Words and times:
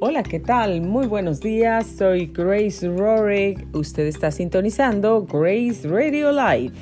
Hola, 0.00 0.22
¿qué 0.22 0.38
tal? 0.38 0.80
Muy 0.80 1.08
buenos 1.08 1.40
días, 1.40 1.84
soy 1.98 2.26
Grace 2.26 2.88
Rorick. 2.88 3.66
Usted 3.74 4.06
está 4.06 4.30
sintonizando 4.30 5.26
Grace 5.26 5.88
Radio 5.88 6.30
Live. 6.30 6.74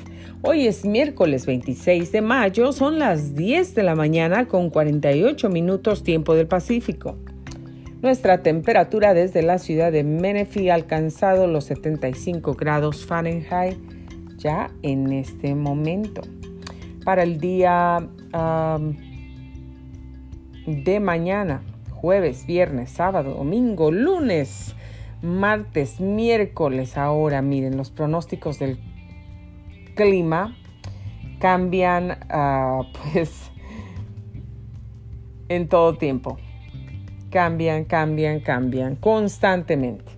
Hoy 0.43 0.67
es 0.67 0.85
miércoles 0.85 1.47
26 1.47 2.11
de 2.11 2.21
mayo, 2.21 2.71
son 2.73 2.99
las 2.99 3.33
10 3.33 3.73
de 3.73 3.81
la 3.81 3.95
mañana 3.95 4.47
con 4.47 4.69
48 4.69 5.49
minutos 5.49 6.03
tiempo 6.03 6.35
del 6.35 6.45
Pacífico. 6.45 7.17
Nuestra 8.03 8.43
temperatura 8.43 9.15
desde 9.15 9.41
la 9.41 9.57
ciudad 9.57 9.91
de 9.91 10.03
Menifee 10.03 10.69
ha 10.69 10.75
alcanzado 10.75 11.47
los 11.47 11.63
75 11.63 12.53
grados 12.53 13.03
Fahrenheit 13.03 13.79
ya 14.37 14.69
en 14.83 15.11
este 15.11 15.55
momento. 15.55 16.21
Para 17.03 17.23
el 17.23 17.39
día 17.39 17.97
de 20.67 20.99
mañana, 20.99 21.63
jueves, 22.07 22.45
viernes, 22.45 22.89
sábado, 22.89 23.33
domingo, 23.33 23.91
lunes, 23.91 24.73
martes, 25.21 25.99
miércoles. 25.99 26.97
Ahora 26.97 27.41
miren, 27.41 27.75
los 27.75 27.91
pronósticos 27.91 28.59
del 28.59 28.79
clima 29.93 30.55
cambian 31.41 32.11
uh, 32.33 32.85
pues 33.11 33.51
en 35.49 35.67
todo 35.67 35.97
tiempo. 35.97 36.37
Cambian, 37.29 37.83
cambian, 37.83 38.39
cambian 38.39 38.95
constantemente. 38.95 40.09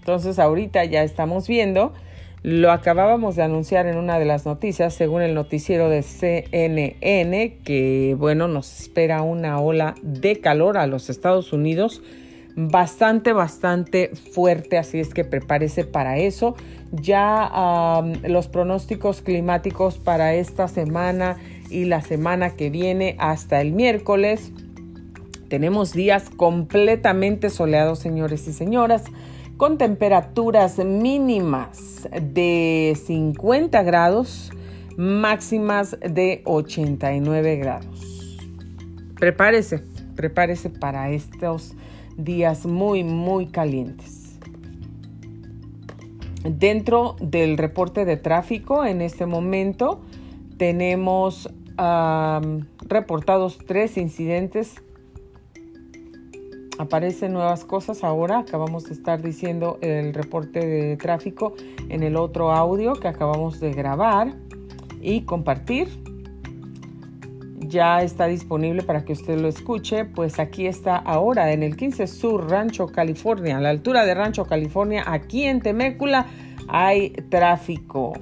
Entonces 0.00 0.38
ahorita 0.38 0.84
ya 0.84 1.02
estamos 1.02 1.48
viendo 1.48 1.94
lo 2.42 2.72
acabábamos 2.72 3.36
de 3.36 3.42
anunciar 3.42 3.86
en 3.86 3.96
una 3.96 4.18
de 4.18 4.24
las 4.24 4.46
noticias, 4.46 4.94
según 4.94 5.22
el 5.22 5.34
noticiero 5.34 5.88
de 5.88 6.02
CNN, 6.02 7.58
que 7.64 8.16
bueno, 8.18 8.48
nos 8.48 8.80
espera 8.80 9.22
una 9.22 9.60
ola 9.60 9.94
de 10.02 10.40
calor 10.40 10.76
a 10.76 10.86
los 10.86 11.08
Estados 11.08 11.52
Unidos 11.52 12.02
bastante, 12.56 13.32
bastante 13.32 14.10
fuerte, 14.32 14.76
así 14.76 14.98
es 14.98 15.14
que 15.14 15.24
prepárese 15.24 15.84
para 15.84 16.18
eso. 16.18 16.56
Ya 16.90 18.02
los 18.24 18.48
pronósticos 18.48 19.22
climáticos 19.22 19.98
para 19.98 20.34
esta 20.34 20.68
semana 20.68 21.36
y 21.70 21.84
la 21.84 22.02
semana 22.02 22.50
que 22.50 22.70
viene 22.70 23.16
hasta 23.18 23.60
el 23.60 23.72
miércoles. 23.72 24.52
Tenemos 25.48 25.92
días 25.92 26.28
completamente 26.28 27.50
soleados, 27.50 27.98
señores 28.00 28.48
y 28.48 28.52
señoras 28.52 29.04
con 29.62 29.78
temperaturas 29.78 30.78
mínimas 30.84 32.08
de 32.20 32.98
50 33.06 33.80
grados, 33.84 34.50
máximas 34.96 35.96
de 36.00 36.42
89 36.46 37.56
grados. 37.58 38.40
Prepárese, 39.14 39.84
prepárese 40.16 40.68
para 40.68 41.10
estos 41.10 41.76
días 42.16 42.66
muy, 42.66 43.04
muy 43.04 43.52
calientes. 43.52 44.36
Dentro 46.42 47.14
del 47.20 47.56
reporte 47.56 48.04
de 48.04 48.16
tráfico, 48.16 48.84
en 48.84 49.00
este 49.00 49.26
momento 49.26 50.00
tenemos 50.56 51.48
reportados 52.88 53.58
tres 53.64 53.96
incidentes 53.96 54.82
aparecen 56.78 57.32
nuevas 57.32 57.64
cosas 57.64 58.04
ahora. 58.04 58.40
Acabamos 58.40 58.84
de 58.84 58.94
estar 58.94 59.22
diciendo 59.22 59.78
el 59.80 60.14
reporte 60.14 60.64
de 60.64 60.96
tráfico 60.96 61.54
en 61.88 62.02
el 62.02 62.16
otro 62.16 62.52
audio 62.52 62.94
que 62.94 63.08
acabamos 63.08 63.60
de 63.60 63.72
grabar 63.72 64.34
y 65.00 65.22
compartir. 65.22 65.88
Ya 67.58 68.02
está 68.02 68.26
disponible 68.26 68.82
para 68.82 69.04
que 69.04 69.12
usted 69.12 69.38
lo 69.38 69.48
escuche. 69.48 70.04
Pues 70.04 70.38
aquí 70.38 70.66
está 70.66 70.96
ahora 70.96 71.52
en 71.52 71.62
el 71.62 71.76
15 71.76 72.06
Sur, 72.06 72.50
Rancho, 72.50 72.86
California. 72.86 73.58
A 73.58 73.60
la 73.60 73.70
altura 73.70 74.04
de 74.04 74.14
Rancho, 74.14 74.44
California, 74.44 75.04
aquí 75.06 75.44
en 75.44 75.60
Temécula, 75.60 76.26
hay 76.68 77.10
tráfico. 77.30 78.12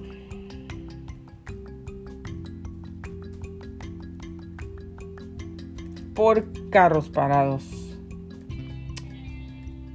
Por 6.14 6.70
carros 6.70 7.08
parados. 7.08 7.79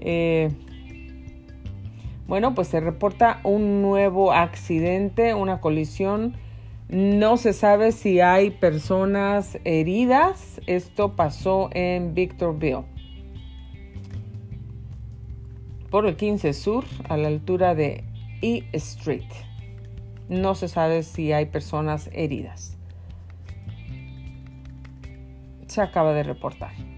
Eh, 0.07 0.51
bueno, 2.27 2.53
pues 2.53 2.67
se 2.67 2.79
reporta 2.79 3.39
un 3.43 3.81
nuevo 3.81 4.31
accidente, 4.31 5.33
una 5.33 5.59
colisión. 5.59 6.35
No 6.89 7.37
se 7.37 7.53
sabe 7.53 7.91
si 7.91 8.21
hay 8.21 8.51
personas 8.51 9.57
heridas. 9.63 10.61
Esto 10.67 11.15
pasó 11.15 11.69
en 11.73 12.13
Victorville. 12.13 12.83
Por 15.89 16.05
el 16.05 16.15
15 16.15 16.53
Sur, 16.53 16.85
a 17.09 17.17
la 17.17 17.27
altura 17.27 17.73
de 17.73 18.03
E 18.41 18.63
Street. 18.73 19.23
No 20.29 20.53
se 20.53 20.67
sabe 20.67 21.01
si 21.01 21.31
hay 21.31 21.47
personas 21.47 22.09
heridas. 22.13 22.77
Se 25.65 25.81
acaba 25.81 26.13
de 26.13 26.23
reportar. 26.23 26.94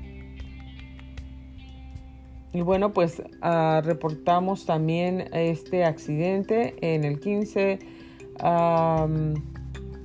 Y 2.57 2.61
bueno, 2.61 2.91
pues 2.91 3.21
ah, 3.43 3.83
reportamos 3.85 4.65
también 4.65 5.25
este 5.31 5.85
accidente 5.85 6.73
en 6.81 7.03
el 7.03 7.19
15, 7.19 7.77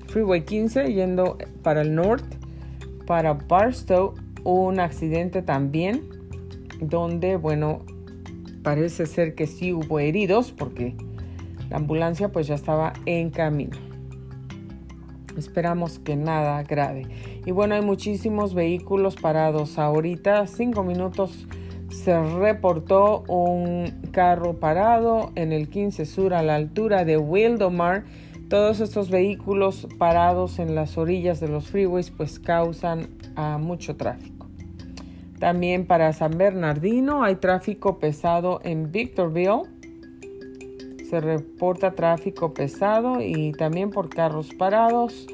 Freeway 0.09 0.45
15, 0.45 0.93
yendo 0.93 1.39
para 1.63 1.81
el 1.81 1.95
norte, 1.95 2.37
para 3.07 3.33
Barstow, 3.33 4.17
un 4.45 4.81
accidente 4.81 5.41
también, 5.41 6.03
donde, 6.79 7.37
bueno, 7.37 7.87
parece 8.63 9.07
ser 9.07 9.35
que 9.35 9.47
sí 9.47 9.73
hubo 9.73 9.99
heridos, 9.99 10.53
porque 10.53 10.95
la 11.71 11.79
ambulancia 11.79 12.33
pues 12.33 12.49
ya 12.49 12.55
estaba 12.55 12.93
en 13.07 13.31
camino. 13.31 13.79
Esperamos 15.39 15.99
que 16.01 16.17
nada 16.17 16.63
grave. 16.65 17.07
Y 17.47 17.51
bueno, 17.51 17.77
hay 17.77 17.83
muchísimos 17.83 18.53
vehículos 18.53 19.17
parados 19.17 19.79
ahorita, 19.79 20.47
cinco 20.47 20.83
minutos 20.83 21.47
se 21.93 22.21
reportó 22.21 23.23
un 23.29 24.03
carro 24.13 24.55
parado 24.55 25.31
en 25.35 25.53
el 25.53 25.69
15 25.69 26.07
Sur 26.07 26.35
a 26.35 26.43
la 26.43 26.57
altura 26.57 27.05
de 27.05 27.19
Wildomar. 27.19 28.05
Todos 28.49 28.81
estos 28.81 29.11
vehículos 29.11 29.87
parados 29.99 30.59
en 30.59 30.75
las 30.75 30.99
orillas 30.99 31.41
de 31.41 31.49
los 31.49 31.69
freeways 31.69 32.11
pues 32.11 32.39
causan 32.39 33.09
ah, 33.37 33.59
mucho 33.61 33.97
tráfico. 33.97 34.47
También 35.39 35.87
para 35.87 36.13
San 36.13 36.39
Bernardino 36.39 37.25
hay 37.25 37.37
tráfico 37.37 37.99
pesado 37.99 38.61
en 38.63 38.91
Victorville. 38.91 39.63
Se 41.09 41.21
reporta 41.21 41.93
tráfico 41.93 42.55
pesado 42.55 43.21
y 43.21 43.53
también 43.53 43.91
por 43.91 44.09
carros 44.09 44.55
parados. 44.55 45.27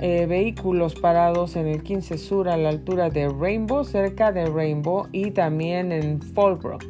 Eh, 0.00 0.26
vehículos 0.26 0.96
parados 0.96 1.54
en 1.54 1.68
el 1.68 1.84
15 1.84 2.18
Sur 2.18 2.48
a 2.48 2.56
la 2.56 2.68
altura 2.68 3.10
de 3.10 3.28
Rainbow, 3.28 3.84
cerca 3.84 4.32
de 4.32 4.46
Rainbow 4.46 5.06
y 5.12 5.30
también 5.30 5.92
en 5.92 6.20
Fallbrook. 6.20 6.84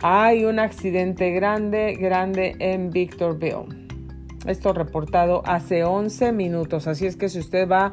Hay 0.00 0.44
un 0.44 0.60
accidente 0.60 1.32
grande, 1.32 1.96
grande 1.98 2.54
en 2.60 2.90
Victorville. 2.90 3.66
Esto 4.46 4.72
reportado 4.72 5.42
hace 5.44 5.82
11 5.82 6.30
minutos, 6.30 6.86
así 6.86 7.06
es 7.06 7.16
que 7.16 7.28
si 7.28 7.40
usted 7.40 7.68
va 7.68 7.92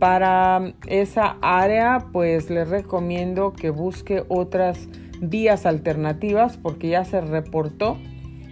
para 0.00 0.74
esa 0.88 1.36
área, 1.40 2.08
pues 2.12 2.50
le 2.50 2.64
recomiendo 2.64 3.52
que 3.52 3.70
busque 3.70 4.24
otras 4.28 4.88
vías 5.20 5.64
alternativas 5.64 6.56
porque 6.56 6.88
ya 6.88 7.04
se 7.04 7.20
reportó 7.20 7.96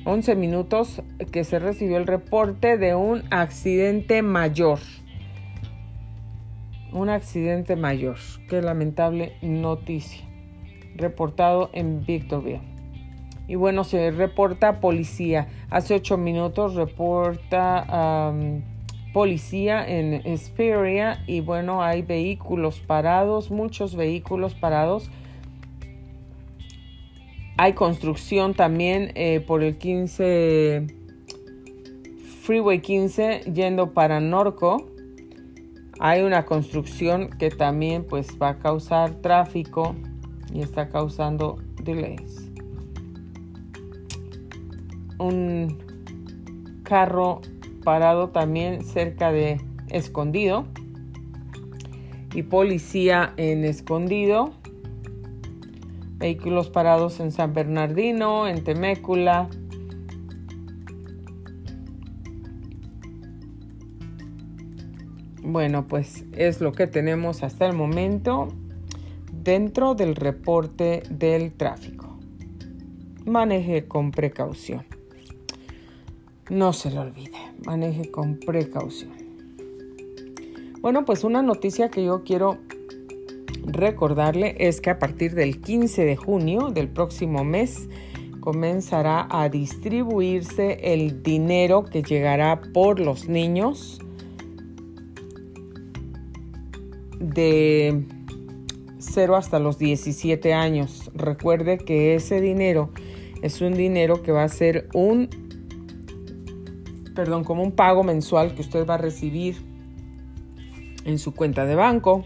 11 0.07 0.37
minutos 0.37 1.03
que 1.33 1.45
se 1.45 1.59
recibió 1.59 1.97
el 1.97 2.07
reporte 2.07 2.77
de 2.77 2.95
un 2.95 3.23
accidente 3.31 4.21
mayor. 4.21 4.79
Un 6.93 7.09
accidente 7.09 7.75
mayor. 7.75 8.17
Qué 8.51 8.61
lamentable 8.61 9.33
noticia. 9.41 10.23
Reportado 10.95 11.71
en 11.73 12.05
Victorville. 12.05 12.61
Y 13.49 13.55
bueno, 13.55 13.83
se 13.85 14.11
reporta 14.11 14.81
policía. 14.81 15.49
Hace 15.71 15.95
8 15.95 16.19
minutos 16.19 16.75
reporta 16.75 18.33
policía 19.15 19.89
en 19.89 20.15
Esperia. 20.27 21.25
Y 21.27 21.41
bueno, 21.41 21.83
hay 21.83 22.03
vehículos 22.03 22.79
parados, 22.81 23.51
muchos 23.51 23.97
vehículos 23.97 24.55
parados 24.55 25.11
hay 27.57 27.75
construcción 27.75 28.55
también 28.55 29.13
eh, 29.15 29.41
por 29.41 29.63
el 29.63 29.79
15 29.79 30.87
Freeway 32.43 32.81
15 32.81 33.53
yendo 33.53 33.95
para 33.95 34.21
Norco. 34.21 34.91
Hay 36.01 36.23
una 36.23 36.45
construcción 36.45 37.31
que 37.31 37.51
también 37.51 38.05
pues 38.05 38.37
va 38.43 38.51
a 38.51 38.59
causar 38.59 39.15
tráfico 39.23 39.95
y 40.53 40.61
está 40.61 40.89
causando 40.89 41.59
delays. 41.83 42.51
Un 45.19 45.79
carro 46.83 47.41
parado 47.83 48.29
también 48.29 48.85
cerca 48.85 49.33
de 49.33 49.61
Escondido 49.89 50.67
y 52.35 52.43
policía 52.43 53.33
en 53.37 53.65
Escondido 53.65 54.53
vehículos 56.19 56.71
parados 56.71 57.21
en 57.21 57.33
San 57.33 57.53
Bernardino, 57.53 58.47
en 58.47 58.65
Temécula. 58.65 59.49
Bueno, 65.43 65.87
pues 65.87 66.25
es 66.33 66.61
lo 66.61 66.73
que 66.73 66.87
tenemos 66.87 67.43
hasta 67.43 67.67
el 67.67 67.75
momento 67.75 68.49
dentro 69.33 69.95
del 69.95 70.17
reporte 70.17 71.03
del 71.11 71.53
tráfico. 71.53 72.19
Maneje 73.27 73.87
con 73.87 74.11
precaución. 74.11 74.85
No 76.51 76.73
se 76.73 76.91
lo 76.91 77.03
olvide, 77.03 77.39
maneje 77.67 78.11
con 78.11 78.39
precaución. 78.39 79.13
Bueno, 80.81 81.05
pues 81.05 81.25
una 81.25 81.43
noticia 81.43 81.89
que 81.89 82.05
yo 82.05 82.25
quiero 82.25 82.59
recordarle 83.65 84.57
es 84.59 84.81
que 84.81 84.91
a 84.91 84.99
partir 84.99 85.35
del 85.35 85.61
15 85.61 86.05
de 86.05 86.17
junio 86.17 86.71
del 86.71 86.89
próximo 86.89 87.45
mes 87.45 87.89
comenzará 88.41 89.27
a 89.31 89.49
distribuirse 89.49 90.93
el 90.93 91.23
dinero 91.23 91.85
que 91.85 92.03
llegará 92.03 92.61
por 92.75 93.01
los 93.01 93.29
niños 93.29 94.01
de 97.19 98.05
0 98.99 99.37
hasta 99.37 99.59
los 99.59 99.79
17 99.79 100.53
años. 100.53 101.11
Recuerde 101.15 101.79
que 101.79 102.15
ese 102.15 102.41
dinero 102.41 102.91
es 103.43 103.61
un 103.61 103.75
dinero 103.75 104.23
que 104.23 104.33
va 104.33 104.45
a 104.45 104.49
ser 104.49 104.89
un, 104.93 105.29
perdón, 107.15 107.45
como 107.45 107.63
un 107.63 107.73
pago 107.73 108.03
mensual 108.05 108.55
que 108.55 108.61
usted 108.61 108.87
va 108.87 108.95
a 108.95 108.99
recibir 108.99 109.57
en 111.05 111.19
su 111.19 111.35
cuenta 111.35 111.65
de 111.65 111.75
banco 111.75 112.25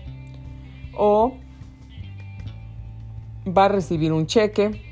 o 0.99 1.33
va 3.47 3.67
a 3.67 3.69
recibir 3.69 4.13
un 4.13 4.27
cheque 4.27 4.83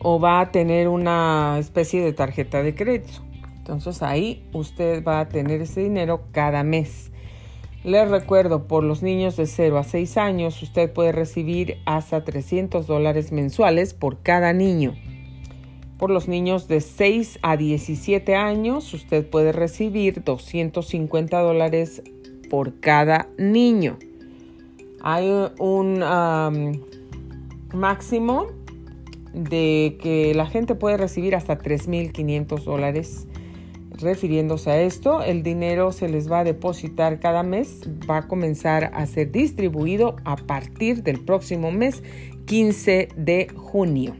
o 0.00 0.20
va 0.20 0.40
a 0.40 0.50
tener 0.50 0.88
una 0.88 1.56
especie 1.58 2.02
de 2.02 2.12
tarjeta 2.12 2.62
de 2.62 2.74
crédito. 2.74 3.20
Entonces 3.56 4.02
ahí 4.02 4.46
usted 4.52 5.02
va 5.02 5.20
a 5.20 5.28
tener 5.28 5.60
ese 5.60 5.82
dinero 5.82 6.24
cada 6.32 6.62
mes. 6.62 7.10
Les 7.82 8.08
recuerdo, 8.10 8.66
por 8.66 8.84
los 8.84 9.02
niños 9.02 9.36
de 9.36 9.46
0 9.46 9.78
a 9.78 9.84
6 9.84 10.16
años, 10.16 10.62
usted 10.62 10.90
puede 10.90 11.12
recibir 11.12 11.78
hasta 11.84 12.24
300 12.24 12.86
dólares 12.86 13.30
mensuales 13.32 13.92
por 13.92 14.22
cada 14.22 14.54
niño. 14.54 14.94
Por 15.98 16.10
los 16.10 16.28
niños 16.28 16.66
de 16.66 16.80
6 16.80 17.40
a 17.42 17.56
17 17.56 18.36
años, 18.36 18.92
usted 18.94 19.28
puede 19.28 19.52
recibir 19.52 20.22
250 20.22 21.38
dólares 21.40 22.02
por 22.48 22.80
cada 22.80 23.28
niño 23.36 23.98
hay 25.06 25.30
un 25.58 25.98
máximo 27.74 28.46
de 29.34 29.98
que 30.00 30.32
la 30.34 30.46
gente 30.46 30.74
puede 30.74 30.96
recibir 30.96 31.36
hasta 31.36 31.58
3.500 31.58 32.64
dólares. 32.64 33.26
Refiriéndose 33.90 34.70
a 34.70 34.80
esto, 34.80 35.22
el 35.22 35.42
dinero 35.42 35.92
se 35.92 36.08
les 36.08 36.32
va 36.32 36.40
a 36.40 36.44
depositar 36.44 37.20
cada 37.20 37.42
mes, 37.42 37.82
va 38.10 38.16
a 38.18 38.28
comenzar 38.28 38.92
a 38.94 39.04
ser 39.04 39.30
distribuido 39.30 40.16
a 40.24 40.36
partir 40.36 41.02
del 41.02 41.20
próximo 41.20 41.70
mes 41.70 42.02
15 42.46 43.10
de 43.14 43.48
junio. 43.54 44.16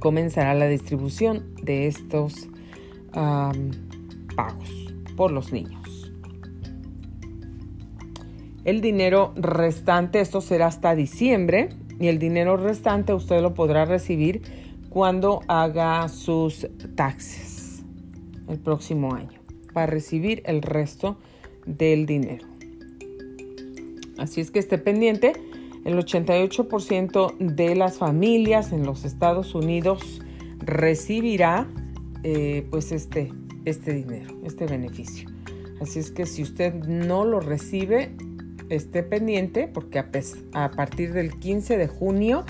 Comenzará 0.00 0.54
la 0.54 0.66
distribución 0.66 1.54
de 1.62 1.86
estos 1.86 2.48
pagos 3.12 4.90
por 5.16 5.30
los 5.30 5.52
niños. 5.52 5.81
El 8.64 8.80
dinero 8.80 9.32
restante, 9.34 10.20
esto 10.20 10.40
será 10.40 10.66
hasta 10.66 10.94
diciembre, 10.94 11.70
y 11.98 12.08
el 12.08 12.18
dinero 12.18 12.56
restante 12.56 13.12
usted 13.12 13.40
lo 13.40 13.54
podrá 13.54 13.84
recibir 13.84 14.42
cuando 14.88 15.40
haga 15.48 16.08
sus 16.08 16.68
taxes 16.94 17.82
el 18.48 18.58
próximo 18.58 19.14
año, 19.14 19.40
para 19.72 19.86
recibir 19.86 20.42
el 20.46 20.62
resto 20.62 21.16
del 21.66 22.06
dinero. 22.06 22.46
Así 24.18 24.40
es 24.40 24.50
que 24.50 24.58
esté 24.58 24.78
pendiente, 24.78 25.32
el 25.84 25.98
88% 25.98 27.36
de 27.38 27.74
las 27.74 27.98
familias 27.98 28.72
en 28.72 28.84
los 28.84 29.04
Estados 29.04 29.54
Unidos 29.54 30.22
recibirá 30.58 31.66
eh, 32.22 32.64
pues 32.70 32.92
este, 32.92 33.32
este 33.64 33.92
dinero, 33.92 34.34
este 34.44 34.66
beneficio. 34.66 35.28
Así 35.80 35.98
es 35.98 36.12
que 36.12 36.26
si 36.26 36.42
usted 36.42 36.74
no 36.74 37.24
lo 37.24 37.40
recibe, 37.40 38.14
esté 38.72 39.02
pendiente 39.02 39.68
porque 39.68 39.98
a, 39.98 40.70
partir 40.70 41.12
del 41.12 41.38
15 41.38 41.76
de 41.76 41.86
junio 41.86 42.44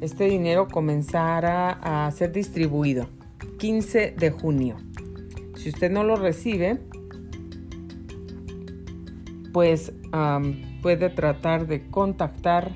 este 0.00 0.24
dinero 0.24 0.68
comenzará 0.68 1.70
a 1.70 2.10
ser 2.10 2.32
distribuido. 2.32 3.08
15 3.58 4.14
de 4.18 4.30
junio. 4.30 4.76
Si 5.56 5.70
usted 5.70 5.90
no 5.90 6.04
lo 6.04 6.16
recibe, 6.16 6.78
pues 9.52 9.92
puede 10.82 11.10
tratar 11.10 11.66
de 11.66 11.86
contactar, 11.88 12.74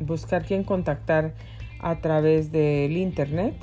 buscar 0.00 0.44
quién 0.44 0.64
contactar 0.64 1.34
a 1.80 2.00
través 2.00 2.50
del 2.52 2.96
internet 2.96 3.54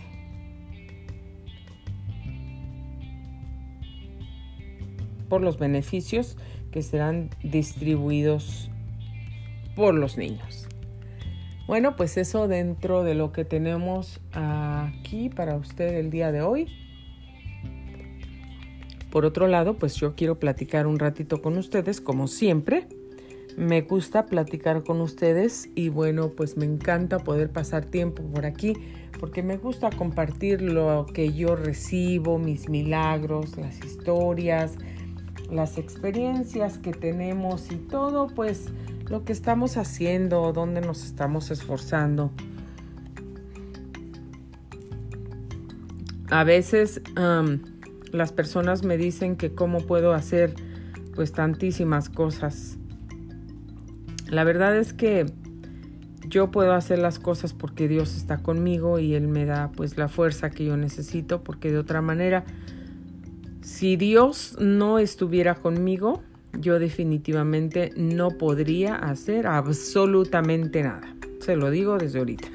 por 5.34 5.42
los 5.42 5.58
beneficios 5.58 6.38
que 6.70 6.84
serán 6.84 7.32
distribuidos 7.42 8.70
por 9.76 9.96
los 9.96 10.16
niños. 10.16 10.68
Bueno, 11.66 11.96
pues 11.96 12.18
eso 12.18 12.48
dentro 12.48 13.04
de 13.04 13.16
lo 13.16 13.32
que 13.32 13.44
tenemos 13.44 14.22
aquí 14.32 15.30
para 15.30 15.56
usted 15.56 15.98
el 15.98 16.12
día 16.12 16.32
de 16.32 16.44
hoy. 16.44 16.68
Por 19.10 19.26
otro 19.26 19.48
lado, 19.48 19.74
pues 19.80 19.96
yo 19.96 20.14
quiero 20.14 20.38
platicar 20.38 20.86
un 20.86 21.00
ratito 21.00 21.42
con 21.42 21.58
ustedes, 21.58 22.00
como 22.00 22.28
siempre. 22.28 22.86
Me 23.58 23.82
gusta 23.82 24.28
platicar 24.28 24.84
con 24.84 25.02
ustedes 25.02 25.68
y 25.74 25.90
bueno, 25.90 26.30
pues 26.30 26.58
me 26.58 26.66
encanta 26.66 27.18
poder 27.18 27.50
pasar 27.50 27.86
tiempo 27.86 28.22
por 28.22 28.46
aquí 28.46 28.74
porque 29.20 29.42
me 29.42 29.58
gusta 29.58 29.90
compartir 29.90 30.62
lo 30.62 31.08
que 31.12 31.34
yo 31.34 31.56
recibo, 31.56 32.38
mis 32.38 32.70
milagros, 32.70 33.58
las 33.58 33.84
historias, 33.84 34.78
las 35.54 35.78
experiencias 35.78 36.78
que 36.78 36.92
tenemos 36.92 37.72
y 37.72 37.76
todo, 37.76 38.28
pues 38.28 38.66
lo 39.10 39.24
que 39.24 39.34
estamos 39.34 39.78
haciendo, 39.78 40.52
dónde 40.54 40.82
nos 40.82 41.06
estamos 41.06 41.52
esforzando. 41.52 42.32
A 46.30 46.44
veces 46.44 47.02
las 48.12 48.32
personas 48.32 48.84
me 48.84 48.98
dicen 48.98 49.36
que 49.36 49.54
cómo 49.54 49.82
puedo 49.82 50.14
hacer 50.14 50.56
pues 51.16 51.32
tantísimas 51.32 52.10
cosas. 52.10 52.78
La 54.28 54.44
verdad 54.44 54.76
es 54.76 54.94
que 54.94 55.28
yo 56.28 56.50
puedo 56.50 56.74
hacer 56.74 56.98
las 56.98 57.20
cosas 57.20 57.54
porque 57.54 57.88
Dios 57.88 58.16
está 58.16 58.40
conmigo 58.40 58.98
y 58.98 59.14
Él 59.14 59.28
me 59.28 59.46
da 59.46 59.72
pues 59.76 59.98
la 59.98 60.08
fuerza 60.08 60.50
que 60.50 60.66
yo 60.66 60.76
necesito 60.78 61.44
porque 61.44 61.72
de 61.72 61.78
otra 61.78 62.02
manera 62.02 62.46
si 63.64 63.96
Dios 63.96 64.58
no 64.60 65.00
estuviera 65.00 65.56
conmigo, 65.56 66.22
yo 66.52 66.80
definitivamente 66.80 67.92
no 67.96 68.32
podría 68.32 68.96
hacer 68.96 69.48
absolutamente 69.48 70.84
nada. 70.84 71.16
Se 71.40 71.56
lo 71.56 71.72
digo 71.72 71.98
desde 71.98 72.20
ahorita. 72.20 72.50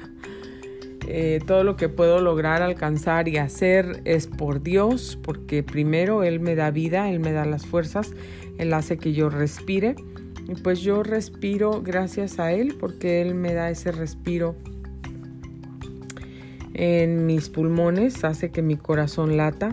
Eh, 1.07 1.39
todo 1.47 1.63
lo 1.63 1.75
que 1.75 1.89
puedo 1.89 2.21
lograr, 2.21 2.61
alcanzar 2.61 3.27
y 3.27 3.37
hacer 3.37 4.01
es 4.05 4.27
por 4.27 4.61
Dios, 4.61 5.17
porque 5.23 5.63
primero 5.63 6.23
Él 6.23 6.39
me 6.39 6.53
da 6.53 6.69
vida, 6.69 7.09
Él 7.09 7.19
me 7.19 7.31
da 7.31 7.43
las 7.43 7.65
fuerzas, 7.65 8.11
Él 8.59 8.71
hace 8.71 8.97
que 8.97 9.13
yo 9.13 9.29
respire. 9.29 9.95
Y 10.47 10.55
pues 10.61 10.81
yo 10.81 11.01
respiro 11.01 11.81
gracias 11.81 12.37
a 12.37 12.53
Él, 12.53 12.75
porque 12.79 13.23
Él 13.23 13.33
me 13.33 13.55
da 13.55 13.71
ese 13.71 13.91
respiro 13.91 14.55
en 16.75 17.25
mis 17.25 17.49
pulmones, 17.49 18.23
hace 18.23 18.51
que 18.51 18.61
mi 18.61 18.77
corazón 18.77 19.37
lata 19.37 19.71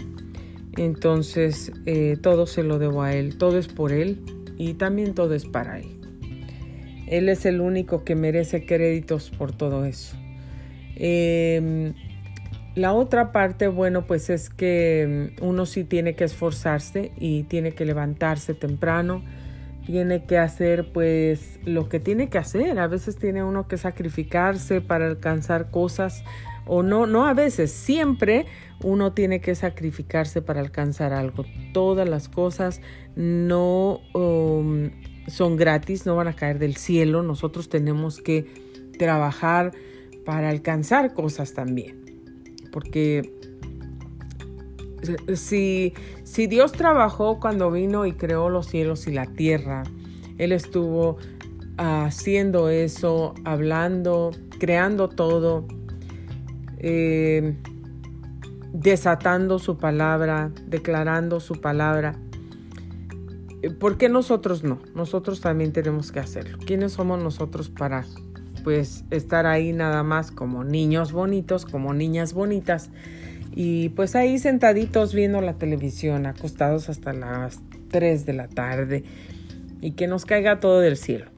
entonces 0.76 1.72
eh, 1.86 2.16
todo 2.20 2.46
se 2.46 2.62
lo 2.62 2.78
debo 2.78 3.02
a 3.02 3.14
Él, 3.14 3.38
todo 3.38 3.58
es 3.58 3.68
por 3.68 3.92
Él 3.92 4.20
y 4.58 4.74
también 4.74 5.14
todo 5.14 5.34
es 5.34 5.44
para 5.44 5.78
Él. 5.78 5.96
Él 7.06 7.28
es 7.28 7.46
el 7.46 7.60
único 7.60 8.04
que 8.04 8.14
merece 8.14 8.66
créditos 8.66 9.30
por 9.30 9.52
todo 9.52 9.84
eso. 9.84 10.16
Em, 10.96 11.94
la 12.74 12.92
otra 12.92 13.32
parte, 13.32 13.68
bueno, 13.68 14.06
pues 14.06 14.28
es 14.28 14.50
que 14.50 15.32
mm, 15.38 15.44
uno 15.44 15.66
sí 15.66 15.84
tiene 15.84 16.14
que 16.14 16.24
esforzarse 16.24 17.12
y 17.16 17.44
tiene 17.44 17.72
que 17.72 17.84
levantarse 17.84 18.54
temprano, 18.54 19.22
tiene 19.86 20.24
que 20.24 20.36
hacer 20.36 20.90
pues 20.92 21.60
lo 21.64 21.88
que 21.88 22.00
tiene 22.00 22.28
que 22.28 22.38
hacer. 22.38 22.78
A 22.78 22.88
veces 22.88 23.16
tiene 23.16 23.44
uno 23.44 23.68
que 23.68 23.76
sacrificarse 23.76 24.80
para 24.80 25.06
alcanzar 25.06 25.70
cosas 25.70 26.24
o 26.66 26.82
no, 26.82 27.06
no 27.06 27.26
a 27.26 27.34
veces, 27.34 27.70
siempre 27.70 28.46
uno 28.82 29.12
tiene 29.12 29.40
que 29.40 29.54
sacrificarse 29.54 30.42
para 30.42 30.60
alcanzar 30.60 31.12
algo. 31.12 31.44
Todas 31.72 32.08
las 32.08 32.28
cosas 32.28 32.80
no 33.14 34.00
um, 34.14 34.90
son 35.28 35.56
gratis, 35.56 36.06
no 36.06 36.16
van 36.16 36.28
a 36.28 36.34
caer 36.34 36.58
del 36.58 36.76
cielo. 36.76 37.22
Nosotros 37.22 37.68
tenemos 37.68 38.20
que 38.20 38.46
trabajar 38.98 39.72
para 40.24 40.50
alcanzar 40.50 41.14
cosas 41.14 41.54
también. 41.54 42.04
Porque 42.72 43.32
si, 45.34 45.94
si 46.24 46.46
Dios 46.46 46.72
trabajó 46.72 47.38
cuando 47.40 47.70
vino 47.70 48.06
y 48.06 48.12
creó 48.12 48.50
los 48.50 48.66
cielos 48.66 49.06
y 49.06 49.12
la 49.12 49.26
tierra, 49.26 49.84
Él 50.38 50.52
estuvo 50.52 51.16
haciendo 51.78 52.68
eso, 52.70 53.34
hablando, 53.44 54.32
creando 54.58 55.08
todo, 55.08 55.66
eh, 56.78 57.56
desatando 58.72 59.58
su 59.58 59.78
palabra, 59.78 60.50
declarando 60.66 61.40
su 61.40 61.60
palabra. 61.60 62.16
¿Por 63.80 63.98
qué 63.98 64.08
nosotros 64.08 64.62
no? 64.64 64.80
Nosotros 64.94 65.40
también 65.40 65.72
tenemos 65.72 66.12
que 66.12 66.20
hacerlo. 66.20 66.58
¿Quiénes 66.64 66.92
somos 66.92 67.22
nosotros 67.22 67.70
para 67.70 68.04
pues 68.62 69.04
estar 69.10 69.46
ahí 69.46 69.72
nada 69.72 70.02
más 70.02 70.30
como 70.30 70.64
niños 70.64 71.12
bonitos, 71.12 71.64
como 71.64 71.94
niñas 71.94 72.32
bonitas? 72.32 72.90
Y 73.54 73.88
pues 73.90 74.14
ahí 74.14 74.38
sentaditos 74.38 75.14
viendo 75.14 75.40
la 75.40 75.54
televisión, 75.54 76.26
acostados 76.26 76.90
hasta 76.90 77.12
las 77.14 77.60
3 77.90 78.26
de 78.26 78.32
la 78.34 78.48
tarde 78.48 79.04
y 79.80 79.92
que 79.92 80.06
nos 80.06 80.26
caiga 80.26 80.60
todo 80.60 80.80
del 80.80 80.98
cielo. 80.98 81.30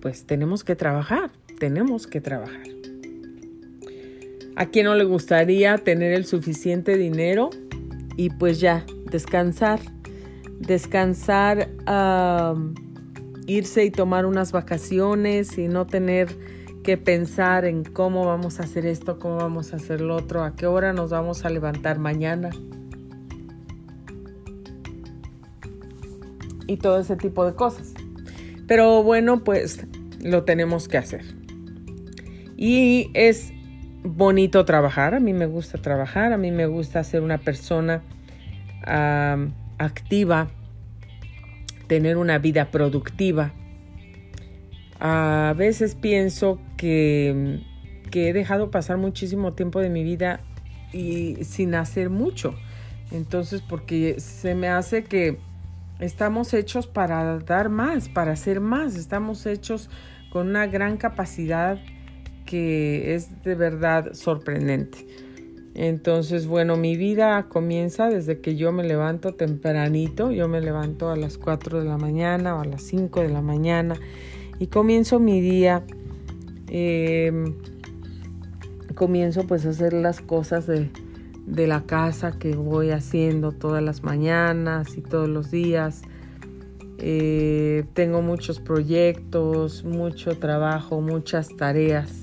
Pues 0.00 0.24
tenemos 0.24 0.64
que 0.64 0.74
trabajar, 0.74 1.30
tenemos 1.58 2.06
que 2.06 2.20
trabajar. 2.20 2.79
¿A 4.60 4.66
quién 4.66 4.84
no 4.84 4.94
le 4.94 5.04
gustaría 5.04 5.78
tener 5.78 6.12
el 6.12 6.26
suficiente 6.26 6.98
dinero 6.98 7.48
y 8.18 8.28
pues 8.28 8.60
ya, 8.60 8.84
descansar? 9.10 9.80
Descansar, 10.58 11.70
irse 13.46 13.84
y 13.86 13.90
tomar 13.90 14.26
unas 14.26 14.52
vacaciones 14.52 15.56
y 15.56 15.66
no 15.66 15.86
tener 15.86 16.28
que 16.82 16.98
pensar 16.98 17.64
en 17.64 17.84
cómo 17.84 18.26
vamos 18.26 18.60
a 18.60 18.64
hacer 18.64 18.84
esto, 18.84 19.18
cómo 19.18 19.36
vamos 19.36 19.72
a 19.72 19.76
hacer 19.76 20.02
lo 20.02 20.14
otro, 20.16 20.44
a 20.44 20.54
qué 20.56 20.66
hora 20.66 20.92
nos 20.92 21.08
vamos 21.08 21.46
a 21.46 21.48
levantar 21.48 21.98
mañana. 21.98 22.50
Y 26.66 26.76
todo 26.76 27.00
ese 27.00 27.16
tipo 27.16 27.46
de 27.46 27.54
cosas. 27.54 27.94
Pero 28.66 29.02
bueno, 29.02 29.42
pues 29.42 29.86
lo 30.22 30.44
tenemos 30.44 30.86
que 30.86 30.98
hacer. 30.98 31.24
Y 32.58 33.10
es 33.14 33.54
bonito 34.02 34.64
trabajar, 34.64 35.14
a 35.14 35.20
mí 35.20 35.32
me 35.32 35.46
gusta 35.46 35.78
trabajar, 35.78 36.32
a 36.32 36.38
mí 36.38 36.50
me 36.50 36.66
gusta 36.66 37.02
ser 37.04 37.22
una 37.22 37.38
persona 37.38 38.02
activa, 39.78 40.48
tener 41.86 42.16
una 42.16 42.38
vida 42.38 42.70
productiva. 42.70 43.52
A 44.98 45.54
veces 45.56 45.94
pienso 45.94 46.60
que, 46.76 47.60
he 48.12 48.32
dejado 48.32 48.70
pasar 48.70 48.96
muchísimo 48.96 49.52
tiempo 49.52 49.80
de 49.80 49.88
mi 49.88 50.02
vida 50.02 50.40
y 50.92 51.36
sin 51.44 51.74
hacer 51.74 52.10
mucho. 52.10 52.54
Entonces, 53.10 53.62
porque 53.62 54.20
se 54.20 54.54
me 54.54 54.68
hace 54.68 55.04
que 55.04 55.38
estamos 56.00 56.54
hechos 56.54 56.86
para 56.86 57.38
dar 57.38 57.68
más, 57.68 58.08
para 58.08 58.32
hacer 58.32 58.60
más. 58.60 58.96
Estamos 58.96 59.46
hechos 59.46 59.90
con 60.32 60.48
una 60.48 60.66
gran 60.66 60.96
capacidad 60.96 61.78
que 62.50 63.14
es 63.14 63.44
de 63.44 63.54
verdad 63.54 64.12
sorprendente. 64.12 65.06
Entonces, 65.74 66.48
bueno, 66.48 66.76
mi 66.76 66.96
vida 66.96 67.46
comienza 67.48 68.08
desde 68.08 68.40
que 68.40 68.56
yo 68.56 68.72
me 68.72 68.82
levanto 68.82 69.34
tempranito. 69.34 70.32
Yo 70.32 70.48
me 70.48 70.60
levanto 70.60 71.10
a 71.10 71.16
las 71.16 71.38
4 71.38 71.78
de 71.78 71.88
la 71.88 71.96
mañana 71.96 72.56
o 72.56 72.60
a 72.60 72.64
las 72.64 72.82
5 72.82 73.20
de 73.20 73.28
la 73.28 73.40
mañana 73.40 73.94
y 74.58 74.66
comienzo 74.66 75.20
mi 75.20 75.40
día, 75.40 75.84
em, 76.66 77.54
comienzo 78.96 79.46
pues 79.46 79.64
a 79.64 79.70
hacer 79.70 79.92
las 79.92 80.20
cosas 80.20 80.66
de, 80.66 80.90
la 81.46 81.82
casa 81.82 82.38
que 82.38 82.54
voy 82.54 82.90
haciendo 82.90 83.52
todas 83.52 83.82
las 83.82 84.02
mañanas 84.02 84.96
y 84.96 85.02
todos 85.02 85.28
los 85.28 85.50
días. 85.50 86.02
Eh, 86.98 87.84
tengo 87.94 88.22
muchos 88.22 88.60
proyectos, 88.60 89.84
mucho 89.84 90.38
trabajo, 90.38 91.00
muchas 91.00 91.48
tareas, 91.56 92.19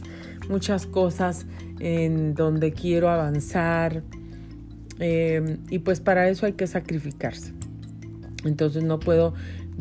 muchas 0.50 0.86
cosas 0.86 1.46
en 1.80 2.34
donde 2.34 2.72
quiero 2.72 3.10
avanzar. 3.10 4.04
Em, 5.00 5.58
y 5.70 5.80
pues 5.80 6.00
para 6.00 6.30
eso 6.30 6.46
hay 6.46 6.54
que 6.54 6.68
sacrificarse. 6.68 7.54
Entonces 8.46 8.84
no 8.84 9.00
puedo 9.00 9.34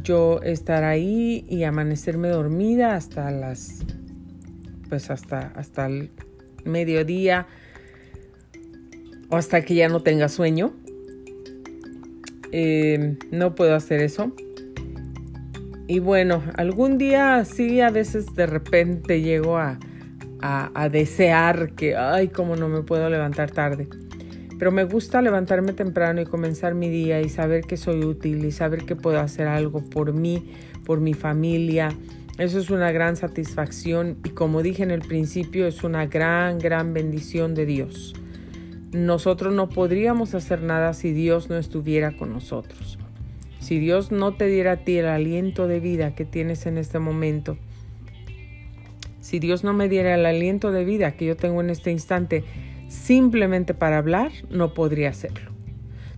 yo 0.02 0.40
estar 0.42 0.84
ahí 0.84 1.44
y 1.48 1.64
amanecerme 1.64 2.28
dormida 2.28 2.94
hasta 2.94 3.30
las, 3.30 3.84
pues 4.88 5.10
hasta, 5.10 5.48
hasta 5.54 5.86
el 5.86 6.10
mediodía 6.64 7.46
o 9.30 9.36
hasta 9.36 9.62
que 9.62 9.74
ya 9.74 9.88
no 9.88 10.02
tenga 10.02 10.28
sueño. 10.28 10.74
Eh, 12.52 13.18
no 13.30 13.54
puedo 13.54 13.74
hacer 13.74 14.00
eso. 14.00 14.32
Y 15.88 16.00
bueno, 16.00 16.42
algún 16.56 16.98
día 16.98 17.44
sí, 17.44 17.80
a 17.80 17.90
veces 17.90 18.34
de 18.34 18.46
repente 18.46 19.22
llego 19.22 19.56
a, 19.58 19.78
a, 20.46 20.88
desear 20.88 21.72
que, 21.72 21.96
ay, 21.96 22.28
como 22.28 22.56
no 22.56 22.68
me 22.68 22.82
puedo 22.82 23.08
levantar 23.10 23.50
tarde. 23.50 23.88
Pero 24.58 24.72
me 24.72 24.84
gusta 24.84 25.20
levantarme 25.20 25.72
temprano 25.72 26.20
y 26.20 26.24
comenzar 26.24 26.74
mi 26.74 26.88
día 26.88 27.20
y 27.20 27.28
saber 27.28 27.64
que 27.64 27.76
soy 27.76 28.04
útil 28.04 28.44
y 28.44 28.52
saber 28.52 28.84
que 28.84 28.96
puedo 28.96 29.20
hacer 29.20 29.48
algo 29.48 29.82
por 29.82 30.12
mí, 30.12 30.52
por 30.84 31.00
mi 31.00 31.14
familia. 31.14 31.90
Eso 32.38 32.58
es 32.58 32.70
una 32.70 32.92
gran 32.92 33.16
satisfacción 33.16 34.18
y 34.24 34.30
como 34.30 34.62
dije 34.62 34.82
en 34.82 34.90
el 34.90 35.00
principio, 35.00 35.66
es 35.66 35.84
una 35.84 36.06
gran, 36.06 36.58
gran 36.58 36.94
bendición 36.94 37.54
de 37.54 37.66
Dios. 37.66 38.14
Nosotros 38.92 39.52
no 39.52 39.68
podríamos 39.68 40.34
hacer 40.34 40.62
nada 40.62 40.94
si 40.94 41.12
Dios 41.12 41.50
no 41.50 41.56
estuviera 41.56 42.16
con 42.16 42.32
nosotros. 42.32 42.98
Si 43.58 43.78
Dios 43.78 44.12
no 44.12 44.34
te 44.34 44.46
diera 44.46 44.72
a 44.72 44.76
ti 44.76 44.96
el 44.98 45.06
aliento 45.06 45.66
de 45.66 45.80
vida 45.80 46.14
que 46.14 46.24
tienes 46.24 46.66
en 46.66 46.78
este 46.78 46.98
momento, 46.98 47.58
si 49.36 49.40
Dios 49.40 49.64
no 49.64 49.74
me 49.74 49.90
diera 49.90 50.14
el 50.14 50.24
aliento 50.24 50.72
de 50.72 50.86
vida 50.86 51.12
que 51.12 51.26
yo 51.26 51.36
tengo 51.36 51.60
en 51.60 51.68
este 51.68 51.90
instante, 51.90 52.42
simplemente 52.88 53.74
para 53.74 53.98
hablar, 53.98 54.32
no 54.48 54.72
podría 54.72 55.10
hacerlo. 55.10 55.50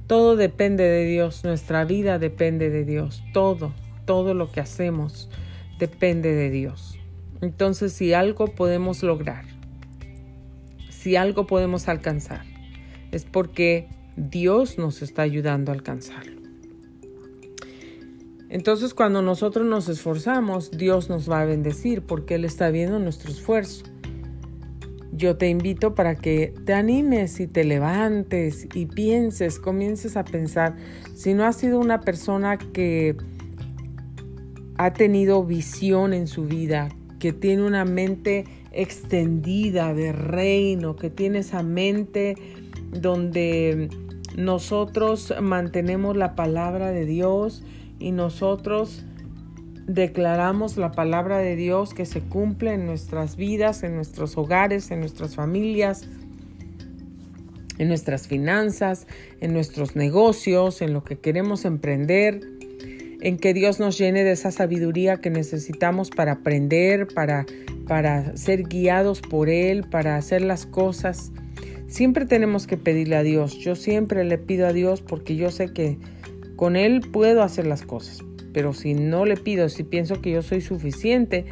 Todo 0.07 0.37
depende 0.37 0.85
de 0.85 1.05
Dios, 1.05 1.43
nuestra 1.43 1.85
vida 1.85 2.21
depende 2.21 2.71
de 2.71 2.85
Dios, 2.85 3.25
todo, 3.33 3.73
todo 4.05 4.35
lo 4.35 4.53
que 4.53 4.61
hacemos 4.61 5.29
depende 5.81 6.33
de 6.33 6.49
Dios. 6.49 6.97
Entonces, 7.41 7.93
si 7.93 8.13
algo 8.13 8.55
podemos 8.55 9.03
lograr, 9.03 9.47
si 10.89 11.17
algo 11.17 11.49
podemos 11.49 11.89
alcanzar, 11.89 12.45
es 13.11 13.25
porque 13.25 13.89
Dios 14.17 14.79
nos 14.79 15.03
está 15.03 15.23
ayudando 15.23 15.73
a 15.73 15.75
alcanzarlo. 15.75 16.38
Entonces, 18.51 18.95
cuando 18.95 19.21
nosotros 19.21 19.67
nos 19.67 19.89
esforzamos, 19.89 20.71
Dios 20.71 21.11
nos 21.11 21.31
va 21.31 21.43
a 21.43 21.45
bendecir 21.45 22.03
porque 22.03 22.37
Él 22.37 22.45
está 22.45 22.71
viendo 22.71 22.99
nuestro 22.99 23.31
esfuerzo. 23.31 23.85
Yo 25.13 25.37
te 25.37 25.49
invito 25.49 25.95
para 25.95 26.15
que 26.15 26.55
te 26.65 26.73
animes 26.73 27.41
y 27.41 27.47
te 27.47 27.65
levantes 27.65 28.69
y 28.73 28.87
pienses, 28.87 29.59
comiences 29.59 30.17
a 30.17 30.25
pensar, 30.25 30.77
si 31.15 31.35
no 31.35 31.45
has 31.45 31.57
sido 31.57 31.81
una 31.81 32.01
persona 32.01 32.57
que 32.57 33.17
ha 34.77 34.93
tenido 34.93 35.45
visión 35.45 36.15
en 36.15 36.29
su 36.29 36.45
vida, 36.45 36.89
que 37.19 37.33
tiene 37.33 37.65
una 37.65 37.85
mente 37.85 38.45
extendida 38.71 39.93
de 39.93 40.13
reino, 40.13 40.95
que 40.95 41.11
tiene 41.11 41.41
esa 41.41 41.65
mente 41.65 42.37
donde 42.93 43.89
nosotros 44.37 45.35
mantenemos 45.43 46.17
la 46.17 46.37
palabra 46.37 46.93
de 46.93 47.05
Dios 47.05 47.65
y 47.99 48.13
nosotros 48.13 49.05
declaramos 49.87 50.77
la 50.77 50.93
palabra 50.93 51.39
de 51.39 51.57
Dios 51.57 51.95
que 51.95 52.05
se 52.05 52.21
cumple 52.21 52.75
en 52.75 52.87
nuestras 52.87 53.37
vidas, 53.37 53.83
en 53.83 53.97
nuestros 53.97 54.37
hogares, 54.37 54.91
en 54.91 55.01
nuestras 55.01 55.35
familias, 55.35 56.07
en 57.79 57.89
nuestras 57.89 58.29
finanzas, 58.29 59.07
en 59.41 59.53
nuestros 59.53 59.97
negocios, 59.97 60.83
en 60.83 60.93
lo 60.93 61.05
que 61.05 61.19
queremos 61.19 61.65
emprender, 61.65 62.41
en 63.21 63.39
que 63.39 63.55
Dios 63.55 63.81
nos 63.81 63.97
llene 63.99 64.25
de 64.25 64.33
esa 64.33 64.51
sabiduría 64.51 65.17
que 65.17 65.31
necesitamos 65.31 66.11
para 66.11 66.33
aprender, 66.33 67.09
para, 67.09 67.47
para 67.87 68.37
ser 68.37 68.65
guiados 68.65 69.23
por 69.23 69.49
Él, 69.49 69.85
para 69.89 70.17
hacer 70.17 70.43
las 70.43 70.67
cosas. 70.67 71.33
Siempre 71.87 72.27
tenemos 72.27 72.67
que 72.67 72.77
pedirle 72.77 73.17
a 73.17 73.23
Dios. 73.23 73.59
Yo 73.59 73.75
siempre 73.75 74.23
le 74.25 74.37
pido 74.37 74.67
a 74.67 74.75
Dios 74.75 75.01
porque 75.01 75.37
yo 75.37 75.51
sé 75.51 75.73
que 75.73 75.99
con 76.59 76.75
Él 76.75 77.03
puedo 77.13 77.45
hacer 77.45 77.69
las 77.69 77.83
cosas. 77.83 78.25
Pero 78.53 78.75
si 78.75 78.93
no 78.93 79.25
le 79.25 79.37
pido, 79.37 79.69
si 79.69 79.85
pienso 79.85 80.21
que 80.21 80.33
yo 80.33 80.43
soy 80.43 80.61
suficiente, 80.61 81.47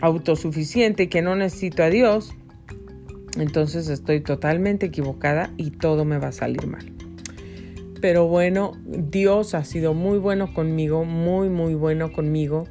autosuficiente 0.00 1.02
y 1.02 1.06
que 1.08 1.20
no 1.20 1.36
necesito 1.36 1.82
a 1.82 1.90
Dios, 1.90 2.34
entonces 3.36 3.90
estoy 3.90 4.22
totalmente 4.22 4.86
equivocada 4.86 5.52
y 5.58 5.70
todo 5.70 6.06
me 6.06 6.16
va 6.16 6.28
a 6.28 6.32
salir 6.32 6.66
mal. 6.66 6.90
Pero 8.00 8.26
bueno, 8.26 8.72
Dios 8.86 9.52
ha 9.52 9.64
sido 9.64 9.92
muy 9.92 10.18
bueno 10.18 10.54
conmigo, 10.54 11.04
muy, 11.04 11.50
muy 11.50 11.74
bueno 11.74 12.10
conmigo. 12.10 12.64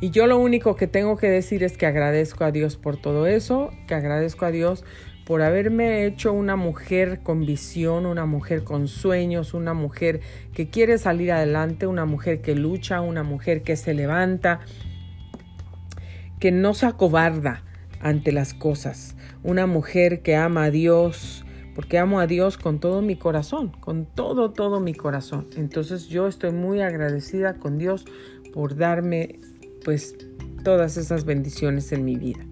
Y 0.00 0.10
yo 0.10 0.26
lo 0.26 0.38
único 0.38 0.76
que 0.76 0.86
tengo 0.86 1.18
que 1.18 1.28
decir 1.28 1.62
es 1.62 1.76
que 1.76 1.84
agradezco 1.84 2.44
a 2.44 2.52
Dios 2.52 2.78
por 2.78 2.96
todo 2.96 3.26
eso, 3.26 3.70
que 3.86 3.94
agradezco 3.94 4.46
a 4.46 4.50
Dios 4.50 4.82
por 5.26 5.42
haberme 5.42 6.06
hecho 6.06 6.32
una 6.32 6.54
mujer 6.54 7.18
con 7.24 7.44
visión, 7.44 8.06
una 8.06 8.26
mujer 8.26 8.62
con 8.62 8.86
sueños, 8.86 9.54
una 9.54 9.74
mujer 9.74 10.20
que 10.54 10.70
quiere 10.70 10.98
salir 10.98 11.32
adelante, 11.32 11.88
una 11.88 12.04
mujer 12.04 12.40
que 12.42 12.54
lucha, 12.54 13.00
una 13.00 13.24
mujer 13.24 13.62
que 13.64 13.74
se 13.74 13.92
levanta, 13.92 14.60
que 16.38 16.52
no 16.52 16.74
se 16.74 16.86
acobarda 16.86 17.64
ante 18.00 18.30
las 18.30 18.54
cosas, 18.54 19.16
una 19.42 19.66
mujer 19.66 20.22
que 20.22 20.36
ama 20.36 20.62
a 20.62 20.70
Dios, 20.70 21.44
porque 21.74 21.98
amo 21.98 22.20
a 22.20 22.28
Dios 22.28 22.56
con 22.56 22.78
todo 22.78 23.02
mi 23.02 23.16
corazón, 23.16 23.72
con 23.80 24.06
todo, 24.06 24.52
todo 24.52 24.78
mi 24.78 24.94
corazón. 24.94 25.48
Entonces 25.56 26.06
yo 26.06 26.28
estoy 26.28 26.52
muy 26.52 26.82
agradecida 26.82 27.54
con 27.54 27.78
Dios 27.78 28.04
por 28.54 28.76
darme 28.76 29.40
pues 29.84 30.14
todas 30.62 30.96
esas 30.96 31.24
bendiciones 31.24 31.90
en 31.90 32.04
mi 32.04 32.14
vida. 32.14 32.46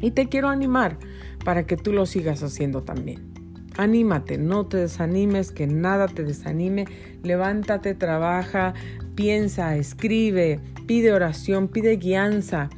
Y 0.00 0.12
te 0.12 0.30
quiero 0.30 0.48
animar 0.48 0.96
para 1.44 1.66
que 1.66 1.76
tú 1.76 1.92
lo 1.92 2.06
sigas 2.06 2.42
haciendo 2.42 2.82
también. 2.82 3.30
Anímate, 3.76 4.36
no 4.36 4.66
te 4.66 4.78
desanimes, 4.78 5.52
que 5.52 5.66
nada 5.66 6.08
te 6.08 6.24
desanime. 6.24 6.86
Levántate, 7.22 7.94
trabaja, 7.94 8.74
piensa, 9.14 9.76
escribe, 9.76 10.60
pide 10.86 11.12
oración, 11.12 11.68
pide 11.68 11.96
guianza. 11.96 12.68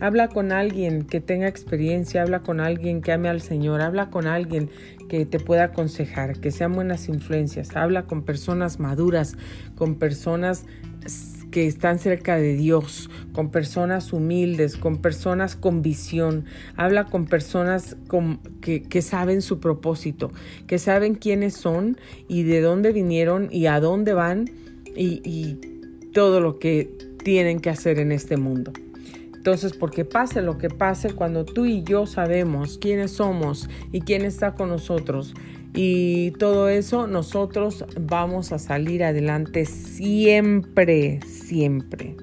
Habla 0.00 0.28
con 0.28 0.52
alguien 0.52 1.04
que 1.04 1.20
tenga 1.20 1.46
experiencia, 1.46 2.22
habla 2.22 2.40
con 2.40 2.60
alguien 2.60 3.02
que 3.02 3.12
ame 3.12 3.28
al 3.28 3.40
Señor, 3.40 3.80
habla 3.80 4.10
con 4.10 4.26
alguien 4.26 4.68
que 5.08 5.26
te 5.26 5.38
pueda 5.38 5.64
aconsejar, 5.64 6.40
que 6.40 6.50
sean 6.50 6.72
buenas 6.72 7.08
influencias, 7.08 7.76
habla 7.76 8.04
con 8.04 8.22
personas 8.22 8.80
maduras, 8.80 9.36
con 9.76 9.96
personas 9.96 10.64
que 11.52 11.68
están 11.68 12.00
cerca 12.00 12.36
de 12.36 12.56
Dios, 12.56 13.08
con 13.32 13.52
personas 13.52 14.12
humildes, 14.12 14.76
con 14.76 14.96
personas 14.96 15.54
con 15.54 15.82
visión. 15.82 16.46
Habla 16.76 17.04
con 17.04 17.26
personas 17.26 17.96
que, 18.60 19.02
saben 19.02 19.42
su 19.42 19.60
propósito, 19.60 20.32
que 20.66 20.80
saben 20.80 21.14
quiénes 21.14 21.54
son 21.54 21.96
y 22.26 22.42
de 22.42 22.60
dónde 22.60 22.92
vinieron 22.92 23.48
y 23.52 23.66
a 23.66 23.78
dónde 23.78 24.14
van 24.14 24.50
y, 24.96 25.20
y 25.24 25.60
todo 26.12 26.40
lo 26.40 26.58
que 26.58 26.90
tienen 27.22 27.60
que 27.60 27.70
hacer 27.70 28.00
en 28.00 28.10
este 28.10 28.36
mundo. 28.36 28.72
Entonces, 29.34 29.72
porque 29.72 30.04
pase 30.04 30.40
lo 30.40 30.56
que 30.56 30.70
pase, 30.70 31.12
cuando 31.14 31.44
tú 31.44 31.66
y 31.66 31.82
yo 31.82 32.06
sabemos 32.06 32.78
quiénes 32.78 33.12
somos 33.12 33.68
y 33.90 34.00
quién 34.00 34.22
está 34.22 34.54
con 34.54 34.68
nosotros, 34.68 35.34
y 35.74 36.32
todo 36.32 36.68
eso 36.68 37.06
nosotros 37.06 37.84
vamos 37.98 38.52
a 38.52 38.58
salir 38.58 39.04
adelante 39.04 39.64
siempre, 39.64 41.20
siempre, 41.26 42.16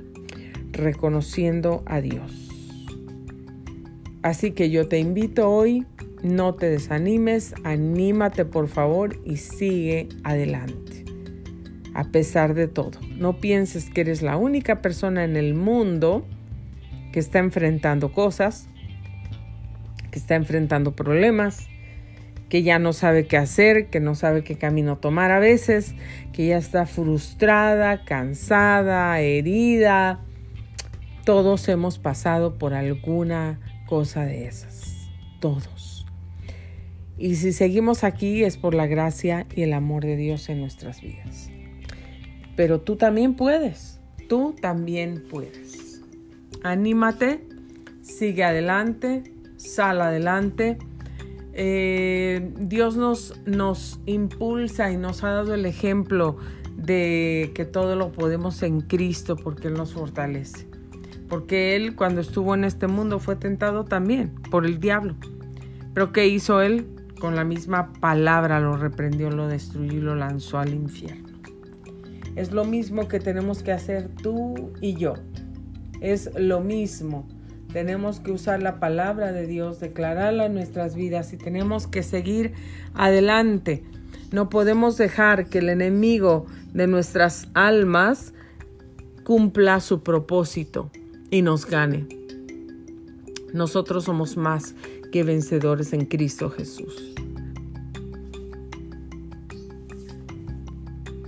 reconociendo 0.71 1.83
a 1.87 1.99
Dios. 2.01 2.49
Así 4.21 4.51
que 4.51 4.69
yo 4.69 4.87
te 4.87 4.99
invito 4.99 5.49
hoy, 5.49 5.85
no 6.21 6.53
te 6.55 6.69
desanimes, 6.69 7.55
anímate 7.63 8.45
por 8.45 8.67
favor 8.67 9.19
y 9.25 9.37
sigue 9.37 10.09
adelante. 10.23 11.05
A 11.95 12.03
pesar 12.05 12.53
de 12.53 12.67
todo, 12.67 12.99
no 13.17 13.39
pienses 13.39 13.89
que 13.89 14.01
eres 14.01 14.21
la 14.21 14.37
única 14.37 14.81
persona 14.81 15.23
en 15.23 15.35
el 15.35 15.55
mundo 15.55 16.25
que 17.11 17.19
está 17.19 17.39
enfrentando 17.39 18.11
cosas, 18.11 18.67
que 20.11 20.19
está 20.19 20.35
enfrentando 20.35 20.95
problemas, 20.95 21.67
que 22.49 22.63
ya 22.63 22.79
no 22.79 22.93
sabe 22.93 23.27
qué 23.27 23.37
hacer, 23.37 23.89
que 23.89 23.99
no 23.99 24.15
sabe 24.15 24.43
qué 24.43 24.57
camino 24.57 24.97
tomar 24.97 25.31
a 25.31 25.39
veces, 25.39 25.93
que 26.33 26.47
ya 26.47 26.57
está 26.57 26.87
frustrada, 26.87 28.03
cansada, 28.03 29.19
herida. 29.21 30.19
Todos 31.25 31.69
hemos 31.69 31.99
pasado 31.99 32.57
por 32.57 32.73
alguna 32.73 33.59
cosa 33.85 34.25
de 34.25 34.47
esas, 34.47 35.09
todos. 35.39 36.07
Y 37.19 37.35
si 37.35 37.53
seguimos 37.53 38.03
aquí 38.03 38.43
es 38.43 38.57
por 38.57 38.73
la 38.73 38.87
gracia 38.87 39.45
y 39.55 39.61
el 39.61 39.73
amor 39.73 40.03
de 40.03 40.15
Dios 40.15 40.49
en 40.49 40.59
nuestras 40.59 41.01
vidas. 41.01 41.51
Pero 42.55 42.81
tú 42.81 42.95
también 42.95 43.35
puedes, 43.35 43.99
tú 44.27 44.55
también 44.59 45.23
puedes. 45.29 46.01
Anímate, 46.63 47.41
sigue 48.01 48.43
adelante, 48.43 49.23
sal 49.57 50.01
adelante 50.01 50.77
eh, 51.61 52.53
Dios 52.57 52.95
nos, 52.95 53.33
nos 53.45 53.99
impulsa 54.05 54.93
y 54.93 54.95
nos 54.97 55.25
ha 55.25 55.31
dado 55.31 55.53
el 55.53 55.65
ejemplo 55.65 56.37
de 56.77 57.51
que 57.53 57.65
todo 57.65 57.97
lo 57.97 58.13
podemos 58.13 58.63
en 58.63 58.79
Cristo 58.79 59.35
porque 59.35 59.67
Él 59.67 59.73
nos 59.73 59.91
fortalece. 59.91 60.69
Porque 61.27 61.75
Él 61.75 61.97
cuando 61.97 62.21
estuvo 62.21 62.55
en 62.55 62.63
este 62.63 62.87
mundo 62.87 63.19
fue 63.19 63.35
tentado 63.35 63.83
también 63.83 64.33
por 64.49 64.65
el 64.65 64.79
diablo. 64.79 65.15
Pero 65.93 66.13
¿qué 66.13 66.29
hizo 66.29 66.61
Él? 66.61 66.87
Con 67.19 67.35
la 67.35 67.43
misma 67.43 67.91
palabra 67.91 68.61
lo 68.61 68.77
reprendió, 68.77 69.29
lo 69.29 69.49
destruyó 69.49 69.97
y 69.97 69.99
lo 69.99 70.15
lanzó 70.15 70.59
al 70.59 70.73
infierno. 70.73 71.27
Es 72.37 72.53
lo 72.53 72.63
mismo 72.63 73.09
que 73.09 73.19
tenemos 73.19 73.63
que 73.63 73.73
hacer 73.73 74.07
tú 74.07 74.71
y 74.79 74.93
yo. 74.93 75.15
Es 75.99 76.31
lo 76.37 76.61
mismo 76.61 77.27
tenemos 77.71 78.19
que 78.19 78.31
usar 78.31 78.61
la 78.61 78.79
palabra 78.79 79.31
de 79.31 79.45
Dios, 79.45 79.79
declararla 79.79 80.45
en 80.45 80.53
nuestras 80.53 80.95
vidas 80.95 81.33
y 81.33 81.37
tenemos 81.37 81.87
que 81.87 82.03
seguir 82.03 82.53
adelante. 82.93 83.83
No 84.31 84.49
podemos 84.49 84.97
dejar 84.97 85.49
que 85.49 85.59
el 85.59 85.69
enemigo 85.69 86.45
de 86.73 86.87
nuestras 86.87 87.47
almas 87.53 88.33
cumpla 89.23 89.79
su 89.79 90.01
propósito 90.01 90.89
y 91.29 91.43
nos 91.43 91.65
gane. 91.67 92.07
Nosotros 93.53 94.05
somos 94.05 94.37
más 94.37 94.75
que 95.11 95.23
vencedores 95.23 95.93
en 95.93 96.05
Cristo 96.05 96.49
Jesús. 96.49 97.13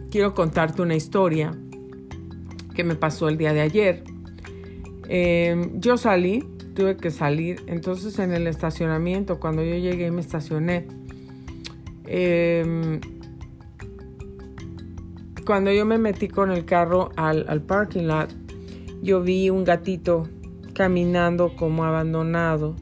Quiero 0.10 0.34
contarte 0.34 0.82
una 0.82 0.96
historia 0.96 1.56
que 2.76 2.84
me 2.84 2.96
pasó 2.96 3.30
el 3.30 3.38
día 3.38 3.54
de 3.54 3.62
ayer. 3.62 4.11
Em, 5.14 5.82
yo 5.82 5.98
salí, 5.98 6.42
tuve 6.74 6.96
que 6.96 7.12
salir, 7.12 7.62
entonces 7.68 8.18
en 8.18 8.32
el 8.32 8.48
estacionamiento, 8.48 9.42
cuando 9.42 9.62
yo 9.62 9.76
llegué 9.76 10.10
me 10.10 10.22
estacioné. 10.22 10.88
Em, 12.06 13.02
cuando 15.46 15.70
yo 15.74 15.86
me 15.86 15.98
metí 15.98 16.30
con 16.30 16.50
el 16.50 16.64
carro 16.64 17.10
al, 17.18 17.46
al 17.50 17.62
parking 17.62 18.04
lot, 18.04 18.30
yo 19.02 19.22
vi 19.22 19.50
un 19.50 19.66
gatito 19.66 20.30
caminando 20.74 21.58
como 21.58 21.84
abandonado. 21.84 22.78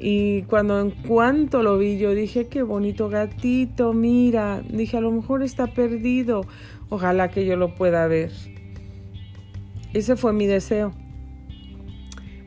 Y 0.00 0.40
cuando 0.44 0.80
en 0.80 0.90
cuanto 0.90 1.62
lo 1.62 1.76
vi, 1.76 1.98
yo 1.98 2.14
dije, 2.14 2.46
qué 2.48 2.62
bonito 2.62 3.10
gatito, 3.10 3.92
mira. 3.92 4.62
Dije, 4.70 4.96
a 4.96 5.02
lo 5.02 5.10
mejor 5.10 5.42
está 5.42 5.66
perdido. 5.66 6.46
Ojalá 6.88 7.28
que 7.28 7.44
yo 7.44 7.56
lo 7.56 7.74
pueda 7.74 8.06
ver. 8.06 8.32
Ese 9.92 10.16
fue 10.16 10.32
mi 10.32 10.46
deseo. 10.46 10.94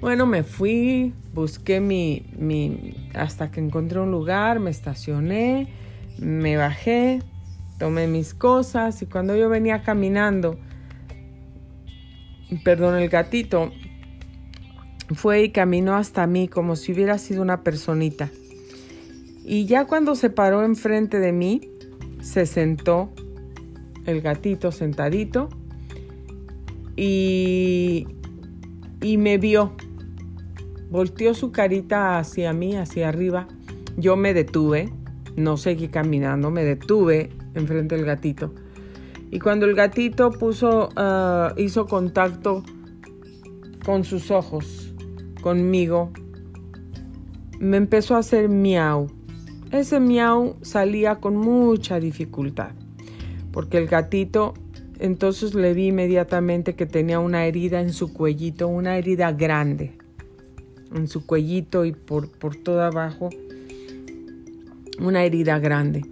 Bueno, 0.01 0.25
me 0.25 0.43
fui, 0.43 1.13
busqué 1.33 1.81
mi, 1.81 2.25
mi, 2.37 2.95
hasta 3.13 3.51
que 3.51 3.59
encontré 3.59 3.99
un 3.99 4.11
lugar, 4.11 4.61
me 4.61 4.69
estacioné, 4.69 5.67
me 6.17 6.55
bajé, 6.55 7.19
tomé 7.79 8.07
mis 8.07 8.33
cosas 8.33 9.01
y 9.01 9.07
cuando 9.07 9.35
yo 9.35 9.49
venía 9.49 9.83
caminando, 9.83 10.57
perdón, 12.63 12.95
el 12.95 13.09
gatito 13.09 13.73
fue 15.15 15.43
y 15.43 15.49
caminó 15.49 15.97
hasta 15.97 16.25
mí 16.27 16.47
como 16.47 16.77
si 16.77 16.93
hubiera 16.93 17.17
sido 17.17 17.41
una 17.41 17.63
personita. 17.63 18.29
Y 19.43 19.65
ya 19.65 19.83
cuando 19.83 20.15
se 20.15 20.29
paró 20.29 20.63
enfrente 20.63 21.19
de 21.19 21.33
mí, 21.33 21.61
se 22.21 22.45
sentó 22.45 23.09
el 24.05 24.21
gatito 24.21 24.71
sentadito 24.71 25.49
y, 26.95 28.07
y 29.01 29.17
me 29.17 29.37
vio 29.37 29.75
Volteó 30.89 31.35
su 31.35 31.51
carita 31.51 32.17
hacia 32.17 32.51
mí, 32.51 32.75
hacia 32.75 33.09
arriba. 33.09 33.47
Yo 33.95 34.15
me 34.15 34.33
detuve, 34.33 34.91
no 35.35 35.55
seguí 35.55 35.89
caminando, 35.89 36.49
me 36.49 36.63
detuve 36.63 37.29
enfrente 37.53 37.95
del 37.95 38.05
gatito. 38.05 38.51
Y 39.29 39.37
cuando 39.39 39.67
el 39.67 39.75
gatito 39.75 40.31
puso, 40.31 40.89
ah, 40.95 41.53
hizo 41.57 41.85
contacto 41.85 42.63
con 43.85 44.03
sus 44.03 44.31
ojos, 44.31 44.95
conmigo, 45.41 46.11
me 47.59 47.77
empezó 47.77 48.15
a 48.15 48.19
hacer 48.19 48.49
miau. 48.49 49.11
Ese 49.71 49.99
miau 49.99 50.55
salía 50.63 51.17
con 51.17 51.37
mucha 51.37 51.99
dificultad, 51.99 52.71
porque 53.51 53.77
el 53.77 53.85
gatito 53.85 54.55
entonces 54.97 55.53
le 55.53 55.75
vi 55.75 55.87
inmediatamente 55.87 56.75
que 56.75 56.87
tenía 56.87 57.19
una 57.19 57.45
herida 57.45 57.79
en 57.79 57.93
su 57.93 58.11
cuellito, 58.11 58.67
una 58.67 58.97
herida 58.97 59.31
grande 59.31 59.98
en 60.93 61.07
su 61.07 61.25
cuellito 61.25 61.85
y 61.85 61.91
por, 61.91 62.29
por 62.29 62.55
todo 62.55 62.81
abajo. 62.81 63.29
una 64.99 65.23
herida 65.23 65.59
grande. 65.59 66.05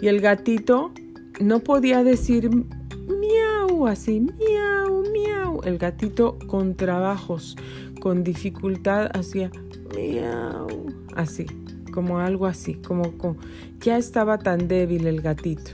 Y 0.00 0.08
el 0.08 0.20
gatito 0.20 0.92
no 1.40 1.60
podía 1.60 2.04
decir 2.04 2.50
miau 2.50 3.86
así, 3.86 4.20
miau, 4.20 5.04
miau. 5.12 5.60
El 5.64 5.78
gatito 5.78 6.38
con 6.46 6.74
trabajos, 6.74 7.56
con 8.00 8.24
dificultad 8.24 9.10
hacía 9.16 9.50
miau, 9.94 10.66
así, 11.14 11.46
como 11.92 12.18
algo 12.18 12.46
así, 12.46 12.74
como, 12.74 13.16
como 13.16 13.36
ya 13.80 13.96
estaba 13.96 14.38
tan 14.38 14.68
débil 14.68 15.06
el 15.06 15.22
gatito. 15.22 15.72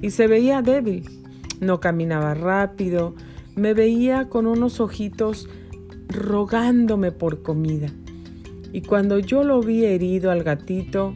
Y 0.00 0.10
se 0.10 0.26
veía 0.28 0.62
débil, 0.62 1.04
no 1.60 1.80
caminaba 1.80 2.34
rápido, 2.34 3.14
me 3.56 3.74
veía 3.74 4.28
con 4.28 4.46
unos 4.46 4.80
ojitos 4.80 5.48
rogándome 6.08 7.12
por 7.12 7.42
comida. 7.42 7.88
Y 8.72 8.82
cuando 8.82 9.18
yo 9.18 9.44
lo 9.44 9.60
vi 9.62 9.84
herido 9.84 10.30
al 10.30 10.42
gatito 10.42 11.14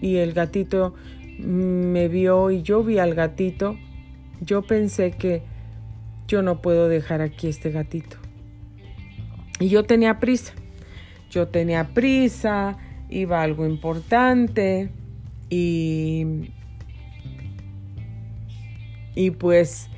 y 0.00 0.16
el 0.16 0.32
gatito 0.32 0.94
me 1.38 2.08
vio 2.08 2.50
y 2.50 2.62
yo 2.62 2.82
vi 2.82 2.98
al 2.98 3.14
gatito, 3.14 3.76
yo 4.40 4.62
pensé 4.62 5.12
que 5.12 5.42
yo 6.26 6.42
no 6.42 6.60
puedo 6.60 6.88
dejar 6.88 7.20
aquí 7.20 7.48
este 7.48 7.70
gatito. 7.70 8.16
Y 9.60 9.68
yo 9.68 9.84
tenía 9.84 10.20
prisa. 10.20 10.52
Yo 11.30 11.48
tenía 11.48 11.88
prisa, 11.88 12.78
iba 13.10 13.42
algo 13.42 13.66
importante 13.66 14.90
y 15.50 16.50
y 19.14 19.32
pues 19.32 19.90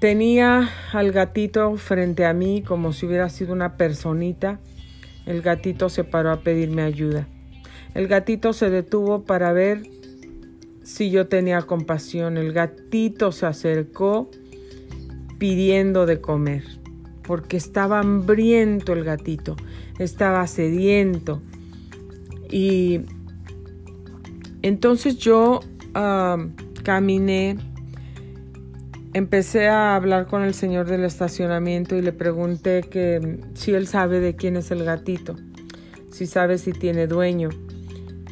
tenía 0.00 0.70
al 0.92 1.12
gatito 1.12 1.76
frente 1.76 2.24
a 2.24 2.32
mí 2.32 2.62
como 2.62 2.92
si 2.92 3.06
hubiera 3.06 3.28
sido 3.28 3.52
una 3.52 3.76
personita. 3.76 4.58
El 5.26 5.42
gatito 5.42 5.88
se 5.88 6.02
paró 6.02 6.32
a 6.32 6.40
pedirme 6.40 6.82
ayuda. 6.82 7.28
El 7.94 8.08
gatito 8.08 8.52
se 8.52 8.70
detuvo 8.70 9.24
para 9.24 9.52
ver 9.52 9.82
si 10.82 11.10
yo 11.10 11.28
tenía 11.28 11.62
compasión. 11.62 12.38
El 12.38 12.52
gatito 12.52 13.30
se 13.30 13.46
acercó 13.46 14.30
pidiendo 15.38 16.06
de 16.06 16.20
comer, 16.20 16.64
porque 17.22 17.56
estaba 17.56 18.00
hambriento 18.00 18.92
el 18.92 19.04
gatito, 19.04 19.56
estaba 19.98 20.46
sediento. 20.46 21.42
Y 22.50 23.02
entonces 24.62 25.18
yo 25.18 25.60
ah, 25.94 26.38
caminé 26.82 27.56
empecé 29.12 29.68
a 29.68 29.96
hablar 29.96 30.26
con 30.26 30.42
el 30.42 30.54
señor 30.54 30.86
del 30.86 31.04
estacionamiento 31.04 31.96
y 31.96 32.02
le 32.02 32.12
pregunté 32.12 32.82
que 32.82 33.40
si 33.54 33.72
él 33.72 33.86
sabe 33.86 34.20
de 34.20 34.36
quién 34.36 34.56
es 34.56 34.70
el 34.70 34.84
gatito, 34.84 35.36
si 36.10 36.26
sabe 36.26 36.58
si 36.58 36.72
tiene 36.72 37.06
dueño. 37.06 37.50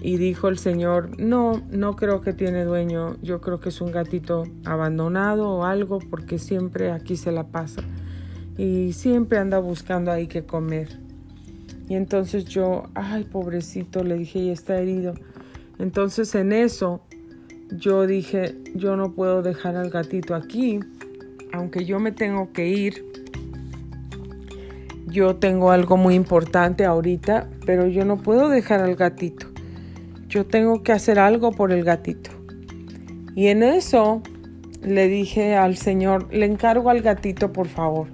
Y 0.00 0.16
dijo 0.16 0.46
el 0.46 0.58
señor, 0.58 1.18
no, 1.18 1.60
no 1.70 1.96
creo 1.96 2.20
que 2.20 2.32
tiene 2.32 2.64
dueño, 2.64 3.16
yo 3.20 3.40
creo 3.40 3.58
que 3.58 3.70
es 3.70 3.80
un 3.80 3.90
gatito 3.90 4.44
abandonado 4.64 5.50
o 5.50 5.64
algo 5.64 5.98
porque 5.98 6.38
siempre 6.38 6.92
aquí 6.92 7.16
se 7.16 7.32
la 7.32 7.48
pasa 7.48 7.82
y 8.56 8.92
siempre 8.92 9.38
anda 9.38 9.58
buscando 9.58 10.12
ahí 10.12 10.28
que 10.28 10.44
comer. 10.44 10.88
Y 11.88 11.94
entonces 11.94 12.44
yo, 12.44 12.84
ay, 12.94 13.24
pobrecito, 13.24 14.04
le 14.04 14.18
dije, 14.18 14.38
y 14.38 14.50
está 14.50 14.78
herido. 14.78 15.14
Entonces 15.78 16.34
en 16.34 16.52
eso 16.52 17.00
yo 17.70 18.06
dije, 18.06 18.56
yo 18.74 18.96
no 18.96 19.12
puedo 19.12 19.42
dejar 19.42 19.76
al 19.76 19.90
gatito 19.90 20.34
aquí, 20.34 20.80
aunque 21.52 21.84
yo 21.84 22.00
me 22.00 22.12
tengo 22.12 22.52
que 22.52 22.68
ir. 22.68 23.04
Yo 25.06 25.36
tengo 25.36 25.70
algo 25.70 25.96
muy 25.96 26.14
importante 26.14 26.84
ahorita, 26.84 27.48
pero 27.64 27.86
yo 27.86 28.04
no 28.04 28.18
puedo 28.18 28.48
dejar 28.48 28.80
al 28.80 28.94
gatito. 28.94 29.46
Yo 30.28 30.44
tengo 30.46 30.82
que 30.82 30.92
hacer 30.92 31.18
algo 31.18 31.52
por 31.52 31.72
el 31.72 31.82
gatito. 31.82 32.30
Y 33.34 33.46
en 33.46 33.62
eso 33.62 34.22
le 34.82 35.08
dije 35.08 35.56
al 35.56 35.76
Señor, 35.76 36.32
le 36.32 36.46
encargo 36.46 36.90
al 36.90 37.00
gatito, 37.00 37.52
por 37.52 37.68
favor. 37.68 38.08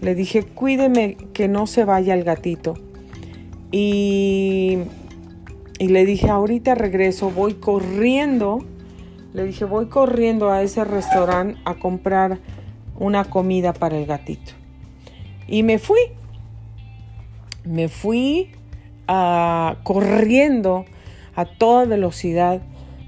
Le 0.00 0.14
dije, 0.14 0.42
cuídeme 0.42 1.16
que 1.32 1.48
no 1.48 1.66
se 1.66 1.84
vaya 1.84 2.14
el 2.14 2.24
gatito. 2.24 2.74
Y 3.70 4.78
y 5.78 5.88
le 5.88 6.04
dije, 6.04 6.28
ahorita 6.28 6.74
regreso, 6.74 7.30
voy 7.30 7.54
corriendo. 7.54 8.64
Le 9.32 9.44
dije, 9.44 9.64
voy 9.64 9.86
corriendo 9.86 10.50
a 10.50 10.62
ese 10.62 10.84
restaurante 10.84 11.60
a 11.64 11.74
comprar 11.74 12.38
una 12.96 13.24
comida 13.24 13.72
para 13.72 13.96
el 13.96 14.06
gatito. 14.06 14.52
Y 15.46 15.62
me 15.62 15.78
fui. 15.78 16.00
Me 17.64 17.88
fui 17.88 18.50
ah, 19.06 19.76
corriendo 19.84 20.84
a 21.36 21.44
toda 21.44 21.84
velocidad. 21.84 22.60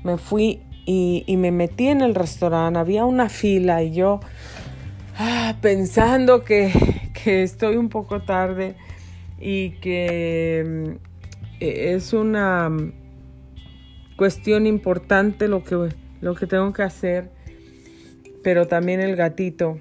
Me 0.04 0.16
fui 0.16 0.60
y, 0.86 1.24
me 1.36 1.50
metí 1.50 1.88
en 1.88 2.02
el 2.02 2.14
restaurante. 2.14 2.78
Había 2.78 3.04
una 3.04 3.28
fila 3.28 3.82
y 3.82 3.92
yo 3.92 4.20
ah, 5.18 5.56
pensando 5.60 6.44
que, 6.44 6.72
que 7.24 7.42
estoy 7.42 7.76
un 7.76 7.88
poco 7.88 8.22
tarde 8.22 8.76
y 9.40 9.70
que 9.80 10.98
es 11.60 12.12
una 12.12 12.68
mm, 12.68 12.92
cuestión 14.16 14.66
importante 14.66 15.46
lo 15.46 15.62
que, 15.62 15.90
lo 16.20 16.34
que 16.34 16.46
tengo 16.46 16.72
que 16.72 16.82
hacer, 16.82 17.30
pero 18.42 18.66
también 18.66 19.00
el 19.00 19.16
gatito 19.16 19.76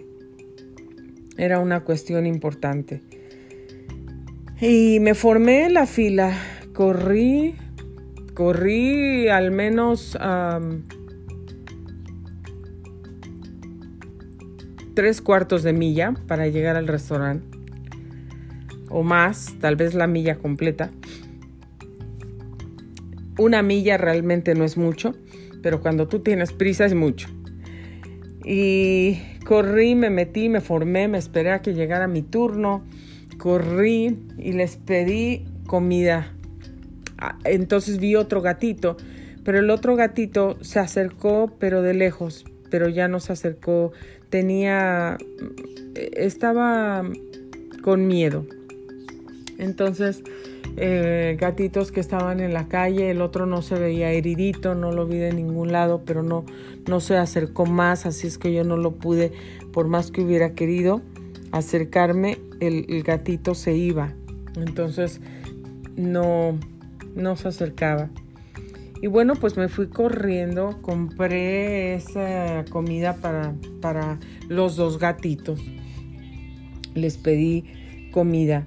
era 1.38 1.60
una 1.60 1.82
cuestión 1.82 2.28
importante. 2.28 3.02
Y 4.62 5.00
me 5.00 5.14
formé 5.16 5.70
la 5.70 5.86
fila, 5.86 6.38
corrí, 6.74 7.56
corrí 8.34 9.30
al 9.30 9.52
menos 9.52 10.18
tres 14.94 15.22
cuartos 15.22 15.64
de 15.64 15.72
milla 15.72 16.14
para 16.28 16.48
llegar 16.50 16.76
al 16.76 16.88
restaurante, 16.88 17.58
o 18.90 19.02
más, 19.02 19.56
tal 19.62 19.78
vez 19.78 19.94
la 19.94 20.08
milla 20.08 20.36
completa. 20.36 20.92
Una 23.40 23.62
milla 23.62 23.98
realmente 23.98 24.54
no 24.54 24.66
es 24.66 24.76
mucho, 24.76 25.16
pero 25.64 25.80
cuando 25.80 26.10
tú 26.10 26.20
tienes 26.20 26.52
prisa 26.52 26.86
es 26.86 26.94
mucho. 26.94 27.30
Y 28.44 29.18
corrí, 29.46 29.96
me 29.96 30.10
metí, 30.10 30.50
me 30.50 30.60
formé, 30.60 31.08
me 31.08 31.18
esperé 31.18 31.52
a 31.52 31.62
que 31.62 31.74
llegara 31.74 32.10
mi 32.10 32.22
turno, 32.22 32.84
corrí 33.38 34.20
y 34.38 34.52
les 34.52 34.76
pedí 34.76 35.46
comida. 35.68 36.34
Ah, 37.18 37.40
entonces 37.46 38.00
vi 38.00 38.18
otro 38.18 38.42
gatito, 38.42 38.98
pero 39.46 39.60
el 39.60 39.70
otro 39.70 39.96
gatito 39.96 40.58
se 40.62 40.80
acercó, 40.80 41.56
pero 41.60 41.82
de 41.82 41.94
lejos, 41.94 42.44
pero 42.70 42.90
ya 42.90 43.08
no 43.08 43.22
se 43.22 43.32
acercó, 43.32 43.94
tenía, 44.30 45.18
estaba 45.96 47.10
con 47.84 48.06
miedo. 48.06 48.46
Entonces 49.58 50.24
eh, 50.78 51.36
gatitos 51.40 51.92
que 51.92 52.00
estaban 52.00 52.40
en 52.40 52.54
la 52.54 52.68
calle, 52.68 53.12
el 53.12 53.22
otro 53.22 53.46
no 53.46 53.62
se 53.62 53.76
veía 53.76 54.12
heridito, 54.12 54.76
no 54.76 54.92
lo 54.92 55.06
vi 55.06 55.18
de 55.18 55.34
ningún 55.34 55.72
lado, 55.72 56.04
pero 56.06 56.24
no, 56.24 56.46
no 56.88 57.00
se 57.00 57.18
acercó 57.18 57.66
más, 57.66 58.06
así 58.06 58.28
es 58.28 58.38
que 58.38 58.54
yo 58.54 58.64
no 58.64 58.78
lo 58.78 58.96
pude, 58.96 59.32
por 59.74 59.88
más 59.88 60.12
que 60.12 60.22
hubiera 60.22 60.54
querido 60.54 61.02
acercarme, 61.52 62.40
el, 62.60 63.04
gatito 63.04 63.56
se 63.56 63.76
iba, 63.76 64.14
entonces 64.56 65.22
no, 65.96 66.58
no 67.16 67.36
se 67.36 67.48
acercaba. 67.48 68.10
Y 69.02 69.08
bueno, 69.08 69.36
pues 69.36 69.56
me 69.56 69.70
fui 69.70 69.88
corriendo, 69.88 70.82
compré 70.82 71.96
esa 71.96 72.66
comida 72.70 73.16
para, 73.16 73.54
para 73.82 74.20
los 74.50 74.76
dos 74.76 75.00
gatitos. 75.00 75.62
Les 76.96 77.18
pedí 77.18 77.64
comida 78.12 78.66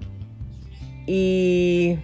y, 1.06 1.98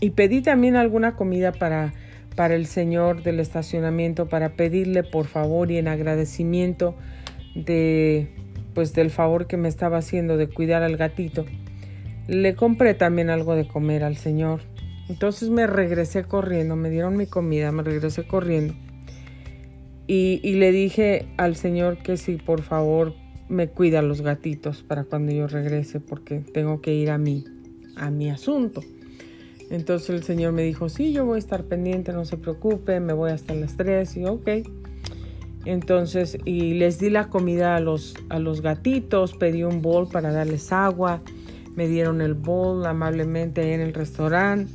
y 0.00 0.10
pedí 0.10 0.42
también 0.42 0.76
alguna 0.76 1.16
comida 1.16 1.52
para, 1.52 1.92
para 2.36 2.54
el 2.54 2.66
señor 2.66 3.22
del 3.22 3.40
estacionamiento, 3.40 4.28
para 4.28 4.50
pedirle 4.50 5.02
por 5.02 5.26
favor 5.26 5.70
y 5.70 5.78
en 5.78 5.88
agradecimiento 5.88 6.94
de 7.54 8.28
pues 8.74 8.92
del 8.92 9.10
favor 9.10 9.48
que 9.48 9.56
me 9.56 9.68
estaba 9.68 9.98
haciendo 9.98 10.36
de 10.36 10.48
cuidar 10.48 10.84
al 10.84 10.96
gatito. 10.96 11.46
Le 12.28 12.54
compré 12.54 12.94
también 12.94 13.28
algo 13.28 13.56
de 13.56 13.66
comer 13.66 14.04
al 14.04 14.16
señor. 14.16 14.60
Entonces 15.08 15.50
me 15.50 15.66
regresé 15.66 16.22
corriendo, 16.22 16.76
me 16.76 16.90
dieron 16.90 17.16
mi 17.16 17.26
comida, 17.26 17.72
me 17.72 17.82
regresé 17.82 18.24
corriendo. 18.28 18.74
Y, 20.06 20.40
y 20.44 20.52
le 20.54 20.70
dije 20.70 21.26
al 21.38 21.56
señor 21.56 21.98
que 21.98 22.16
si 22.16 22.36
por 22.36 22.62
favor 22.62 23.14
me 23.48 23.68
cuida 23.68 24.02
los 24.02 24.20
gatitos 24.20 24.82
para 24.82 25.04
cuando 25.04 25.32
yo 25.32 25.46
regrese 25.46 26.00
porque 26.00 26.40
tengo 26.40 26.80
que 26.80 26.94
ir 26.94 27.10
a 27.10 27.18
mi, 27.18 27.44
a 27.96 28.10
mi 28.10 28.30
asunto. 28.30 28.82
Entonces 29.70 30.10
el 30.10 30.22
señor 30.22 30.52
me 30.52 30.62
dijo, 30.62 30.88
sí, 30.88 31.12
yo 31.12 31.24
voy 31.24 31.36
a 31.36 31.38
estar 31.38 31.64
pendiente, 31.64 32.12
no 32.12 32.24
se 32.24 32.36
preocupe, 32.36 33.00
me 33.00 33.12
voy 33.12 33.30
hasta 33.30 33.54
las 33.54 33.76
3 33.76 34.16
y 34.16 34.24
ok. 34.24 34.48
Entonces, 35.64 36.38
y 36.44 36.74
les 36.74 36.98
di 36.98 37.10
la 37.10 37.28
comida 37.28 37.76
a 37.76 37.80
los, 37.80 38.14
a 38.30 38.38
los 38.38 38.62
gatitos, 38.62 39.34
pedí 39.34 39.64
un 39.64 39.82
bol 39.82 40.08
para 40.08 40.32
darles 40.32 40.72
agua, 40.72 41.20
me 41.74 41.88
dieron 41.88 42.22
el 42.22 42.34
bol 42.34 42.86
amablemente 42.86 43.60
ahí 43.60 43.72
en 43.72 43.80
el 43.80 43.92
restaurante 43.92 44.72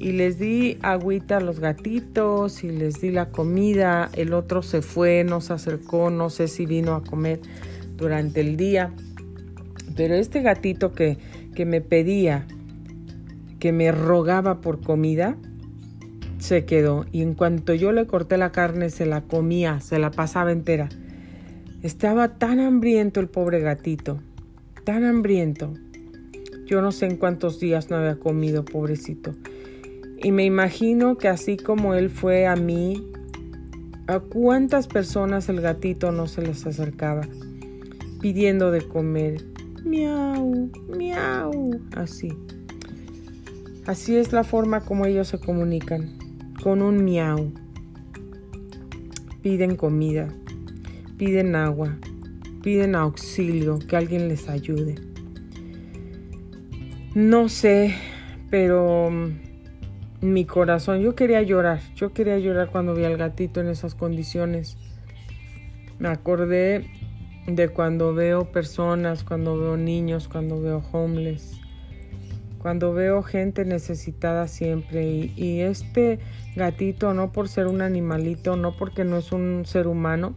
y 0.00 0.12
les 0.12 0.38
di 0.38 0.78
agüita 0.82 1.36
a 1.36 1.40
los 1.40 1.60
gatitos 1.60 2.64
y 2.64 2.70
les 2.70 3.00
di 3.00 3.10
la 3.10 3.30
comida. 3.30 4.10
El 4.14 4.34
otro 4.34 4.62
se 4.62 4.82
fue, 4.82 5.24
no 5.24 5.40
se 5.40 5.52
acercó, 5.52 6.10
no 6.10 6.30
sé 6.30 6.48
si 6.48 6.66
vino 6.66 6.94
a 6.94 7.04
comer 7.04 7.40
durante 7.96 8.40
el 8.40 8.56
día. 8.56 8.92
Pero 9.96 10.14
este 10.14 10.42
gatito 10.42 10.92
que, 10.92 11.18
que 11.54 11.64
me 11.64 11.80
pedía, 11.80 12.46
que 13.58 13.72
me 13.72 13.92
rogaba 13.92 14.60
por 14.60 14.80
comida, 14.80 15.36
se 16.38 16.64
quedó. 16.64 17.06
Y 17.12 17.22
en 17.22 17.34
cuanto 17.34 17.74
yo 17.74 17.92
le 17.92 18.06
corté 18.06 18.36
la 18.36 18.52
carne, 18.52 18.90
se 18.90 19.06
la 19.06 19.22
comía, 19.22 19.80
se 19.80 19.98
la 19.98 20.10
pasaba 20.10 20.52
entera. 20.52 20.88
Estaba 21.82 22.38
tan 22.38 22.60
hambriento 22.60 23.20
el 23.20 23.28
pobre 23.28 23.60
gatito, 23.60 24.20
tan 24.84 25.04
hambriento. 25.04 25.72
Yo 26.66 26.80
no 26.80 26.92
sé 26.92 27.06
en 27.06 27.16
cuántos 27.16 27.60
días 27.60 27.90
no 27.90 27.96
había 27.96 28.16
comido, 28.16 28.64
pobrecito. 28.64 29.34
Y 30.22 30.32
me 30.32 30.44
imagino 30.44 31.18
que 31.18 31.28
así 31.28 31.56
como 31.56 31.94
él 31.94 32.08
fue 32.08 32.46
a 32.46 32.56
mí, 32.56 33.06
a 34.06 34.20
cuántas 34.20 34.86
personas 34.86 35.48
el 35.48 35.60
gatito 35.60 36.12
no 36.12 36.26
se 36.26 36.42
les 36.42 36.66
acercaba, 36.66 37.22
pidiendo 38.24 38.70
de 38.70 38.80
comer. 38.80 39.44
Miau, 39.84 40.70
miau, 40.88 41.78
así. 41.94 42.32
Así 43.84 44.16
es 44.16 44.32
la 44.32 44.44
forma 44.44 44.80
como 44.80 45.04
ellos 45.04 45.28
se 45.28 45.38
comunican, 45.38 46.16
con 46.62 46.80
un 46.80 47.04
miau. 47.04 47.52
Piden 49.42 49.76
comida, 49.76 50.34
piden 51.18 51.54
agua, 51.54 51.98
piden 52.62 52.94
auxilio, 52.94 53.78
que 53.78 53.94
alguien 53.94 54.28
les 54.28 54.48
ayude. 54.48 54.94
No 57.14 57.50
sé, 57.50 57.94
pero 58.48 59.10
mi 60.22 60.46
corazón, 60.46 61.02
yo 61.02 61.14
quería 61.14 61.42
llorar, 61.42 61.82
yo 61.94 62.14
quería 62.14 62.38
llorar 62.38 62.70
cuando 62.70 62.94
vi 62.94 63.04
al 63.04 63.18
gatito 63.18 63.60
en 63.60 63.68
esas 63.68 63.94
condiciones. 63.94 64.78
Me 65.98 66.08
acordé 66.08 66.86
de 67.46 67.68
cuando 67.68 68.14
veo 68.14 68.50
personas, 68.50 69.24
cuando 69.24 69.58
veo 69.58 69.76
niños, 69.76 70.28
cuando 70.28 70.60
veo 70.60 70.82
homeless, 70.92 71.60
cuando 72.58 72.92
veo 72.94 73.22
gente 73.22 73.64
necesitada 73.64 74.48
siempre. 74.48 75.06
Y, 75.06 75.32
y, 75.36 75.60
este 75.60 76.18
gatito, 76.56 77.12
no 77.12 77.32
por 77.32 77.48
ser 77.48 77.66
un 77.66 77.82
animalito, 77.82 78.56
no 78.56 78.76
porque 78.76 79.04
no 79.04 79.18
es 79.18 79.32
un 79.32 79.64
ser 79.66 79.86
humano, 79.86 80.34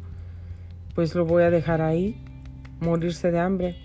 pues 0.95 1.15
lo 1.15 1.25
voy 1.25 1.43
a 1.43 1.49
dejar 1.49 1.81
ahí, 1.81 2.21
morirse 2.81 3.31
de 3.31 3.39
hambre. 3.39 3.75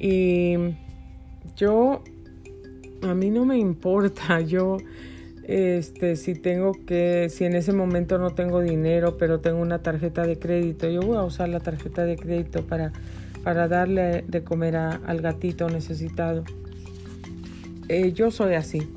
Y 0.00 0.56
yo 1.54 2.02
a 3.02 3.14
mí 3.14 3.30
no 3.30 3.44
me 3.44 3.58
importa, 3.58 4.40
yo 4.40 4.78
este 5.44 6.16
si 6.16 6.34
tengo 6.34 6.72
que 6.86 7.28
si 7.30 7.44
en 7.44 7.54
ese 7.54 7.72
momento 7.72 8.18
no 8.18 8.30
tengo 8.30 8.60
dinero, 8.60 9.16
pero 9.18 9.40
tengo 9.40 9.60
una 9.60 9.82
tarjeta 9.82 10.26
de 10.26 10.38
crédito, 10.38 10.88
yo 10.88 11.00
voy 11.00 11.16
a 11.16 11.22
usar 11.22 11.48
la 11.48 11.60
tarjeta 11.60 12.04
de 12.04 12.16
crédito 12.16 12.64
para 12.66 12.92
para 13.42 13.66
darle 13.66 14.24
de 14.28 14.44
comer 14.44 14.76
al 14.76 15.20
gatito 15.20 15.68
necesitado. 15.68 16.44
Eh, 17.88 18.12
yo 18.12 18.30
soy 18.30 18.54
así. 18.54 18.88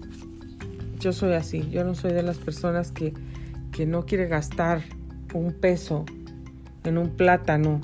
Yo 0.99 1.13
soy 1.13 1.33
así. 1.33 1.67
Yo 1.71 1.83
no 1.83 1.95
soy 1.95 2.13
de 2.13 2.21
las 2.21 2.37
personas 2.37 2.91
que, 2.91 3.13
que 3.71 3.87
no 3.87 4.05
quiere 4.05 4.27
gastar 4.27 4.83
un 5.33 5.51
peso 5.51 6.05
en 6.83 6.99
un 6.99 7.09
plátano 7.09 7.81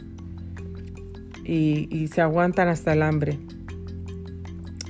y, 1.44 1.88
y 1.90 2.08
se 2.10 2.22
aguantan 2.22 2.68
hasta 2.68 2.94
el 2.94 3.02
hambre 3.02 3.40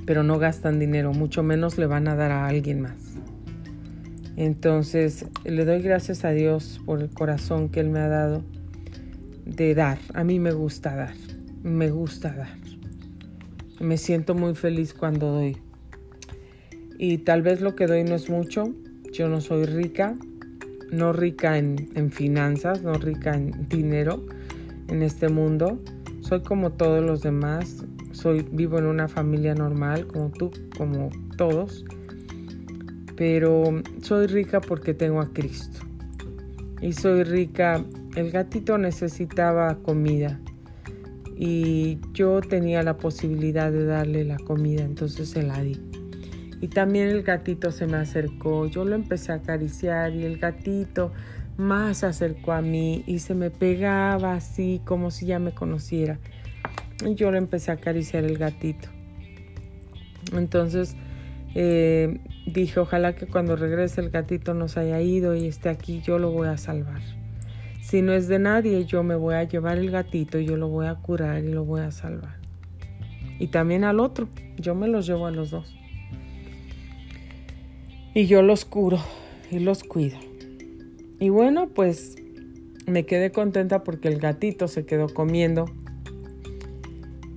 pero 0.06 0.24
no 0.24 0.40
gastan 0.40 0.78
dinero, 0.78 1.14
mucho 1.14 1.42
menos 1.42 1.78
le 1.78 1.86
van 1.86 2.08
a 2.10 2.16
dar 2.16 2.32
a 2.32 2.48
alguien 2.48 2.82
más. 2.82 3.11
Entonces, 4.38 5.26
le 5.44 5.66
doy 5.66 5.82
gracias 5.82 6.24
a 6.26 6.32
Dios 6.32 6.80
por 6.86 7.02
el 7.02 7.10
corazón 7.10 7.70
que 7.70 7.82
Él 7.82 7.90
me 7.90 8.00
ha 8.00 8.08
dado 8.08 8.44
de 9.46 9.76
dar. 9.76 10.00
A 10.14 10.24
mí 10.24 10.40
me 10.40 10.52
gusta 10.52 10.96
dar, 10.96 11.16
me 11.64 11.90
gusta 11.90 12.34
dar. 12.34 12.58
Me 13.80 13.98
siento 13.98 14.36
muy 14.36 14.56
feliz 14.56 14.94
cuando 14.94 15.32
doy. 15.32 15.58
Y 16.98 17.20
tal 17.20 17.42
vez 17.42 17.62
lo 17.62 17.76
que 17.76 17.88
doy 17.88 18.04
no 18.04 18.16
es 18.16 18.30
mucho. 18.30 18.74
Yo 19.12 19.28
no 19.28 19.42
soy 19.42 19.66
rica, 19.66 20.16
no 20.92 21.14
rica 21.14 21.58
en, 21.58 21.90
en 21.96 22.12
finanzas, 22.12 22.84
no 22.84 22.94
rica 22.94 23.36
en 23.36 23.68
dinero 23.68 24.24
en 24.88 25.02
este 25.02 25.30
mundo. 25.30 25.82
Soy 26.22 26.42
como 26.42 26.72
todos 26.74 27.04
los 27.04 27.22
demás, 27.22 27.84
soy 28.12 28.46
vivo 28.52 28.78
en 28.78 28.86
una 28.86 29.08
familia 29.08 29.56
normal 29.56 30.06
como 30.08 30.30
tú, 30.30 30.52
como 30.78 31.10
todos, 31.38 31.84
pero 33.22 33.84
soy 34.02 34.26
rica 34.26 34.62
porque 34.62 34.96
tengo 34.96 35.22
a 35.22 35.32
Cristo. 35.32 35.82
Y 36.82 36.94
soy 36.94 37.24
rica, 37.24 37.86
el 38.16 38.32
gatito 38.32 38.80
necesitaba 38.80 39.76
comida 39.84 40.40
y 41.38 42.00
yo 42.14 42.42
tenía 42.42 42.82
la 42.82 42.98
posibilidad 42.98 43.72
de 43.72 43.86
darle 43.86 44.26
la 44.26 44.38
comida, 44.38 44.82
entonces 44.82 45.30
se 45.30 45.44
la 45.44 45.62
di. 45.62 45.80
Y 46.62 46.70
también 46.70 47.10
el 47.10 47.22
gatito 47.22 47.72
se 47.72 47.86
me 47.86 47.98
acercó, 47.98 48.66
yo 48.66 48.86
lo 48.86 48.96
empecé 48.96 49.34
a 49.34 49.36
acariciar 49.36 50.16
y 50.16 50.26
el 50.26 50.40
gatito 50.40 51.12
más 51.58 52.00
se 52.00 52.08
acercó 52.08 52.54
a 52.54 52.64
mí 52.64 53.04
y 53.06 53.20
se 53.20 53.36
me 53.36 53.52
pegaba 53.52 54.34
así 54.34 54.82
como 54.84 55.12
si 55.12 55.28
ya 55.28 55.38
me 55.38 55.52
conociera. 55.52 56.18
Y 57.06 57.14
yo 57.14 57.30
le 57.32 57.38
empecé 57.38 57.70
a 57.70 57.76
acariciar 57.76 58.24
el 58.24 58.40
gatito. 58.40 58.90
Entonces 60.34 60.96
eh, 61.54 62.20
dije, 62.46 62.80
ojalá 62.80 63.16
que 63.16 63.28
cuando 63.28 63.56
regrese 63.56 64.02
el 64.02 64.10
gatito 64.10 64.54
nos 64.54 64.78
haya 64.78 65.02
ido 65.02 65.36
y 65.36 65.48
esté 65.48 65.70
aquí, 65.70 66.02
yo 66.02 66.20
lo 66.20 66.32
voy 66.32 66.48
a 66.48 66.58
salvar. 66.58 67.02
Si 67.82 68.02
no 68.02 68.14
es 68.14 68.28
de 68.28 68.40
nadie, 68.40 68.86
yo 68.86 69.04
me 69.04 69.16
voy 69.16 69.36
a 69.36 69.44
llevar 69.44 69.78
el 69.78 69.92
gatito 69.92 70.40
y 70.40 70.46
yo 70.46 70.56
lo 70.56 70.68
voy 70.68 70.88
a 70.88 70.96
curar 70.96 71.44
y 71.44 71.52
lo 71.52 71.66
voy 71.66 71.82
a 71.82 71.92
salvar. 71.92 72.38
Y 73.40 73.48
también 73.48 73.84
al 73.84 74.00
otro, 74.00 74.30
yo 74.58 74.76
me 74.76 74.88
los 74.88 75.08
llevo 75.08 75.26
a 75.26 75.32
los 75.32 75.50
dos. 75.50 75.76
Y 78.14 78.28
yo 78.28 78.44
los 78.44 78.66
curo 78.66 79.00
y 79.50 79.60
los 79.60 79.84
cuido. 79.84 80.18
Y 81.20 81.30
bueno, 81.30 81.70
pues 81.70 82.16
me 82.86 83.06
quedé 83.06 83.32
contenta 83.32 83.84
porque 83.84 84.10
el 84.10 84.20
gatito 84.20 84.68
se 84.68 84.86
quedó 84.86 85.08
comiendo 85.08 85.66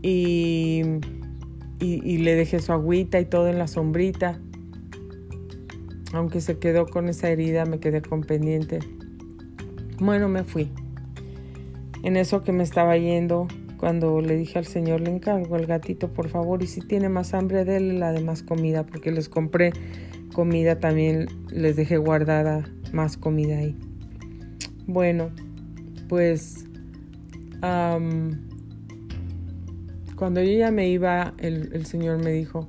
y, 0.03 0.83
y, 1.81 2.19
le 2.19 2.35
dejé 2.35 2.59
su 2.61 2.73
agüita 2.73 3.21
y 3.21 3.25
todo 3.25 3.49
en 3.49 3.59
la 3.59 3.67
sombrita. 3.67 4.41
Aunque 6.15 6.41
se 6.41 6.59
quedó 6.59 6.87
con 6.87 7.09
esa 7.09 7.29
herida, 7.29 7.67
me 7.67 7.81
quedé 7.81 8.01
con 8.01 8.23
pendiente. 8.23 8.79
Bueno, 9.99 10.29
me 10.29 10.45
fui. 10.45 10.71
En 12.03 12.17
eso 12.17 12.43
que 12.43 12.53
me 12.53 12.63
estaba 12.63 12.97
yendo, 12.97 13.49
cuando 13.79 14.21
le 14.21 14.37
dije 14.37 14.59
al 14.59 14.67
señor, 14.67 15.01
le 15.01 15.11
encargo 15.11 15.57
al 15.57 15.67
gatito, 15.67 16.13
por 16.13 16.29
favor, 16.29 16.63
y 16.63 16.67
si 16.67 16.81
tiene 16.81 17.09
más 17.09 17.35
hambre, 17.35 17.65
déle 17.65 17.95
la 17.99 18.13
de 18.13 18.21
más 18.21 18.43
comida, 18.43 18.87
porque 18.87 19.11
les 19.11 19.29
compré 19.29 19.73
comida 20.33 20.79
también, 20.79 21.27
les 21.51 21.77
dejé 21.77 21.97
guardada 21.97 22.65
más 22.93 23.17
comida 23.17 23.59
ahí. 23.59 23.77
Bueno, 24.87 25.31
pues 26.09 26.65
cuando 30.17 30.43
yo 30.43 30.59
ya 30.59 30.71
me 30.71 30.89
iba, 30.89 31.35
el, 31.39 31.87
Señor 31.87 32.23
me 32.23 32.31
dijo, 32.31 32.69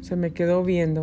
se 0.00 0.16
me 0.16 0.32
quedó 0.32 0.62
viendo 0.62 1.02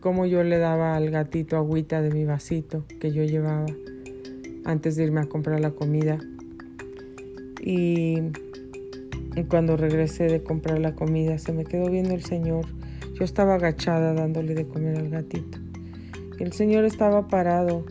cómo 0.00 0.26
yo 0.26 0.42
le 0.42 0.58
daba 0.58 0.96
al 0.96 1.10
gatito 1.10 1.56
agüita 1.56 2.00
de 2.00 2.10
mi 2.10 2.24
vasito 2.24 2.84
que 3.00 3.12
yo 3.12 3.22
llevaba 3.24 3.66
antes 4.64 4.96
de 4.96 5.04
irme 5.04 5.20
a 5.20 5.26
comprar 5.26 5.60
la 5.60 5.70
comida. 5.70 6.18
Y, 7.60 8.18
cuando 9.48 9.76
regresé 9.76 10.24
de 10.24 10.42
comprar 10.42 10.78
la 10.78 10.94
comida, 10.94 11.38
se 11.38 11.52
me 11.52 11.64
quedó 11.64 11.90
viendo 11.90 12.14
el 12.14 12.22
Señor. 12.22 12.66
Yo 13.14 13.24
estaba 13.24 13.54
agachada 13.54 14.12
dándole 14.12 14.54
de 14.54 14.66
comer 14.66 14.98
al 14.98 15.10
gatito. 15.10 15.58
El 16.38 16.52
Señor 16.52 16.84
estaba 16.84 17.28
parado. 17.28 17.84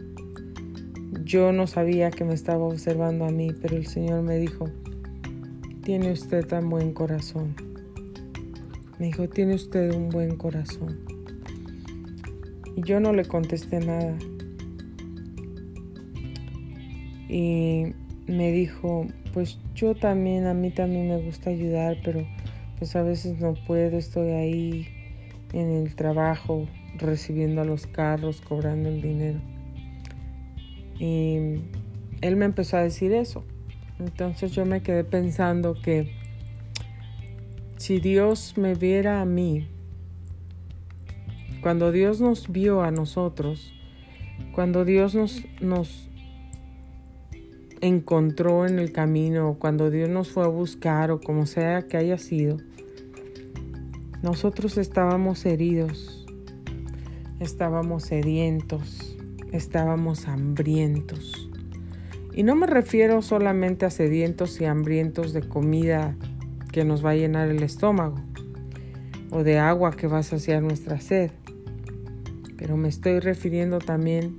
Yo 1.24 1.52
no 1.52 1.68
sabía 1.68 2.12
que 2.12 2.24
me 2.24 2.34
estaba 2.34 2.66
observando 2.66 3.26
a 3.26 3.30
mí, 3.30 3.52
pero 3.62 3.78
el 3.78 3.88
Señor 3.88 4.24
me 4.24 4.38
dijo, 4.38 4.70
tiene 5.84 6.12
usted 6.12 6.46
tan 6.46 6.70
buen 6.70 6.94
corazón. 6.94 7.56
Me 9.00 9.08
dijo, 9.08 9.28
tiene 9.28 9.56
usted 9.56 9.94
un 9.94 10.10
buen 10.10 10.36
corazón. 10.36 11.09
Y 12.76 12.82
yo 12.82 13.00
no 13.00 13.14
le 13.14 13.26
contesté 13.26 13.80
nada. 13.80 14.18
Y 17.28 17.94
me 18.28 18.52
dijo, 18.52 19.06
pues 19.34 19.60
yo 19.76 19.96
también, 19.96 20.46
a 20.48 20.54
mí 20.54 20.72
también 20.72 21.10
me 21.10 21.22
gusta 21.22 21.50
ayudar, 21.50 21.98
pero 22.04 22.26
pues 22.78 22.96
a 22.96 23.04
veces 23.04 23.40
no 23.40 23.54
puedo, 23.54 23.98
estoy 23.98 24.30
ahí 24.30 24.88
en 25.54 25.70
el 25.70 25.96
trabajo, 25.96 26.68
recibiendo 26.98 27.62
a 27.62 27.66
los 27.66 27.88
carros, 27.88 28.42
cobrando 28.42 28.90
el 28.90 29.02
dinero. 29.02 29.40
Y 31.00 31.62
él 32.22 32.36
me 32.36 32.46
empezó 32.46 32.78
a 32.78 32.84
decir 32.84 33.14
eso. 33.14 33.44
Entonces 34.00 34.52
yo 34.52 34.66
me 34.66 34.82
quedé 34.82 35.04
pensando 35.04 35.76
que 35.76 36.12
si 37.78 38.00
Dios 38.00 38.56
me 38.58 38.76
viera 38.76 39.22
a 39.22 39.26
mí 39.26 39.68
Cuando 41.62 41.92
Dios 41.92 42.22
nos 42.22 42.50
vio 42.50 42.84
a 42.84 42.92
nosotros, 42.92 43.74
cuando 44.54 44.86
Dios 44.86 45.14
nos, 45.14 45.44
nos 45.60 46.10
encontró 47.82 48.66
en 48.66 48.80
el 48.80 48.94
camino, 48.94 49.58
cuando 49.60 49.90
Dios 49.90 50.08
nos 50.08 50.30
fue 50.30 50.46
a 50.46 50.48
buscar 50.48 51.12
o 51.12 51.20
como 51.20 51.46
sea 51.46 51.82
que 51.82 51.98
haya 51.98 52.18
sido, 52.18 52.58
nosotros 54.24 54.78
estábamos 54.78 55.46
heridos, 55.46 56.26
estábamos 57.42 58.04
sedientos, 58.04 59.18
estábamos 59.52 60.30
hambrientos. 60.30 61.50
Y 62.34 62.44
no 62.44 62.56
me 62.56 62.68
refiero 62.68 63.22
solamente 63.22 63.86
a 63.86 63.90
sedientos 63.90 64.62
y 64.62 64.66
hambrientos 64.66 65.34
de 65.34 65.42
comida 65.42 66.16
que 66.72 66.86
nos 66.86 67.04
va 67.06 67.10
a 67.10 67.16
llenar 67.16 67.50
el 67.50 67.64
estómago 67.64 68.29
o 69.32 69.44
de 69.44 69.58
agua 69.58 69.92
que 69.92 70.08
va 70.08 70.20
a 70.20 70.24
saciar 70.24 70.62
nuestra 70.62 71.00
sed, 71.00 71.32
pero 72.58 72.78
me 72.78 72.90
estoy 72.90 73.20
refiriendo 73.20 73.80
también 73.80 74.38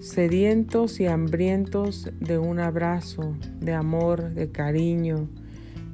sedientos 0.00 0.98
y 1.00 1.06
hambrientos 1.06 2.10
de 2.18 2.38
un 2.38 2.58
abrazo, 2.58 3.36
de 3.60 3.72
amor, 3.72 4.34
de 4.34 4.50
cariño, 4.50 5.28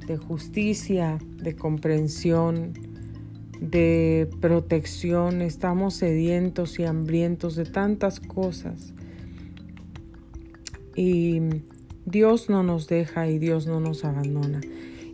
de 0.07 0.17
justicia, 0.17 1.19
de 1.37 1.55
comprensión, 1.55 2.73
de 3.59 4.27
protección. 4.41 5.41
Estamos 5.41 5.93
sedientos 5.93 6.79
y 6.79 6.85
hambrientos 6.85 7.55
de 7.55 7.65
tantas 7.65 8.19
cosas. 8.19 8.93
Y 10.95 11.41
Dios 12.05 12.49
no 12.49 12.63
nos 12.63 12.87
deja 12.87 13.27
y 13.27 13.37
Dios 13.37 13.67
no 13.67 13.79
nos 13.79 14.03
abandona. 14.05 14.61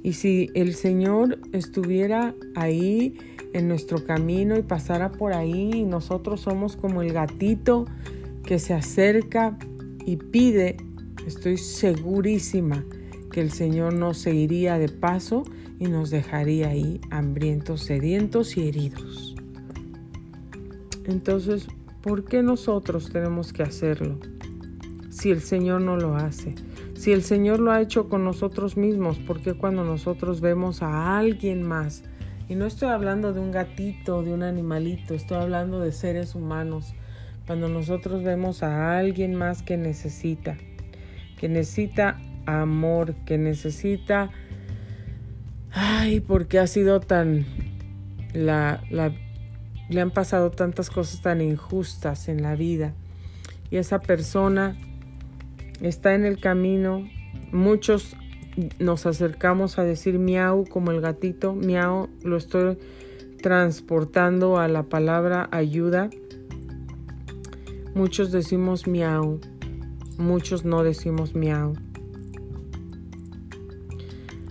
Y 0.06 0.14
si 0.14 0.52
el 0.54 0.76
Señor 0.76 1.40
estuviera 1.52 2.36
ahí 2.54 3.18
en 3.54 3.68
nuestro 3.68 4.06
camino 4.06 4.56
y 4.56 4.62
pasara 4.62 5.12
por 5.12 5.34
ahí 5.34 5.72
y 5.74 5.84
nosotros 5.84 6.42
somos 6.42 6.76
como 6.76 7.02
el 7.02 7.12
gatito 7.12 7.86
que 8.44 8.60
se 8.60 8.76
acerca 8.76 9.58
y 10.06 10.18
pide, 10.18 10.78
estoy 11.26 11.58
segurísima 11.58 12.86
que 13.32 13.42
el 13.42 13.50
Señor 13.50 13.96
nos 13.96 14.20
seguiría 14.20 14.78
de 14.78 14.90
paso 14.90 15.44
y 15.80 15.86
nos 15.86 16.12
dejaría 16.12 16.70
ahí 16.70 17.02
hambrientos, 17.10 17.82
sedientos 17.82 18.58
y 18.58 18.68
heridos. 18.68 19.36
Entonces, 21.06 21.66
¿por 22.04 22.26
qué 22.26 22.44
nosotros 22.44 23.10
tenemos 23.12 23.52
que 23.52 23.64
hacerlo? 23.64 24.20
Si 25.10 25.32
el 25.32 25.42
Señor 25.42 25.82
no 25.82 25.98
lo 25.98 26.16
hace. 26.16 26.54
Si 27.06 27.12
el 27.12 27.22
Señor 27.22 27.60
lo 27.60 27.72
ha 27.72 27.82
hecho 27.82 28.10
con 28.10 28.24
nosotros 28.24 28.78
mismos, 28.78 29.20
¿por 29.20 29.40
qué 29.40 29.54
cuando 29.54 29.84
nosotros 29.84 30.42
vemos 30.42 30.82
a 30.82 31.20
alguien 31.20 31.62
más? 31.62 32.02
Y 32.50 32.56
no 32.56 32.66
estoy 32.66 32.90
hablando 32.90 33.32
de 33.32 33.40
un 33.40 33.52
gatito, 33.52 34.24
de 34.24 34.34
un 34.34 34.42
animalito, 34.42 35.14
estoy 35.14 35.38
hablando 35.38 35.80
de 35.80 35.92
seres 35.92 36.34
humanos 36.34 36.96
cuando 37.46 37.70
nosotros 37.70 38.24
vemos 38.24 38.64
a 38.64 38.98
alguien 38.98 39.36
más 39.36 39.62
que 39.62 39.78
necesita, 39.78 40.58
que 41.40 41.48
necesita 41.48 42.20
amor, 42.48 43.14
que 43.28 43.38
necesita, 43.38 44.32
ay, 45.74 46.22
porque 46.22 46.58
ha 46.58 46.66
sido 46.66 47.02
tan, 47.02 47.46
la, 48.34 48.82
le 49.90 50.02
han 50.02 50.10
pasado 50.10 50.50
tantas 50.50 50.90
cosas 50.90 51.22
tan 51.22 51.40
injustas 51.40 52.30
en 52.30 52.42
la 52.42 52.56
vida 52.56 52.96
y 53.70 53.78
esa 53.78 54.00
persona 54.00 54.76
está 55.88 56.16
en 56.16 56.26
el 56.26 56.40
camino, 56.40 57.08
muchos 57.52 58.16
nos 58.80 59.06
acercamos 59.06 59.78
a 59.78 59.84
decir 59.84 60.18
miau 60.18 60.66
como 60.66 60.92
el 60.92 61.02
gatito, 61.02 61.54
miau, 61.54 62.10
lo 62.24 62.38
estoy 62.38 62.78
transportando 63.42 64.58
a 64.58 64.68
la 64.68 64.84
palabra 64.84 65.48
ayuda. 65.52 66.10
Muchos 67.94 68.32
decimos 68.32 68.88
miau, 68.88 69.40
muchos 70.18 70.66
no 70.66 70.84
decimos 70.84 71.36
miau. 71.36 71.74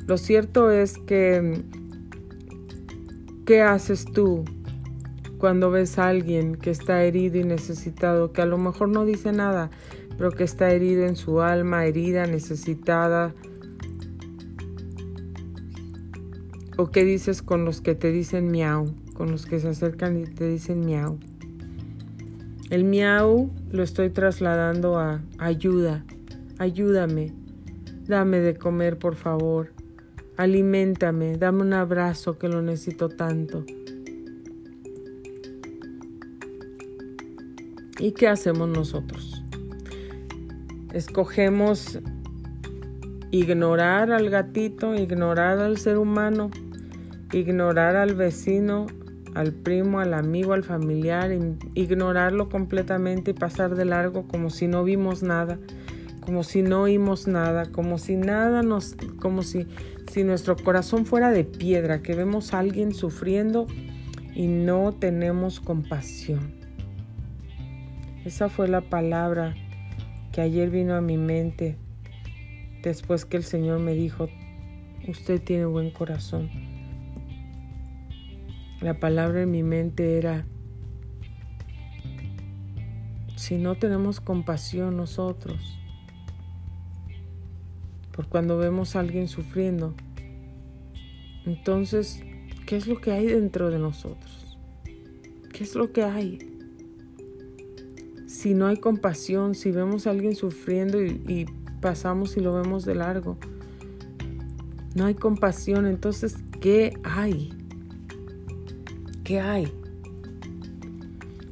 Lo 0.06 0.18
cierto 0.18 0.70
es 0.70 0.98
que, 0.98 1.62
¿qué 3.46 3.62
haces 3.62 4.04
tú 4.04 4.44
cuando 5.38 5.70
ves 5.70 5.98
a 5.98 6.08
alguien 6.08 6.56
que 6.56 6.70
está 6.70 7.02
herido 7.04 7.38
y 7.38 7.44
necesitado, 7.44 8.32
que 8.32 8.42
a 8.42 8.46
lo 8.46 8.58
mejor 8.58 8.88
no 8.88 9.04
dice 9.04 9.32
nada, 9.32 9.70
pero 10.16 10.30
que 10.30 10.44
está 10.44 10.70
herido 10.70 11.04
en 11.04 11.16
su 11.16 11.40
alma, 11.40 11.86
herida, 11.86 12.26
necesitada? 12.26 13.34
¿O 16.76 16.90
qué 16.90 17.04
dices 17.04 17.42
con 17.42 17.64
los 17.64 17.80
que 17.80 17.94
te 17.94 18.10
dicen 18.10 18.50
miau, 18.50 18.94
con 19.14 19.30
los 19.30 19.46
que 19.46 19.60
se 19.60 19.68
acercan 19.68 20.18
y 20.20 20.24
te 20.24 20.48
dicen 20.48 20.80
miau? 20.80 21.18
El 22.70 22.84
miau 22.84 23.50
lo 23.70 23.82
estoy 23.82 24.10
trasladando 24.10 24.98
a 24.98 25.22
ayuda, 25.38 26.04
ayúdame, 26.58 27.32
dame 28.06 28.40
de 28.40 28.56
comer 28.56 28.98
por 28.98 29.14
favor, 29.14 29.72
aliméntame, 30.36 31.36
dame 31.36 31.62
un 31.62 31.72
abrazo 31.74 32.38
que 32.38 32.48
lo 32.48 32.62
necesito 32.62 33.08
tanto. 33.08 33.64
¿Y 38.00 38.12
qué 38.12 38.26
hacemos 38.26 38.68
nosotros? 38.68 39.43
Escogemos 40.94 41.98
ignorar 43.32 44.12
al 44.12 44.30
gatito, 44.30 44.94
ignorar 44.94 45.58
al 45.58 45.76
ser 45.76 45.98
humano, 45.98 46.50
ignorar 47.32 47.96
al 47.96 48.14
vecino, 48.14 48.86
al 49.34 49.52
primo, 49.52 49.98
al 49.98 50.14
amigo, 50.14 50.52
al 50.52 50.62
familiar, 50.62 51.32
ignorarlo 51.74 52.48
completamente 52.48 53.32
y 53.32 53.34
pasar 53.34 53.74
de 53.74 53.84
largo 53.84 54.28
como 54.28 54.50
si 54.50 54.68
no 54.68 54.84
vimos 54.84 55.24
nada, 55.24 55.58
como 56.20 56.44
si 56.44 56.62
no 56.62 56.82
oímos 56.82 57.26
nada, 57.26 57.66
como 57.72 57.98
si 57.98 58.14
nada 58.14 58.62
nos, 58.62 58.94
como 59.18 59.42
si, 59.42 59.66
si 60.12 60.22
nuestro 60.22 60.54
corazón 60.54 61.06
fuera 61.06 61.32
de 61.32 61.42
piedra, 61.42 62.02
que 62.02 62.14
vemos 62.14 62.54
a 62.54 62.60
alguien 62.60 62.94
sufriendo 62.94 63.66
y 64.32 64.46
no 64.46 64.92
tenemos 64.92 65.58
compasión. 65.58 66.54
Esa 68.24 68.48
fue 68.48 68.68
la 68.68 68.80
palabra 68.80 69.56
que 70.34 70.40
ayer 70.40 70.68
vino 70.68 70.96
a 70.96 71.00
mi 71.00 71.16
mente 71.16 71.76
después 72.82 73.24
que 73.24 73.36
el 73.36 73.44
Señor 73.44 73.78
me 73.78 73.94
dijo, 73.94 74.28
usted 75.06 75.40
tiene 75.40 75.64
buen 75.64 75.92
corazón. 75.92 76.50
La 78.80 78.98
palabra 78.98 79.42
en 79.42 79.52
mi 79.52 79.62
mente 79.62 80.18
era, 80.18 80.44
si 83.36 83.58
no 83.58 83.76
tenemos 83.76 84.20
compasión 84.20 84.96
nosotros, 84.96 85.78
por 88.10 88.26
cuando 88.26 88.58
vemos 88.58 88.96
a 88.96 89.00
alguien 89.00 89.28
sufriendo, 89.28 89.94
entonces, 91.46 92.24
¿qué 92.66 92.76
es 92.76 92.88
lo 92.88 93.00
que 93.00 93.12
hay 93.12 93.26
dentro 93.26 93.70
de 93.70 93.78
nosotros? 93.78 94.58
¿Qué 95.52 95.62
es 95.62 95.76
lo 95.76 95.92
que 95.92 96.02
hay? 96.02 96.53
Si 98.34 98.52
no 98.52 98.66
hay 98.66 98.78
compasión, 98.78 99.54
si 99.54 99.70
vemos 99.70 100.08
a 100.08 100.10
alguien 100.10 100.34
sufriendo 100.34 101.00
y, 101.00 101.46
pasamos 101.80 102.36
y 102.36 102.40
lo 102.40 102.52
vemos 102.52 102.84
de 102.84 102.96
largo, 102.96 103.36
no 104.96 105.06
hay 105.06 105.14
compasión, 105.14 105.86
entonces, 105.86 106.34
¿qué 106.60 106.98
hay? 107.04 107.52
¿Qué 109.22 109.40
hay? 109.40 109.72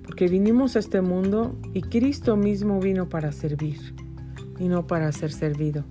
Porque 0.02 0.26
vinimos 0.26 0.74
a 0.74 0.80
este 0.80 1.02
mundo 1.02 1.54
y 1.72 1.82
Cristo 1.82 2.36
mismo 2.36 2.80
vino 2.80 3.08
para 3.08 3.30
servir 3.30 3.94
y 4.58 4.66
no 4.66 4.84
para 4.84 5.12
ser 5.12 5.30
servido. 5.30 5.84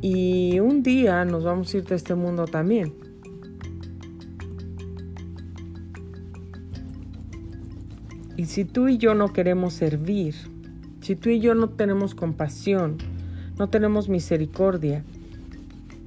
Y 0.00 0.58
un 0.58 0.82
día 0.82 1.24
nos 1.24 1.44
vamos 1.44 1.72
a 1.72 1.76
ir 1.76 1.84
de 1.84 1.94
este 1.94 2.16
mundo 2.16 2.46
también. 2.46 3.05
Y 8.36 8.46
si 8.46 8.64
tú 8.64 8.88
y 8.88 8.98
yo 8.98 9.14
no 9.14 9.32
queremos 9.32 9.72
servir, 9.72 10.34
si 11.00 11.16
tú 11.16 11.30
y 11.30 11.40
yo 11.40 11.54
no 11.54 11.70
tenemos 11.70 12.14
compasión, 12.14 12.98
no 13.58 13.70
tenemos 13.70 14.08
misericordia, 14.08 15.04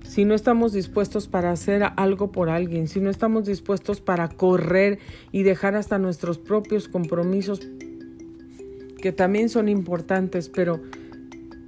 si 0.03 0.25
no 0.25 0.35
estamos 0.35 0.73
dispuestos 0.73 1.27
para 1.27 1.51
hacer 1.51 1.83
algo 1.95 2.31
por 2.31 2.49
alguien, 2.49 2.87
si 2.87 2.99
no 2.99 3.09
estamos 3.09 3.45
dispuestos 3.45 4.01
para 4.01 4.27
correr 4.27 4.99
y 5.31 5.43
dejar 5.43 5.75
hasta 5.75 5.97
nuestros 5.97 6.37
propios 6.37 6.87
compromisos, 6.87 7.61
que 9.01 9.11
también 9.11 9.49
son 9.49 9.69
importantes, 9.69 10.49
pero 10.49 10.81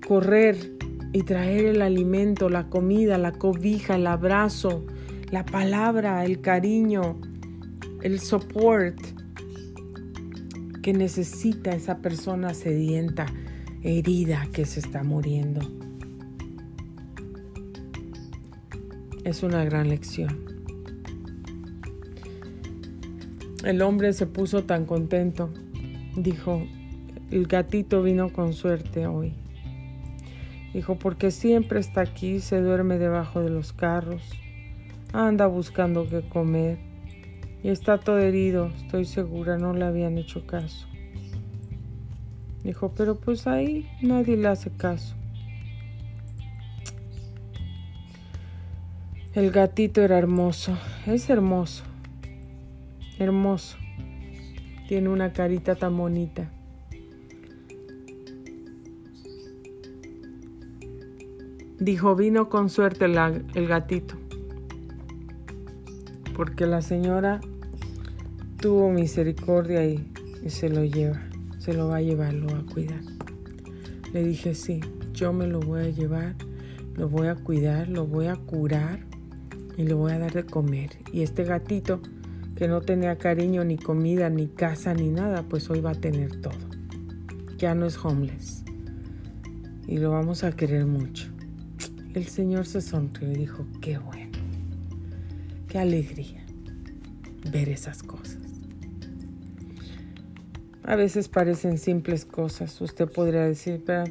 correr 0.07 0.73
y 1.13 1.23
traer 1.23 1.65
el 1.65 1.81
alimento, 1.81 2.49
la 2.49 2.67
comida, 2.67 3.17
la 3.17 3.31
cobija, 3.31 3.95
el 3.95 4.07
abrazo, 4.07 4.85
la 5.31 5.45
palabra, 5.45 6.25
el 6.25 6.41
cariño, 6.41 7.19
el 8.01 8.19
support 8.19 8.97
que 10.81 10.93
necesita 10.93 11.71
esa 11.71 11.99
persona 11.99 12.53
sedienta, 12.53 13.25
herida 13.83 14.47
que 14.53 14.65
se 14.65 14.79
está 14.79 15.03
muriendo. 15.03 15.61
es 19.23 19.43
una 19.43 19.63
gran 19.63 19.87
lección. 19.87 20.51
el 23.63 23.83
hombre 23.83 24.11
se 24.13 24.25
puso 24.25 24.63
tan 24.63 24.85
contento. 24.85 25.53
Dijo, 26.15 26.65
el 27.29 27.45
gatito 27.45 28.01
vino 28.01 28.33
con 28.33 28.53
suerte 28.53 29.05
hoy. 29.05 29.33
Dijo, 30.73 30.97
porque 30.97 31.31
siempre 31.31 31.79
está 31.79 32.01
aquí, 32.01 32.39
se 32.39 32.59
duerme 32.59 32.97
debajo 32.97 33.41
de 33.41 33.49
los 33.49 33.71
carros, 33.71 34.23
anda 35.13 35.45
buscando 35.47 36.07
qué 36.07 36.21
comer 36.21 36.79
y 37.63 37.69
está 37.69 37.99
todo 37.99 38.17
herido, 38.19 38.71
estoy 38.77 39.05
segura, 39.05 39.57
no 39.57 39.73
le 39.73 39.85
habían 39.85 40.17
hecho 40.17 40.45
caso. 40.47 40.87
Dijo, 42.63 42.91
pero 42.95 43.15
pues 43.15 43.47
ahí 43.47 43.87
nadie 44.01 44.37
le 44.37 44.47
hace 44.47 44.71
caso. 44.71 45.15
El 49.33 49.51
gatito 49.51 50.01
era 50.01 50.17
hermoso, 50.17 50.77
es 51.05 51.29
hermoso, 51.29 51.83
hermoso. 53.17 53.77
Tiene 54.87 55.09
una 55.09 55.31
carita 55.31 55.75
tan 55.75 55.95
bonita. 55.95 56.51
Dijo, 61.79 62.15
vino 62.15 62.49
con 62.49 62.69
suerte 62.69 63.05
el 63.05 63.67
gatito, 63.67 64.15
porque 66.35 66.67
la 66.67 66.81
señora 66.81 67.39
tuvo 68.61 68.91
misericordia 68.91 69.83
y, 69.83 70.07
se 70.47 70.69
lo 70.69 70.85
lleva, 70.85 71.19
se 71.57 71.73
lo 71.73 71.87
va 71.87 71.97
a 71.97 72.01
llevar, 72.01 72.33
lo 72.33 72.47
va 72.47 72.59
a 72.59 72.73
cuidar. 72.73 73.01
Le 74.13 74.23
dije, 74.23 74.53
sí, 74.53 74.79
yo 75.13 75.33
me 75.33 75.47
lo 75.47 75.59
voy 75.59 75.81
a 75.81 75.89
llevar, 75.89 76.35
lo 76.95 77.09
voy 77.09 77.27
a 77.27 77.35
cuidar, 77.35 77.89
lo 77.89 78.05
voy 78.05 78.27
a 78.27 78.35
curar 78.35 78.99
y 79.77 79.83
le 79.83 79.93
voy 79.93 80.11
a 80.11 80.19
dar 80.19 80.33
de 80.33 80.45
comer. 80.45 80.91
Y 81.11 81.23
este 81.23 81.43
gatito 81.43 82.01
que 82.55 82.67
no 82.67 82.81
tenía 82.81 83.17
cariño, 83.17 83.63
ni 83.63 83.77
comida, 83.77 84.29
ni 84.29 84.47
casa, 84.47 84.93
ni 84.93 85.09
nada, 85.09 85.43
pues 85.43 85.69
hoy 85.69 85.81
va 85.81 85.91
a 85.91 85.95
tener 85.95 86.39
todo. 86.41 86.53
Ya 87.57 87.73
no 87.73 87.87
es 87.87 87.97
homeless. 88.03 88.63
Y 89.87 89.97
lo 89.97 90.11
vamos 90.11 90.43
a 90.43 90.51
querer 90.51 90.85
mucho. 90.85 91.29
El 92.13 92.27
Señor 92.27 92.67
se 92.67 92.81
sonrió 92.81 93.31
y 93.31 93.35
dijo, 93.35 93.65
qué 93.81 93.97
bueno, 93.97 94.37
qué 95.67 95.79
alegría 95.79 96.45
ver 97.51 97.69
esas 97.69 98.03
cosas. 98.03 98.40
A 100.83 100.95
veces 100.95 101.27
parecen 101.27 101.77
simples 101.77 102.25
cosas. 102.25 102.79
Usted 102.81 103.09
podría 103.09 103.43
decir, 103.43 103.83
pero 103.85 104.05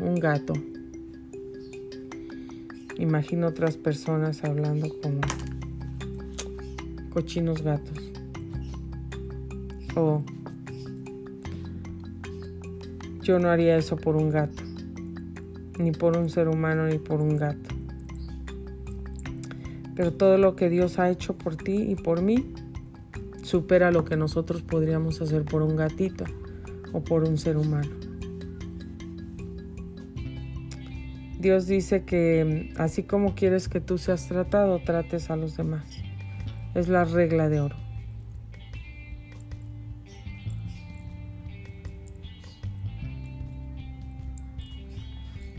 un 0.00 0.14
gato, 0.14 0.54
Imagino 2.98 3.48
otras 3.48 3.76
personas 3.76 4.44
hablando 4.44 4.88
como 5.02 5.20
cochinos 7.10 7.62
gatos. 7.62 7.98
O 9.96 10.22
yo 13.20 13.40
no 13.40 13.48
haría 13.48 13.76
eso 13.76 13.96
por 13.96 14.14
un 14.14 14.30
gato, 14.30 14.62
ni 15.78 15.90
por 15.90 16.16
un 16.16 16.30
ser 16.30 16.46
humano, 16.48 16.86
ni 16.86 16.98
por 16.98 17.20
un 17.20 17.36
gato. 17.36 17.74
Pero 19.96 20.12
todo 20.12 20.38
lo 20.38 20.54
que 20.54 20.68
Dios 20.68 21.00
ha 21.00 21.10
hecho 21.10 21.36
por 21.36 21.56
ti 21.56 21.74
y 21.74 21.96
por 21.96 22.22
mí 22.22 22.54
supera 23.54 23.92
lo 23.92 24.04
que 24.04 24.16
nosotros 24.16 24.62
podríamos 24.62 25.20
hacer 25.20 25.44
por 25.44 25.62
un 25.62 25.76
gatito 25.76 26.24
o 26.92 27.04
por 27.04 27.22
un 27.22 27.38
ser 27.38 27.56
humano. 27.56 27.88
Dios 31.38 31.68
dice 31.68 32.02
que 32.02 32.72
mm, 32.74 32.80
así 32.80 33.04
como 33.04 33.36
quieres 33.36 33.68
que 33.68 33.80
tú 33.80 33.96
seas 33.96 34.26
tratado, 34.26 34.80
trates 34.80 35.30
a 35.30 35.36
los 35.36 35.56
demás. 35.56 35.84
Es 36.74 36.88
la 36.88 37.04
regla 37.04 37.48
de 37.48 37.60
oro. 37.60 37.76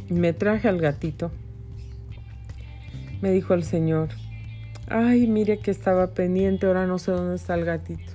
Me 0.10 0.34
traje 0.34 0.68
al 0.68 0.82
gatito. 0.82 1.32
Me 3.22 3.32
dijo 3.32 3.54
el 3.54 3.64
Señor, 3.64 4.10
ay, 4.88 5.28
mire 5.28 5.60
que 5.60 5.72
estaba 5.72 6.14
pendiente, 6.14 6.68
ahora 6.68 6.88
no 6.88 6.98
sé 6.98 7.12
dónde 7.12 7.36
está 7.36 7.56
el 7.56 7.66
gatito. 7.66 8.14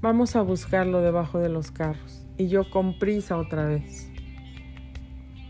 Vamos 0.00 0.36
a 0.36 0.42
buscarlo 0.42 1.00
debajo 1.00 1.38
de 1.38 1.48
los 1.48 1.70
carros. 1.70 2.26
Y 2.36 2.48
yo 2.48 2.68
con 2.70 2.98
prisa 2.98 3.36
otra 3.36 3.66
vez 3.66 4.12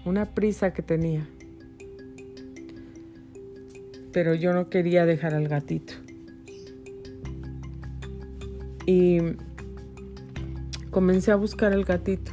una 0.05 0.35
prisa 0.35 0.73
que 0.73 0.83
tenía. 0.83 1.29
Pero 4.13 4.35
yo 4.35 4.53
no 4.53 4.69
quería 4.69 5.07
dejar 5.07 5.35
al 5.35 5.49
gatito. 5.49 5.95
Y 8.85 9.19
comencé 10.91 11.31
a 11.31 11.37
buscar 11.37 11.73
al 11.73 11.85
gatito. 11.85 12.33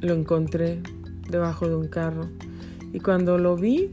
Lo 0.00 0.14
encontré 0.14 0.80
debajo 1.28 1.68
de 1.68 1.76
un 1.76 1.88
carro. 1.88 2.28
Y 2.92 3.00
cuando 3.00 3.38
lo 3.38 3.56
vi, 3.56 3.92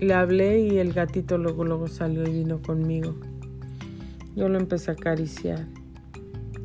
le 0.00 0.14
hablé 0.14 0.60
y 0.60 0.78
el 0.78 0.92
gatito 0.92 1.36
luego, 1.36 1.64
luego 1.64 1.86
salió 1.86 2.22
y 2.26 2.32
vino 2.32 2.62
conmigo. 2.62 3.16
Yo 4.34 4.48
lo 4.48 4.58
empecé 4.58 4.90
a 4.90 4.94
acariciar. 4.94 5.66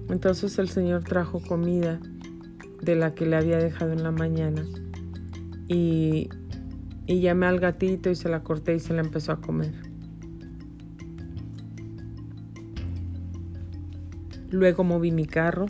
Entonces 0.09 0.57
el 0.59 0.69
Señor 0.69 1.03
trajo 1.03 1.41
comida 1.41 1.99
de 2.81 2.95
la 2.95 3.13
que 3.13 3.25
le 3.25 3.35
había 3.35 3.57
dejado 3.57 3.91
en 3.91 4.03
la 4.03 4.11
mañana. 4.11 4.65
Y, 5.67 6.29
y 7.07 7.19
llamé 7.19 7.47
al 7.47 7.59
gatito 7.59 8.09
y 8.09 8.15
se 8.15 8.29
la 8.29 8.43
corté 8.43 8.75
y 8.75 8.79
se 8.79 8.93
la 8.93 9.01
empezó 9.01 9.33
a 9.33 9.41
comer. 9.41 9.73
Luego 14.49 14.83
moví 14.83 15.11
mi 15.11 15.25
carro 15.25 15.65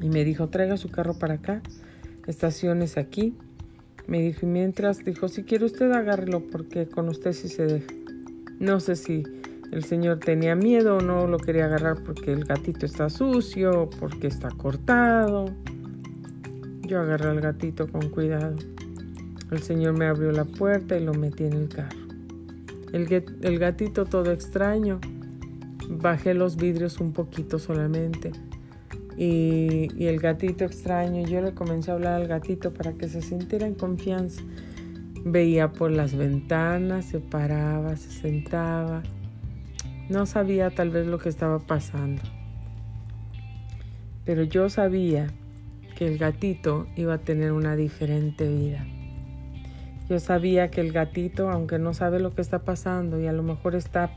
y 0.00 0.08
me 0.08 0.24
dijo, 0.24 0.48
traiga 0.48 0.76
su 0.76 0.88
carro 0.88 1.14
para 1.14 1.34
acá, 1.34 1.62
estaciones 2.26 2.96
aquí. 2.96 3.36
Me 4.06 4.20
dijo, 4.20 4.40
y 4.46 4.48
mientras 4.48 5.04
dijo, 5.04 5.28
si 5.28 5.44
quiere 5.44 5.64
usted 5.64 5.90
agárrelo 5.92 6.40
porque 6.48 6.88
con 6.88 7.08
usted 7.08 7.32
sí 7.32 7.48
se 7.48 7.66
deja. 7.66 7.92
No 8.58 8.80
sé 8.80 8.96
si 8.96 9.22
el 9.72 9.84
señor 9.84 10.18
tenía 10.18 10.54
miedo, 10.54 11.00
no 11.00 11.26
lo 11.26 11.38
quería 11.38 11.64
agarrar 11.64 12.02
porque 12.04 12.32
el 12.32 12.44
gatito 12.44 12.84
está 12.84 13.08
sucio, 13.08 13.88
porque 13.98 14.26
está 14.26 14.50
cortado. 14.50 15.46
Yo 16.82 17.00
agarré 17.00 17.30
al 17.30 17.40
gatito 17.40 17.86
con 17.88 18.10
cuidado. 18.10 18.56
El 19.50 19.62
señor 19.62 19.98
me 19.98 20.06
abrió 20.06 20.30
la 20.32 20.44
puerta 20.44 20.96
y 20.96 21.04
lo 21.04 21.14
metí 21.14 21.44
en 21.44 21.54
el 21.54 21.68
carro. 21.68 21.98
El, 22.92 23.58
gatito 23.58 24.04
todo 24.04 24.30
extraño. 24.30 25.00
Bajé 25.88 26.34
los 26.34 26.56
vidrios 26.56 27.00
un 27.00 27.12
poquito 27.12 27.58
solamente. 27.58 28.32
Y, 29.16 30.06
el 30.06 30.18
gatito 30.20 30.64
extraño, 30.64 31.26
yo 31.26 31.40
le 31.40 31.52
comencé 31.54 31.90
a 31.90 31.94
hablar 31.94 32.14
al 32.14 32.28
gatito 32.28 32.72
para 32.72 32.92
que 32.92 33.08
se 33.08 33.22
sintiera 33.22 33.66
en 33.66 33.74
confianza. 33.74 34.42
Veía 35.24 35.72
por 35.72 35.90
las 35.90 36.14
ventanas, 36.14 37.04
se 37.04 37.20
paraba, 37.20 37.96
se 37.96 38.10
sentaba 38.10 39.02
no 40.08 40.26
sabía 40.26 40.70
tal 40.70 40.90
vez 40.90 41.06
lo 41.06 41.18
que 41.18 41.28
estaba 41.28 41.58
pasando, 41.58 42.22
pero 44.24 44.42
yo 44.42 44.68
sabía 44.68 45.28
que 45.96 46.06
el 46.06 46.18
gatito 46.18 46.86
iba 46.96 47.14
a 47.14 47.18
tener 47.18 47.52
una 47.52 47.76
diferente 47.76 48.48
vida. 48.48 48.84
Yo 50.10 50.18
sabía 50.18 50.70
que 50.70 50.80
el 50.80 50.92
gatito, 50.92 51.50
aunque 51.50 51.78
no 51.78 51.94
sabe 51.94 52.20
lo 52.20 52.34
que 52.34 52.42
está 52.42 52.58
pasando 52.58 53.20
y 53.20 53.26
a 53.26 53.32
lo 53.32 53.42
mejor 53.42 53.74
está 53.74 54.10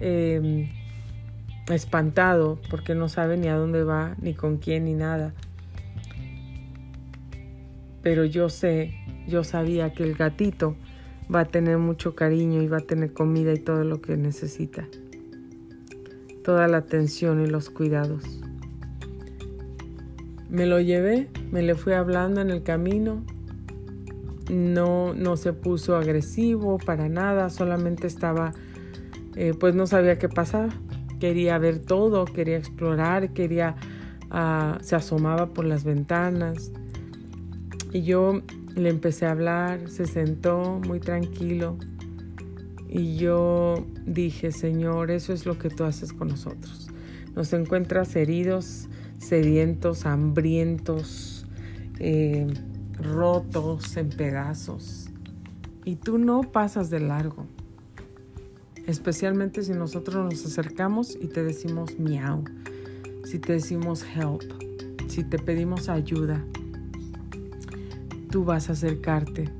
em, 0.00 0.68
espantado 1.68 2.58
porque 2.70 2.94
no 2.94 3.08
sabe 3.08 3.36
ni 3.36 3.48
a 3.48 3.56
dónde 3.56 3.84
va, 3.84 4.16
ni 4.20 4.34
con 4.34 4.58
quién, 4.58 4.84
ni 4.84 4.94
nada. 4.94 5.32
Pero 8.02 8.24
yo 8.24 8.48
sé, 8.48 8.94
yo 9.28 9.44
sabía 9.44 9.92
que 9.92 10.02
el 10.02 10.14
gatito 10.14 10.76
va 11.32 11.40
a 11.40 11.44
tener 11.44 11.78
mucho 11.78 12.14
cariño 12.14 12.62
y 12.62 12.68
va 12.68 12.78
a 12.78 12.80
tener 12.80 13.12
comida 13.12 13.52
y 13.52 13.58
todo 13.58 13.84
lo 13.84 14.00
que 14.00 14.16
necesita. 14.16 14.88
Toda 16.42 16.66
la 16.66 16.78
atención 16.78 17.40
y 17.40 17.46
los 17.46 17.70
cuidados. 17.70 18.24
Me 20.50 20.66
lo 20.66 20.80
llevé, 20.80 21.30
me 21.50 21.62
le 21.62 21.76
fui 21.76 21.92
hablando 21.92 22.40
en 22.40 22.50
el 22.50 22.62
camino. 22.62 23.24
No, 24.50 25.14
no 25.14 25.36
se 25.36 25.52
puso 25.52 25.96
agresivo 25.96 26.78
para 26.78 27.08
nada, 27.08 27.48
solamente 27.48 28.08
estaba, 28.08 28.52
eh, 29.36 29.54
pues 29.58 29.74
no 29.74 29.86
sabía 29.86 30.18
qué 30.18 30.28
pasaba. 30.28 30.70
Quería 31.22 31.56
ver 31.56 31.78
todo, 31.78 32.24
quería 32.24 32.56
explorar, 32.56 33.32
quería, 33.32 33.76
ah, 34.32 34.78
se 34.80 34.96
asomaba 34.96 35.54
por 35.54 35.64
las 35.64 35.84
ventanas. 35.84 36.72
Y 37.92 38.02
yo 38.02 38.42
le 38.74 38.88
empecé 38.88 39.26
a 39.26 39.30
hablar, 39.30 39.88
se 39.88 40.06
sentó 40.06 40.80
muy 40.84 40.98
tranquilo 40.98 41.76
y 42.88 43.18
yo 43.18 43.86
dije, 44.04 44.50
Señor, 44.50 45.12
eso 45.12 45.32
es 45.32 45.46
lo 45.46 45.60
que 45.60 45.70
tú 45.70 45.84
haces 45.84 46.12
con 46.12 46.26
nosotros. 46.26 46.88
Nos 47.36 47.52
encuentras 47.52 48.16
heridos, 48.16 48.88
sedientos, 49.20 50.06
hambrientos, 50.06 51.46
eh, 52.00 52.48
rotos 53.00 53.96
en 53.96 54.08
pedazos 54.08 55.08
y 55.84 55.94
tú 55.94 56.18
no 56.18 56.40
pasas 56.40 56.90
de 56.90 56.98
largo. 56.98 57.46
Especialmente 58.86 59.62
si 59.62 59.72
nosotros 59.72 60.32
nos 60.32 60.44
acercamos 60.44 61.16
y 61.20 61.28
te 61.28 61.44
decimos 61.44 61.98
miau, 61.98 62.44
si 63.24 63.38
te 63.38 63.54
decimos 63.54 64.04
help, 64.04 64.42
si 65.08 65.22
te 65.22 65.38
pedimos 65.38 65.88
ayuda, 65.88 66.44
tú 68.30 68.44
vas 68.44 68.70
a 68.70 68.72
acercarte, 68.72 69.50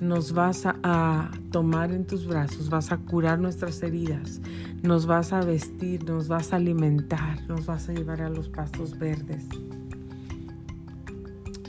nos 0.00 0.32
vas 0.32 0.66
a, 0.66 1.30
tomar 1.50 1.92
en 1.92 2.04
tus 2.04 2.26
brazos, 2.26 2.68
vas 2.68 2.90
a 2.90 2.98
curar 2.98 3.38
nuestras 3.38 3.82
heridas, 3.82 4.40
nos 4.82 5.06
vas 5.06 5.32
a 5.32 5.40
vestir, 5.40 6.04
nos 6.04 6.26
vas 6.26 6.52
a 6.52 6.56
alimentar, 6.56 7.48
nos 7.48 7.66
vas 7.66 7.88
a 7.88 7.92
llevar 7.92 8.22
a 8.22 8.28
los 8.28 8.48
pastos 8.48 8.98
verdes. 8.98 9.44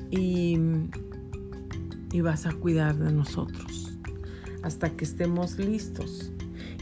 Y, 0.10 0.58
y 2.12 2.22
vas 2.22 2.48
a 2.48 2.54
cuidar 2.54 2.98
de 2.98 3.12
nosotros 3.12 3.96
hasta 4.64 4.90
que 4.90 5.06
estemos 5.06 5.60
listos. 5.60 6.32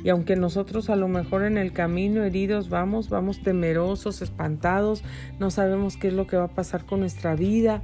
Y 0.03 0.09
aunque 0.09 0.35
nosotros 0.35 0.89
a 0.89 0.97
lo 0.97 1.07
mejor 1.07 1.43
en 1.43 1.57
el 1.57 1.71
camino 1.71 2.23
heridos 2.23 2.69
vamos, 2.69 3.09
vamos 3.09 3.41
temerosos, 3.41 4.21
espantados, 4.21 5.03
no 5.39 5.49
sabemos 5.49 5.95
qué 5.95 6.09
es 6.09 6.13
lo 6.13 6.27
que 6.27 6.35
va 6.35 6.45
a 6.45 6.55
pasar 6.55 6.85
con 6.85 6.99
nuestra 6.99 7.35
vida, 7.35 7.81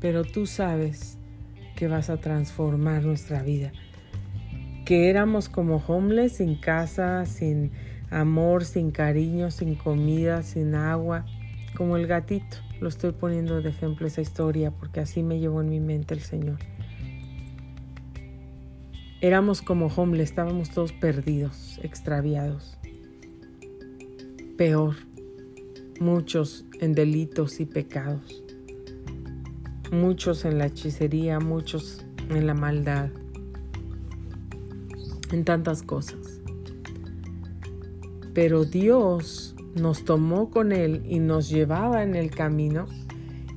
pero 0.00 0.24
tú 0.24 0.46
sabes 0.46 1.18
que 1.76 1.88
vas 1.88 2.08
a 2.08 2.16
transformar 2.16 3.04
nuestra 3.04 3.42
vida. 3.42 3.72
Que 4.86 5.10
éramos 5.10 5.48
como 5.50 5.76
homeless, 5.86 6.36
sin 6.36 6.54
casa, 6.54 7.26
sin 7.26 7.72
amor, 8.10 8.64
sin 8.64 8.92
cariño, 8.92 9.50
sin 9.50 9.74
comida, 9.74 10.42
sin 10.42 10.74
agua, 10.74 11.26
como 11.76 11.98
el 11.98 12.06
gatito. 12.06 12.56
Lo 12.80 12.88
estoy 12.88 13.12
poniendo 13.12 13.60
de 13.60 13.70
ejemplo 13.70 14.06
esa 14.06 14.22
historia 14.22 14.70
porque 14.70 15.00
así 15.00 15.22
me 15.22 15.38
llevó 15.38 15.60
en 15.60 15.68
mi 15.68 15.80
mente 15.80 16.14
el 16.14 16.20
Señor. 16.20 16.58
Éramos 19.26 19.60
como 19.60 19.86
homeless, 19.86 20.30
estábamos 20.30 20.70
todos 20.70 20.92
perdidos, 20.92 21.80
extraviados. 21.82 22.78
Peor, 24.56 24.94
muchos 25.98 26.64
en 26.80 26.92
delitos 26.92 27.58
y 27.60 27.66
pecados 27.66 28.44
muchos 29.90 30.44
en 30.44 30.58
la 30.58 30.66
hechicería, 30.66 31.40
muchos 31.40 32.04
en 32.28 32.46
la 32.46 32.54
maldad, 32.54 33.10
en 35.32 35.44
tantas 35.44 35.82
cosas. 35.82 36.40
Pero 38.34 38.64
Dios 38.64 39.54
nos 39.74 40.04
tomó 40.04 40.50
con 40.50 40.72
Él 40.72 41.02
y 41.08 41.20
nos 41.20 41.48
llevaba 41.48 42.02
en 42.02 42.14
el 42.14 42.30
camino. 42.30 42.86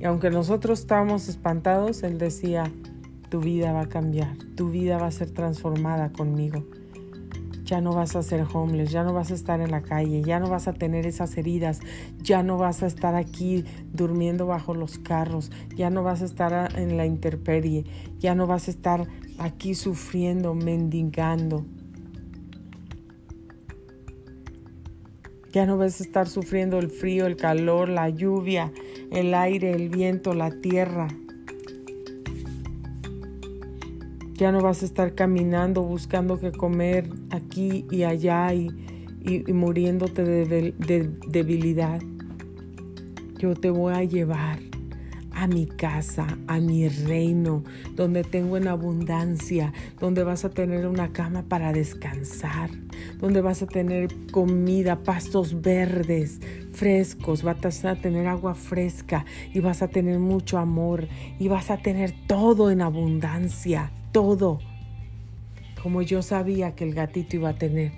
Y 0.00 0.04
aunque 0.04 0.30
nosotros 0.30 0.80
estábamos 0.80 1.28
espantados, 1.28 2.02
Él 2.02 2.18
decía, 2.18 2.72
tu 3.30 3.40
vida 3.40 3.72
va 3.72 3.82
a 3.82 3.88
cambiar, 3.88 4.36
tu 4.56 4.68
vida 4.68 4.98
va 4.98 5.06
a 5.06 5.10
ser 5.10 5.30
transformada 5.30 6.12
conmigo 6.12 6.66
ya 7.70 7.80
no 7.80 7.92
vas 7.92 8.16
a 8.16 8.22
ser 8.24 8.44
homeless, 8.52 8.90
ya 8.90 9.04
no 9.04 9.12
vas 9.12 9.30
a 9.30 9.34
estar 9.34 9.60
en 9.60 9.70
la 9.70 9.82
calle, 9.82 10.22
ya 10.22 10.40
no 10.40 10.50
vas 10.50 10.66
a 10.66 10.72
tener 10.72 11.06
esas 11.06 11.36
heridas, 11.36 11.78
ya 12.20 12.42
no 12.42 12.58
vas 12.58 12.82
a 12.82 12.88
estar 12.88 13.14
aquí 13.14 13.64
durmiendo 13.92 14.44
bajo 14.46 14.74
los 14.74 14.98
carros, 14.98 15.52
ya 15.76 15.88
no 15.88 16.02
vas 16.02 16.20
a 16.20 16.24
estar 16.24 16.76
en 16.76 16.96
la 16.96 17.06
intemperie, 17.06 17.84
ya 18.18 18.34
no 18.34 18.48
vas 18.48 18.66
a 18.66 18.72
estar 18.72 19.06
aquí 19.38 19.76
sufriendo, 19.76 20.52
mendigando. 20.52 21.64
Ya 25.52 25.64
no 25.64 25.78
vas 25.78 26.00
a 26.00 26.04
estar 26.04 26.28
sufriendo 26.28 26.78
el 26.80 26.90
frío, 26.90 27.26
el 27.26 27.36
calor, 27.36 27.88
la 27.88 28.08
lluvia, 28.08 28.72
el 29.12 29.32
aire, 29.32 29.70
el 29.72 29.90
viento, 29.90 30.34
la 30.34 30.50
tierra. 30.50 31.06
Ya 34.40 34.52
no 34.52 34.62
vas 34.62 34.80
a 34.80 34.86
estar 34.86 35.14
caminando 35.14 35.82
buscando 35.82 36.40
qué 36.40 36.50
comer 36.50 37.10
aquí 37.28 37.84
y 37.90 38.04
allá 38.04 38.54
y, 38.54 38.70
muriéndote 39.52 40.24
de, 40.24 40.72
de 40.78 41.10
debilidad. 41.28 42.00
Yo 43.36 43.54
te 43.54 43.68
voy 43.68 43.92
a 43.92 44.02
llevar 44.02 44.58
a 45.32 45.46
mi 45.46 45.66
casa, 45.66 46.38
a 46.46 46.58
mi 46.58 46.88
reino, 46.88 47.64
donde 47.96 48.24
tengo 48.24 48.56
en 48.56 48.68
abundancia, 48.68 49.74
donde 49.98 50.24
vas 50.24 50.46
a 50.46 50.48
tener 50.48 50.86
una 50.86 51.12
cama 51.12 51.42
para 51.42 51.74
descansar, 51.74 52.70
donde 53.18 53.42
vas 53.42 53.60
a 53.60 53.66
tener 53.66 54.08
comida, 54.32 55.02
pastos 55.02 55.60
verdes, 55.60 56.40
frescos, 56.72 57.42
vas 57.42 57.84
a 57.84 57.94
tener 57.96 58.26
agua 58.26 58.54
fresca 58.54 59.26
y 59.52 59.60
vas 59.60 59.82
a 59.82 59.88
tener 59.88 60.18
mucho 60.18 60.56
amor 60.56 61.08
y 61.38 61.48
vas 61.48 61.70
a 61.70 61.76
tener 61.76 62.14
todo 62.26 62.70
en 62.70 62.80
abundancia 62.80 63.92
todo, 64.12 64.60
como 65.82 66.02
yo 66.02 66.22
sabía 66.22 66.74
que 66.74 66.84
el 66.84 66.94
gatito 66.94 67.36
iba 67.36 67.50
a 67.50 67.58
tener. 67.58 67.92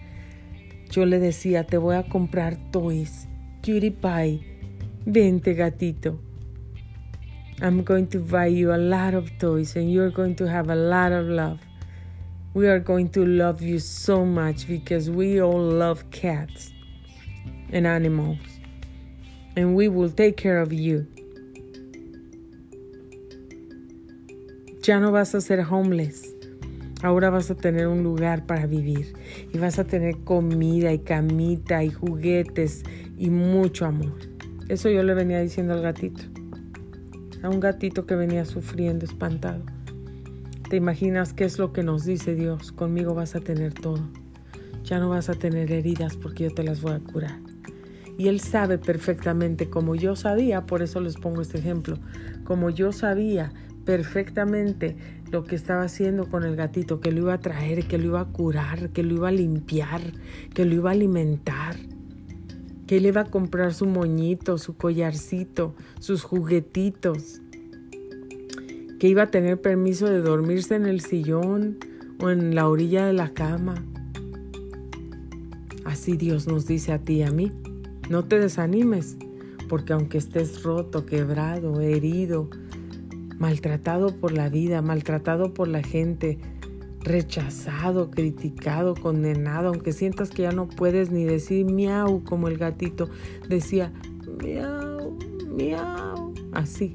Yo 0.91 1.07
le 1.07 1.19
decía, 1.19 1.65
te 1.65 1.79
voy 1.79 1.97
a 1.97 2.05
comprar 2.05 2.57
toys, 2.71 3.29
cutie 3.61 3.91
pie, 3.91 4.41
vente 5.07 5.55
gatito. 5.55 6.19
I'm 7.61 7.85
going 7.85 8.09
to 8.09 8.19
buy 8.19 8.47
you 8.47 8.73
a 8.73 8.77
lot 8.77 9.15
of 9.15 9.31
toys 9.39 9.77
and 9.77 9.93
you're 9.93 10.11
going 10.11 10.35
to 10.37 10.49
have 10.49 10.69
a 10.69 10.75
lot 10.75 11.13
of 11.13 11.27
love. 11.27 11.61
We 12.55 12.67
are 12.69 12.81
going 12.81 13.09
to 13.11 13.25
love 13.25 13.63
you 13.63 13.79
so 13.79 14.25
much 14.25 14.67
because 14.67 15.09
we 15.09 15.41
all 15.41 15.63
love 15.63 16.11
cats 16.11 16.73
and 17.73 17.87
animals. 17.87 18.39
And 19.57 19.75
we 19.75 19.89
will 19.89 20.11
take 20.11 20.37
care 20.37 20.61
of 20.61 20.73
you. 20.73 21.07
Ya 24.83 24.99
no 24.99 25.13
vas 25.13 25.33
a 25.37 25.41
ser 25.41 25.61
homeless. 25.61 26.35
Ahora 27.05 27.31
vas 27.31 27.53
a 27.53 27.55
tener 27.55 27.87
un 27.87 28.03
lugar 28.03 28.47
para 28.47 28.67
vivir 28.67 29.13
y 29.53 29.59
vas 29.59 29.79
a 29.79 29.85
tener 29.85 30.19
comida 30.25 30.93
y 30.93 30.99
camita 30.99 31.85
y 31.85 31.91
juguetes 31.91 32.83
y 33.17 33.31
mucho 33.31 33.87
amor. 33.87 34.13
Eso 34.69 34.91
yo 34.91 35.05
le 35.05 35.15
venía 35.15 35.39
diciendo 35.39 35.75
al 35.75 35.83
gatito. 35.83 36.25
A 37.45 37.49
un 37.49 37.61
gatito 37.61 38.07
que 38.07 38.17
venía 38.17 38.45
sufriendo, 38.45 39.05
espantado. 39.05 39.63
¿Te 40.69 40.79
imaginas 40.79 41.33
qué 41.33 41.45
es 41.45 41.61
lo 41.61 41.73
que 41.73 41.85
nos 41.85 42.05
dice 42.05 42.35
Dios? 42.35 42.73
Conmigo 42.73 43.15
vas 43.15 43.37
a 43.37 43.41
tener 43.41 43.75
todo. 43.75 44.01
Ya 44.83 44.99
no 44.99 45.11
vas 45.11 45.29
a 45.29 45.35
tener 45.35 45.71
heridas 45.71 46.17
porque 46.17 46.43
yo 46.43 46.51
te 46.51 46.65
las 46.65 46.83
voy 46.83 46.95
a 46.95 46.99
curar. 46.99 47.39
Y 48.19 48.27
Él 48.27 48.41
sabe 48.41 48.79
perfectamente, 48.79 49.71
como 49.71 49.95
yo 49.95 50.17
sabía, 50.17 50.67
por 50.67 50.83
eso 50.83 51.01
les 51.01 51.15
pongo 51.15 51.41
este 51.41 51.59
ejemplo, 51.59 51.99
como 52.43 52.69
yo 52.69 52.91
sabía 52.91 53.53
perfectamente 53.85 54.97
lo 55.31 55.45
que 55.45 55.57
estaba 55.57 55.83
haciendo 55.83 56.27
con 56.27 56.45
el 56.45 56.57
gatito, 56.57 57.01
que 57.01 57.11
lo 57.11 57.21
iba 57.21 57.35
a 57.35 57.41
traer, 57.41 57.87
que 57.87 57.99
lo 57.99 58.05
iba 58.05 58.21
a 58.21 58.27
curar, 58.27 58.91
que 58.91 59.03
lo 59.03 59.15
iba 59.15 59.29
a 59.29 59.33
limpiar, 59.33 60.03
que 60.55 60.65
lo 60.65 60.75
iba 60.75 60.91
a 60.91 60.93
alimentar, 60.93 61.77
que 62.87 63.01
le 63.01 63.09
iba 63.09 63.23
a 63.23 63.31
comprar 63.31 63.73
su 63.73 63.87
moñito, 63.87 64.59
su 64.59 64.77
collarcito, 64.77 65.75
sus 66.01 66.23
juguetitos, 66.23 67.41
que 68.99 69.09
iba 69.09 69.23
a 69.23 69.31
tener 69.31 69.61
permiso 69.61 70.07
de 70.07 70.21
dormirse 70.21 70.75
en 70.75 70.87
el 70.87 71.01
sillón 71.01 71.79
o 72.21 72.31
en 72.31 72.55
la 72.55 72.69
orilla 72.69 73.07
de 73.07 73.15
la 73.15 73.31
cama. 73.31 73.83
Así 75.85 76.17
Dios 76.17 76.47
nos 76.47 76.67
dice 76.67 76.93
a 76.93 76.99
ti 76.99 77.15
y 77.15 77.23
a 77.23 77.31
mí, 77.31 77.51
no 78.11 78.25
te 78.25 78.39
desanimes, 78.39 79.17
porque 79.69 79.95
aunque 79.95 80.19
estés 80.19 80.63
roto, 80.63 81.07
quebrado, 81.07 81.81
herido, 81.81 82.51
maltratado 83.43 84.15
por 84.21 84.33
la 84.33 84.49
vida, 84.49 84.83
maltratado 84.83 85.53
por 85.53 85.67
la 85.67 85.83
gente, 85.83 86.39
rechazado, 87.01 88.09
criticado, 88.09 88.95
condenado, 88.95 89.71
aunque 89.71 89.93
sientas 89.93 90.31
que 90.31 90.43
ya 90.43 90.53
no 90.53 90.69
puedes 90.69 91.11
ni 91.11 91.25
decir 91.25 91.65
miau 91.65 92.23
como 92.23 92.47
el 92.47 92.57
gatito 92.57 93.11
decía 93.49 93.93
miau, 94.41 95.19
miau, 95.57 96.33
así. 96.53 96.93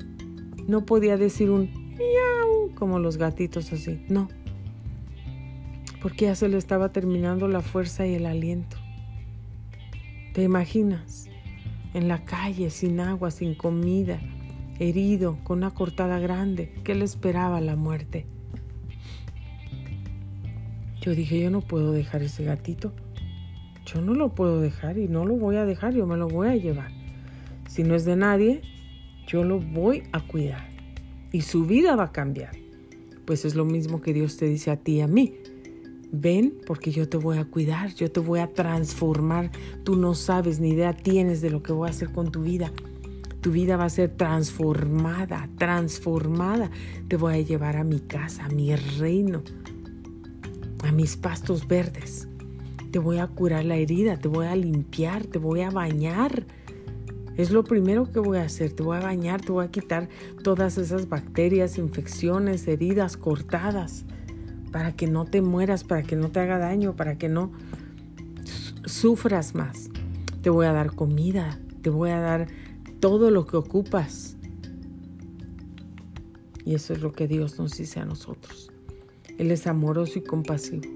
No 0.69 0.85
podía 0.85 1.17
decir 1.17 1.49
un 1.49 1.69
miau 1.97 2.73
como 2.75 2.97
los 2.99 3.17
gatitos 3.17 3.73
así, 3.73 4.05
no. 4.07 4.29
Porque 6.01 6.27
ya 6.27 6.35
se 6.35 6.47
le 6.47 6.57
estaba 6.57 6.93
terminando 6.93 7.49
la 7.49 7.59
fuerza 7.59 8.07
y 8.07 8.13
el 8.13 8.25
aliento. 8.25 8.77
¿Te 10.33 10.43
imaginas? 10.43 11.27
En 11.93 12.07
la 12.07 12.23
calle, 12.23 12.69
sin 12.69 13.01
agua, 13.01 13.31
sin 13.31 13.53
comida, 13.53 14.21
herido, 14.79 15.37
con 15.43 15.59
una 15.59 15.71
cortada 15.71 16.19
grande, 16.19 16.73
que 16.83 16.95
le 16.95 17.05
esperaba 17.05 17.61
la 17.61 17.75
muerte. 17.75 18.25
Yo 21.01 21.15
dije, 21.15 21.39
yo 21.39 21.49
no 21.49 21.61
puedo 21.61 21.91
dejar 21.91 22.21
ese 22.21 22.43
gatito. 22.43 22.91
Yo 23.85 24.01
no 24.01 24.13
lo 24.13 24.35
puedo 24.35 24.59
dejar 24.59 24.97
y 24.97 25.07
no 25.07 25.25
lo 25.25 25.35
voy 25.35 25.55
a 25.55 25.63
dejar, 25.63 25.93
yo 25.93 26.05
me 26.05 26.17
lo 26.17 26.27
voy 26.27 26.49
a 26.49 26.55
llevar. 26.57 26.91
Si 27.69 27.83
no 27.83 27.95
es 27.95 28.03
de 28.03 28.17
nadie, 28.17 28.61
yo 29.27 29.45
lo 29.45 29.59
voy 29.59 30.03
a 30.11 30.19
cuidar. 30.27 30.67
Y 31.31 31.41
su 31.41 31.65
vida 31.65 31.95
va 31.95 32.05
a 32.05 32.11
cambiar. 32.11 32.51
Pues 33.25 33.45
es 33.45 33.55
lo 33.55 33.63
mismo 33.63 34.01
que 34.01 34.13
Dios 34.13 34.37
te 34.37 34.45
dice 34.45 34.71
a 34.71 34.77
ti 34.77 34.95
y 34.95 35.01
a 35.01 35.07
mí. 35.07 35.35
Ven 36.11 36.53
porque 36.65 36.91
yo 36.91 37.07
te 37.07 37.17
voy 37.17 37.37
a 37.37 37.45
cuidar, 37.45 37.93
yo 37.93 38.11
te 38.11 38.19
voy 38.19 38.39
a 38.39 38.53
transformar. 38.53 39.51
Tú 39.83 39.95
no 39.95 40.15
sabes 40.15 40.59
ni 40.59 40.69
idea 40.69 40.93
tienes 40.93 41.41
de 41.41 41.49
lo 41.49 41.63
que 41.63 41.71
voy 41.71 41.87
a 41.87 41.91
hacer 41.91 42.11
con 42.11 42.31
tu 42.31 42.43
vida. 42.43 42.71
Tu 43.47 43.53
vida 43.53 43.77
va 43.77 43.85
a 43.85 43.89
ser 43.89 44.09
transformada, 44.09 45.47
transformada. 45.57 46.69
Te 47.07 47.15
voy 47.15 47.35
a 47.35 47.39
llevar 47.39 47.77
a 47.77 47.85
mi 47.85 48.01
casa, 48.01 48.43
a 48.43 48.49
mi 48.49 48.75
reino, 48.75 49.41
a 50.83 50.91
mis 50.91 51.15
pastos 51.15 51.65
verdes. 51.65 52.27
Te 52.91 52.99
voy 52.99 53.19
a 53.19 53.27
curar 53.27 53.63
la 53.63 53.77
herida, 53.77 54.17
te 54.17 54.27
voy 54.27 54.47
a 54.47 54.55
limpiar, 54.57 55.27
te 55.27 55.39
voy 55.39 55.61
a 55.61 55.69
bañar. 55.69 56.45
Es 57.37 57.49
lo 57.49 57.63
primero 57.63 58.11
que 58.11 58.19
voy 58.19 58.39
a 58.39 58.43
hacer. 58.43 58.73
Te 58.73 58.83
voy 58.83 58.97
a 58.97 58.99
bañar, 58.99 59.39
te 59.39 59.53
voy 59.53 59.63
a 59.63 59.71
quitar 59.71 60.09
todas 60.43 60.77
esas 60.77 61.07
bacterias, 61.07 61.77
infecciones, 61.77 62.67
heridas 62.67 63.15
cortadas, 63.15 64.03
para 64.73 64.91
que 64.91 65.07
no 65.07 65.23
te 65.23 65.41
mueras, 65.41 65.85
para 65.85 66.03
que 66.03 66.17
no 66.17 66.31
te 66.31 66.41
haga 66.41 66.57
daño, 66.57 66.97
para 66.97 67.17
que 67.17 67.29
no 67.29 67.53
sufras 68.83 69.55
más. 69.55 69.89
Te 70.41 70.49
voy 70.49 70.65
a 70.65 70.73
dar 70.73 70.95
comida, 70.95 71.61
te 71.81 71.89
voy 71.89 72.09
a 72.09 72.19
dar 72.19 72.47
todo 72.99 73.31
lo 73.31 73.45
que 73.45 73.57
ocupas. 73.57 74.37
Y 76.65 76.75
eso 76.75 76.93
es 76.93 77.01
lo 77.01 77.11
que 77.13 77.27
Dios 77.27 77.59
nos 77.59 77.77
dice 77.77 77.99
a 77.99 78.05
nosotros. 78.05 78.71
Él 79.37 79.51
es 79.51 79.67
amoroso 79.67 80.19
y 80.19 80.23
compasivo. 80.23 80.89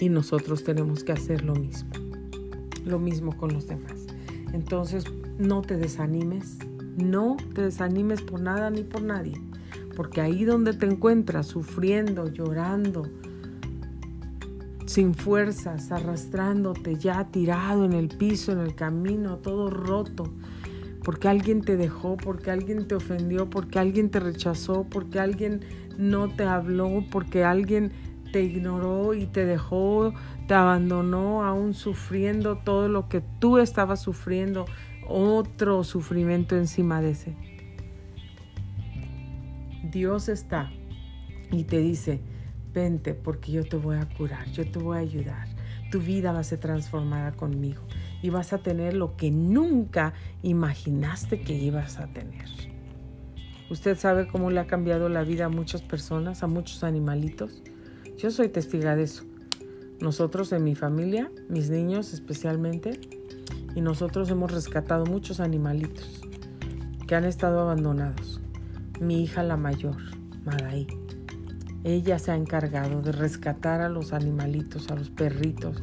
Y 0.00 0.08
nosotros 0.08 0.64
tenemos 0.64 1.04
que 1.04 1.12
hacer 1.12 1.44
lo 1.44 1.54
mismo. 1.54 1.90
Lo 2.84 2.98
mismo 2.98 3.36
con 3.36 3.52
los 3.52 3.66
demás. 3.66 4.06
Entonces, 4.52 5.04
no 5.38 5.62
te 5.62 5.76
desanimes. 5.76 6.58
No 6.96 7.36
te 7.54 7.62
desanimes 7.62 8.22
por 8.22 8.40
nada 8.40 8.70
ni 8.70 8.82
por 8.82 9.02
nadie. 9.02 9.40
Porque 9.94 10.20
ahí 10.20 10.44
donde 10.44 10.72
te 10.72 10.86
encuentras, 10.86 11.46
sufriendo, 11.46 12.28
llorando, 12.28 13.08
sin 14.86 15.14
fuerzas, 15.14 15.92
arrastrándote 15.92 16.96
ya 16.96 17.24
tirado 17.30 17.84
en 17.84 17.92
el 17.92 18.08
piso, 18.08 18.52
en 18.52 18.58
el 18.58 18.74
camino, 18.74 19.38
todo 19.38 19.70
roto, 19.70 20.32
porque 21.04 21.28
alguien 21.28 21.62
te 21.62 21.76
dejó, 21.76 22.16
porque 22.16 22.50
alguien 22.50 22.86
te 22.86 22.94
ofendió, 22.94 23.50
porque 23.50 23.78
alguien 23.78 24.10
te 24.10 24.20
rechazó, 24.20 24.84
porque 24.88 25.18
alguien 25.18 25.60
no 25.98 26.28
te 26.28 26.44
habló, 26.44 27.04
porque 27.10 27.44
alguien 27.44 27.92
te 28.32 28.42
ignoró 28.42 29.14
y 29.14 29.26
te 29.26 29.44
dejó, 29.44 30.14
te 30.48 30.54
abandonó, 30.54 31.44
aún 31.44 31.74
sufriendo 31.74 32.58
todo 32.58 32.88
lo 32.88 33.08
que 33.08 33.22
tú 33.38 33.58
estabas 33.58 34.00
sufriendo, 34.00 34.64
otro 35.06 35.84
sufrimiento 35.84 36.56
encima 36.56 37.00
de 37.00 37.10
ese. 37.10 37.36
Dios 39.90 40.28
está 40.28 40.70
y 41.50 41.64
te 41.64 41.78
dice, 41.78 42.20
porque 43.22 43.52
yo 43.52 43.64
te 43.64 43.76
voy 43.76 43.96
a 43.96 44.08
curar, 44.16 44.50
yo 44.52 44.70
te 44.70 44.78
voy 44.78 44.96
a 44.96 45.00
ayudar. 45.00 45.48
Tu 45.90 46.00
vida 46.00 46.32
va 46.32 46.38
a 46.38 46.44
ser 46.44 46.58
transformada 46.58 47.32
conmigo 47.32 47.82
y 48.22 48.30
vas 48.30 48.52
a 48.52 48.58
tener 48.58 48.94
lo 48.94 49.16
que 49.16 49.30
nunca 49.30 50.14
imaginaste 50.42 51.42
que 51.42 51.52
ibas 51.52 51.98
a 51.98 52.06
tener. 52.06 52.46
Usted 53.70 53.98
sabe 53.98 54.26
cómo 54.26 54.50
le 54.50 54.60
ha 54.60 54.66
cambiado 54.66 55.08
la 55.08 55.22
vida 55.22 55.46
a 55.46 55.48
muchas 55.48 55.82
personas, 55.82 56.42
a 56.42 56.46
muchos 56.46 56.82
animalitos. 56.82 57.62
Yo 58.16 58.30
soy 58.30 58.48
testiga 58.48 58.96
de 58.96 59.04
eso. 59.04 59.24
Nosotros 60.00 60.52
en 60.52 60.64
mi 60.64 60.74
familia, 60.74 61.30
mis 61.48 61.70
niños 61.70 62.12
especialmente, 62.12 62.98
y 63.74 63.80
nosotros 63.80 64.30
hemos 64.30 64.50
rescatado 64.50 65.06
muchos 65.06 65.40
animalitos 65.40 66.22
que 67.06 67.14
han 67.14 67.24
estado 67.24 67.60
abandonados. 67.60 68.40
Mi 69.00 69.22
hija 69.22 69.42
la 69.42 69.56
mayor, 69.56 69.96
Madaí, 70.44 70.86
ella 71.84 72.18
se 72.18 72.30
ha 72.30 72.36
encargado 72.36 73.02
de 73.02 73.12
rescatar 73.12 73.80
a 73.80 73.88
los 73.88 74.12
animalitos, 74.12 74.90
a 74.90 74.94
los 74.94 75.10
perritos, 75.10 75.82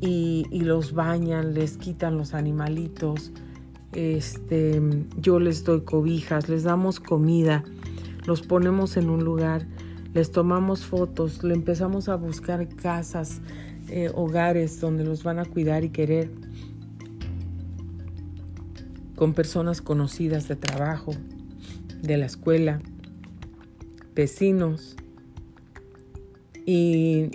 y, 0.00 0.60
los 0.60 0.92
bañan, 0.92 1.54
les 1.54 1.78
quitan 1.78 2.18
los 2.18 2.34
animalitos. 2.34 3.32
Este, 3.92 4.82
yo 5.18 5.38
les 5.38 5.64
doy 5.64 5.82
cobijas, 5.82 6.48
les 6.48 6.64
damos 6.64 7.00
comida, 7.00 7.64
los 8.26 8.42
ponemos 8.42 8.96
en 8.98 9.08
un 9.08 9.24
lugar, 9.24 9.66
les 10.12 10.30
tomamos 10.30 10.84
fotos, 10.84 11.42
le 11.42 11.54
empezamos 11.54 12.08
a 12.08 12.16
buscar 12.16 12.68
casas, 12.68 13.40
eh, 13.88 14.10
hogares 14.14 14.80
donde 14.80 15.04
los 15.04 15.22
van 15.22 15.38
a 15.38 15.44
cuidar 15.44 15.84
y 15.84 15.90
querer, 15.90 16.30
con 19.14 19.32
personas 19.32 19.80
conocidas 19.80 20.48
de 20.48 20.56
trabajo, 20.56 21.14
de 22.02 22.18
la 22.18 22.26
escuela, 22.26 22.80
vecinos. 24.14 24.96
Y 26.66 27.30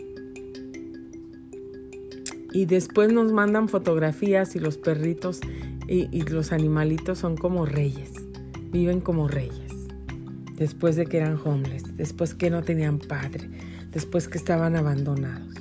y 2.51 2.65
después 2.65 3.13
nos 3.13 3.31
mandan 3.31 3.69
fotografías 3.69 4.55
y 4.55 4.59
los 4.59 4.77
perritos 4.77 5.39
y, 5.87 6.21
los 6.23 6.51
animalitos 6.51 7.17
son 7.19 7.35
como 7.35 7.65
reyes, 7.65 8.11
viven 8.71 9.01
como 9.01 9.27
reyes. 9.27 9.73
Después 10.55 10.95
de 10.95 11.05
que 11.05 11.17
eran 11.17 11.39
homeless, 11.43 11.95
después 11.95 12.35
que 12.35 12.49
no 12.49 12.61
tenían 12.63 12.99
padre, 12.99 13.49
después 13.91 14.27
que 14.27 14.37
estaban 14.37 14.75
abandonados. 14.75 15.55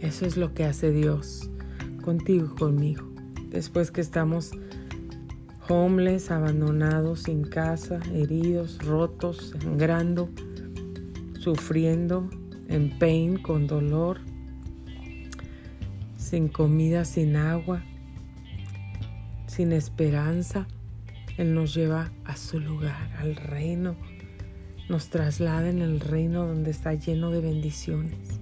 Eso 0.00 0.26
es 0.26 0.36
lo 0.36 0.54
que 0.54 0.64
hace 0.64 0.90
Dios 0.90 1.50
contigo 2.02 2.50
y 2.52 2.58
conmigo. 2.58 3.04
Después 3.48 3.90
que 3.90 4.00
estamos 4.00 4.52
homeless, 5.68 6.30
abandonados, 6.30 7.22
sin 7.22 7.44
casa, 7.44 8.00
heridos, 8.12 8.78
rotos, 8.84 9.54
sangrando, 9.60 10.30
sufriendo, 11.38 12.28
en 12.68 12.98
pain, 12.98 13.38
con 13.38 13.66
dolor, 13.66 14.20
sin 16.16 16.48
comida, 16.48 17.04
sin 17.04 17.36
agua, 17.36 17.82
sin 19.46 19.72
esperanza. 19.72 20.66
Él 21.36 21.54
nos 21.54 21.74
lleva 21.74 22.10
a 22.24 22.36
su 22.36 22.60
lugar, 22.60 23.10
al 23.18 23.36
reino. 23.36 23.96
Nos 24.88 25.08
traslada 25.08 25.68
en 25.68 25.80
el 25.80 26.00
reino 26.00 26.46
donde 26.46 26.70
está 26.70 26.94
lleno 26.94 27.30
de 27.30 27.40
bendiciones, 27.40 28.40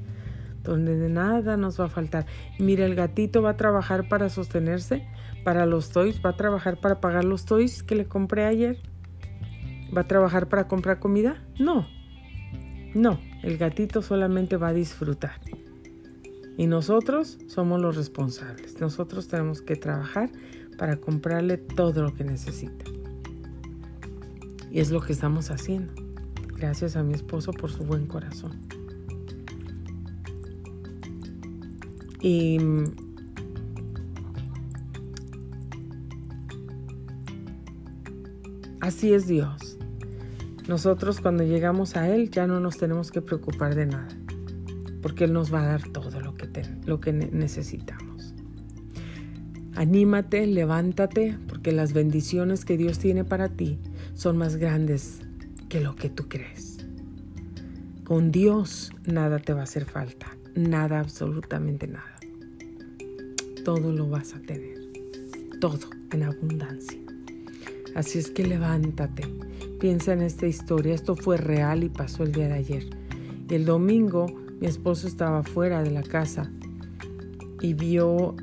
donde 0.64 0.96
de 0.96 1.08
nada 1.08 1.56
nos 1.56 1.80
va 1.80 1.86
a 1.86 1.88
faltar. 1.88 2.26
mira, 2.58 2.84
el 2.84 2.94
gatito 2.94 3.42
va 3.42 3.50
a 3.50 3.56
trabajar 3.56 4.08
para 4.08 4.28
sostenerse, 4.28 5.06
para 5.44 5.66
los 5.66 5.90
toys, 5.90 6.20
va 6.24 6.30
a 6.30 6.36
trabajar 6.36 6.80
para 6.80 7.00
pagar 7.00 7.24
los 7.24 7.44
toys 7.44 7.82
que 7.82 7.94
le 7.94 8.06
compré 8.06 8.44
ayer. 8.44 8.78
¿Va 9.96 10.02
a 10.02 10.06
trabajar 10.08 10.48
para 10.48 10.68
comprar 10.68 10.98
comida? 10.98 11.44
No, 11.58 11.86
no, 12.94 13.18
el 13.42 13.56
gatito 13.56 14.02
solamente 14.02 14.56
va 14.56 14.68
a 14.68 14.72
disfrutar. 14.72 15.40
Y 16.58 16.66
nosotros 16.66 17.38
somos 17.46 17.80
los 17.80 17.96
responsables. 17.96 18.80
Nosotros 18.80 19.28
tenemos 19.28 19.62
que 19.62 19.76
trabajar 19.76 20.30
para 20.76 20.96
comprarle 20.96 21.56
todo 21.56 22.02
lo 22.02 22.14
que 22.14 22.24
necesita. 22.24 22.84
Y 24.70 24.80
es 24.80 24.90
lo 24.90 25.00
que 25.00 25.12
estamos 25.12 25.50
haciendo. 25.50 25.92
Gracias 26.56 26.96
a 26.96 27.02
mi 27.02 27.14
esposo 27.14 27.52
por 27.52 27.70
su 27.70 27.84
buen 27.84 28.06
corazón. 28.06 28.60
Y 32.20 32.58
así 38.82 39.14
es 39.14 39.26
Dios. 39.26 39.78
Nosotros 40.68 41.22
cuando 41.22 41.42
llegamos 41.42 41.96
a 41.96 42.10
Él 42.10 42.30
ya 42.30 42.46
no 42.46 42.60
nos 42.60 42.76
tenemos 42.76 43.10
que 43.10 43.22
preocupar 43.22 43.74
de 43.74 43.86
nada 43.86 44.08
porque 45.02 45.24
Él 45.24 45.32
nos 45.32 45.52
va 45.52 45.64
a 45.64 45.66
dar 45.66 45.82
todo 45.88 46.20
lo 46.20 46.34
que, 46.34 46.48
lo 46.86 47.00
que 47.00 47.12
necesitamos. 47.12 48.34
Anímate, 49.74 50.46
levántate, 50.46 51.36
porque 51.48 51.72
las 51.72 51.92
bendiciones 51.92 52.64
que 52.64 52.76
Dios 52.76 52.98
tiene 52.98 53.24
para 53.24 53.48
ti 53.48 53.78
son 54.14 54.38
más 54.38 54.56
grandes 54.56 55.18
que 55.68 55.80
lo 55.80 55.96
que 55.96 56.08
tú 56.08 56.28
crees. 56.28 56.86
Con 58.04 58.30
Dios 58.30 58.92
nada 59.04 59.38
te 59.38 59.52
va 59.52 59.60
a 59.60 59.64
hacer 59.64 59.84
falta, 59.84 60.36
nada, 60.54 61.00
absolutamente 61.00 61.88
nada. 61.88 62.18
Todo 63.64 63.92
lo 63.92 64.08
vas 64.08 64.34
a 64.34 64.40
tener, 64.40 64.78
todo 65.60 65.88
en 66.12 66.22
abundancia. 66.22 66.98
Así 67.94 68.18
es 68.18 68.30
que 68.30 68.44
levántate, 68.44 69.22
piensa 69.78 70.12
en 70.12 70.22
esta 70.22 70.46
historia, 70.46 70.94
esto 70.94 71.14
fue 71.14 71.36
real 71.36 71.84
y 71.84 71.88
pasó 71.88 72.22
el 72.22 72.32
día 72.32 72.48
de 72.48 72.54
ayer. 72.54 72.90
El 73.48 73.66
domingo 73.66 74.26
mi 74.62 74.68
esposo 74.68 75.08
estaba 75.08 75.42
fuera 75.42 75.82
de 75.82 75.90
la 75.90 76.02
casa 76.02 76.50
y 77.60 77.74
vio 77.74 78.36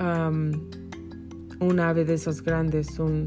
un 1.59 1.79
ave 1.79 2.05
de 2.05 2.13
esas 2.13 2.43
grandes, 2.43 2.99
un... 2.99 3.25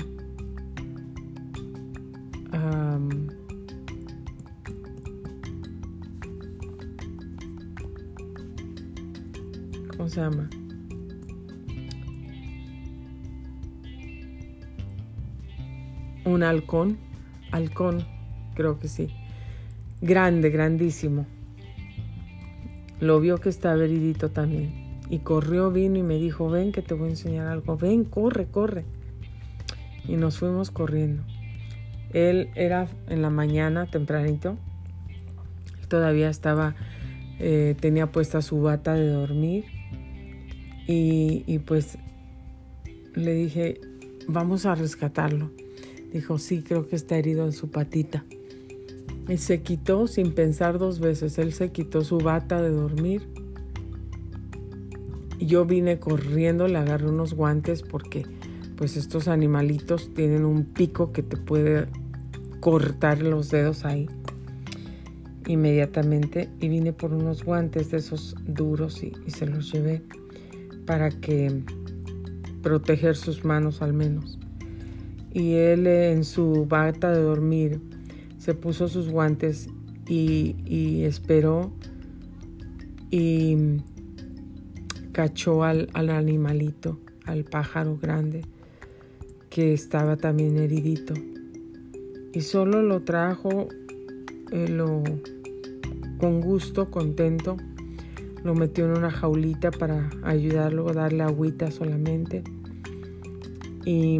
¿Cómo 9.96 10.08
se 10.08 10.20
llama? 10.20 10.50
Un 16.32 16.42
halcón, 16.42 16.98
halcón, 17.50 18.06
creo 18.54 18.78
que 18.78 18.88
sí. 18.88 19.08
Grande, 20.00 20.50
grandísimo 20.50 21.26
lo 23.02 23.18
vio 23.18 23.38
que 23.38 23.48
estaba 23.48 23.82
heridito 23.82 24.30
también. 24.30 25.00
Y 25.10 25.18
corrió, 25.18 25.72
vino 25.72 25.98
y 25.98 26.04
me 26.04 26.18
dijo, 26.18 26.48
ven 26.48 26.70
que 26.70 26.82
te 26.82 26.94
voy 26.94 27.08
a 27.08 27.10
enseñar 27.10 27.48
algo. 27.48 27.76
Ven, 27.76 28.04
corre, 28.04 28.46
corre. 28.46 28.84
Y 30.06 30.16
nos 30.16 30.38
fuimos 30.38 30.70
corriendo. 30.70 31.24
Él 32.12 32.50
era 32.54 32.86
en 33.08 33.20
la 33.20 33.28
mañana 33.28 33.86
tempranito, 33.86 34.56
todavía 35.88 36.30
estaba, 36.30 36.76
eh, 37.40 37.74
tenía 37.80 38.12
puesta 38.12 38.40
su 38.40 38.62
bata 38.62 38.94
de 38.94 39.08
dormir 39.08 39.64
y, 40.86 41.42
y 41.46 41.58
pues 41.58 41.98
le 43.14 43.34
dije, 43.34 43.80
vamos 44.28 44.64
a 44.64 44.76
rescatarlo. 44.76 45.50
Dijo, 46.12 46.38
sí, 46.38 46.62
creo 46.62 46.86
que 46.86 46.96
está 46.96 47.16
herido 47.16 47.44
en 47.44 47.52
su 47.52 47.70
patita. 47.70 48.24
Y 49.28 49.38
se 49.38 49.62
quitó 49.62 50.06
sin 50.06 50.32
pensar 50.32 50.78
dos 50.78 51.00
veces. 51.00 51.38
Él 51.38 51.52
se 51.52 51.70
quitó 51.70 52.02
su 52.02 52.18
bata 52.18 52.60
de 52.60 52.70
dormir. 52.70 53.22
Yo 55.38 55.64
vine 55.64 55.98
corriendo, 55.98 56.68
le 56.68 56.78
agarré 56.78 57.08
unos 57.08 57.34
guantes 57.34 57.82
porque 57.82 58.26
pues 58.76 58.96
estos 58.96 59.28
animalitos 59.28 60.12
tienen 60.14 60.44
un 60.44 60.64
pico 60.64 61.12
que 61.12 61.22
te 61.22 61.36
puede 61.36 61.86
cortar 62.60 63.22
los 63.22 63.50
dedos 63.50 63.84
ahí. 63.84 64.08
Inmediatamente 65.46 66.48
y 66.60 66.68
vine 66.68 66.92
por 66.92 67.12
unos 67.12 67.44
guantes 67.44 67.90
de 67.90 67.98
esos 67.98 68.36
duros 68.46 69.02
y, 69.02 69.12
y 69.26 69.30
se 69.30 69.46
los 69.46 69.72
llevé 69.72 70.02
para 70.86 71.10
que 71.10 71.62
proteger 72.62 73.16
sus 73.16 73.44
manos 73.44 73.82
al 73.82 73.92
menos. 73.92 74.38
Y 75.32 75.54
él 75.54 75.86
en 75.86 76.24
su 76.24 76.66
bata 76.66 77.10
de 77.10 77.22
dormir 77.22 77.80
se 78.38 78.54
puso 78.54 78.88
sus 78.88 79.08
guantes 79.08 79.68
y, 80.08 81.04
esperó 81.04 81.72
y 83.10 83.56
cachó 85.12 85.64
al, 85.64 85.88
animalito, 85.94 86.98
al 87.24 87.44
pájaro 87.44 87.98
grande, 88.00 88.42
que 89.48 89.72
estaba 89.72 90.16
también 90.16 90.58
heridito. 90.58 91.14
Y 92.32 92.40
solo 92.40 92.82
lo 92.82 93.02
trajo 93.02 93.68
eh, 94.50 94.68
lo, 94.68 95.02
con 96.18 96.40
gusto, 96.40 96.90
contento. 96.90 97.56
Lo 98.44 98.54
metió 98.54 98.86
en 98.86 98.98
una 98.98 99.10
jaulita 99.10 99.70
para 99.70 100.10
ayudarlo, 100.22 100.88
a 100.90 100.92
darle 100.92 101.22
agüita 101.22 101.70
solamente. 101.70 102.42
Y 103.84 104.18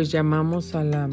pues 0.00 0.10
llamamos 0.10 0.74
a 0.74 0.82
la 0.82 1.10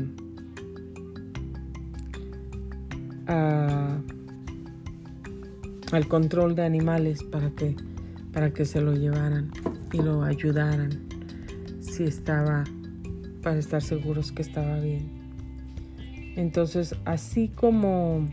al 5.91 6.07
control 6.07 6.55
de 6.55 6.63
animales 6.63 7.21
para 7.21 7.49
que, 7.49 7.75
para 8.31 8.53
que 8.53 8.63
se 8.63 8.79
lo 8.79 8.93
llevaran 8.93 9.51
y 9.91 9.97
lo 9.97 10.23
ayudaran 10.23 11.05
si 11.81 12.05
estaba, 12.05 12.63
para 13.43 13.57
estar 13.57 13.81
seguros 13.81 14.31
que 14.31 14.43
estaba 14.43 14.79
bien. 14.79 15.11
Entonces, 16.37 16.95
así 17.03 17.49
como, 17.49 18.25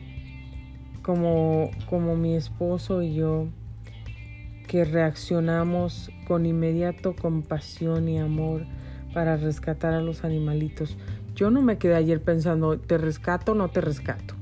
como, 1.03 1.73
como 1.91 2.15
mi 2.15 2.37
esposo 2.37 3.03
y 3.03 3.17
yo, 3.17 3.49
que 4.69 4.85
reaccionamos 4.85 6.13
con 6.29 6.47
inmediato 6.47 7.17
compasión 7.17 8.09
y 8.09 8.21
amor 8.21 8.65
para 9.15 9.37
rescatar 9.37 9.95
a 9.95 10.03
los 10.03 10.25
animalitos. 10.25 10.99
Yo 11.35 11.51
no 11.51 11.63
me 11.63 11.79
quedé 11.79 11.95
ayer 11.95 12.21
pensando, 12.21 12.79
¿te 12.79 12.99
rescato 12.99 13.53
o 13.53 13.55
no 13.55 13.69
te 13.69 13.81
rescato? 13.81 14.35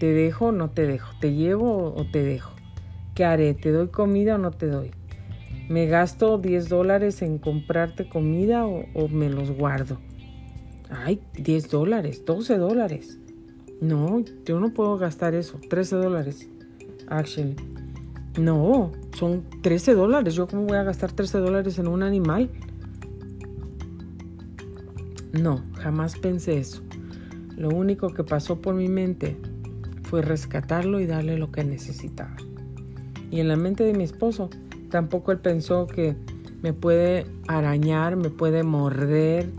¿Te 0.00 0.12
dejo 0.12 0.46
o 0.46 0.52
no 0.52 0.70
te 0.70 0.86
dejo? 0.86 1.12
¿Te 1.20 1.34
llevo 1.34 1.94
o 1.94 2.04
te 2.10 2.22
dejo? 2.22 2.52
¿Qué 3.14 3.24
haré? 3.24 3.54
¿Te 3.54 3.72
doy 3.72 3.88
comida 3.88 4.36
o 4.36 4.38
no 4.38 4.52
te 4.52 4.66
doy? 4.66 4.92
¿Me 5.68 5.86
gasto 5.86 6.38
10 6.38 6.68
dólares 6.68 7.22
en 7.22 7.38
comprarte 7.38 8.08
comida 8.08 8.66
o, 8.66 9.08
me 9.08 9.28
los 9.28 9.50
guardo? 9.50 9.98
Ay, 10.90 11.20
10 11.34 11.70
dólares, 11.70 12.24
12 12.24 12.58
dólares. 12.58 13.18
No, 13.80 14.24
yo 14.44 14.60
no 14.60 14.72
puedo 14.74 14.98
gastar 14.98 15.34
eso. 15.34 15.58
13 15.68 15.96
dólares. 15.96 16.48
Actually. 17.08 17.56
No, 18.38 18.92
son 19.16 19.44
13 19.62 19.94
dólares. 19.94 20.34
¿Yo 20.34 20.46
cómo 20.46 20.64
voy 20.64 20.78
a 20.78 20.82
gastar 20.82 21.12
13 21.12 21.38
dólares 21.38 21.78
en 21.78 21.86
un 21.86 22.02
animal? 22.02 22.50
No, 25.32 25.62
jamás 25.74 26.18
pensé 26.18 26.58
eso. 26.58 26.82
Lo 27.56 27.70
único 27.70 28.08
que 28.12 28.24
pasó 28.24 28.60
por 28.60 28.74
mi 28.74 28.88
mente 28.88 29.38
fue 30.02 30.20
rescatarlo 30.20 31.00
y 31.00 31.06
darle 31.06 31.38
lo 31.38 31.50
que 31.50 31.64
necesitaba. 31.64 32.36
Y 33.30 33.40
en 33.40 33.48
la 33.48 33.56
mente 33.56 33.82
de 33.84 33.94
mi 33.94 34.04
esposo, 34.04 34.50
tampoco 34.90 35.32
él 35.32 35.38
pensó 35.38 35.86
que 35.86 36.16
me 36.60 36.72
puede 36.72 37.26
arañar, 37.48 38.16
me 38.16 38.30
puede 38.30 38.62
morder. 38.62 39.50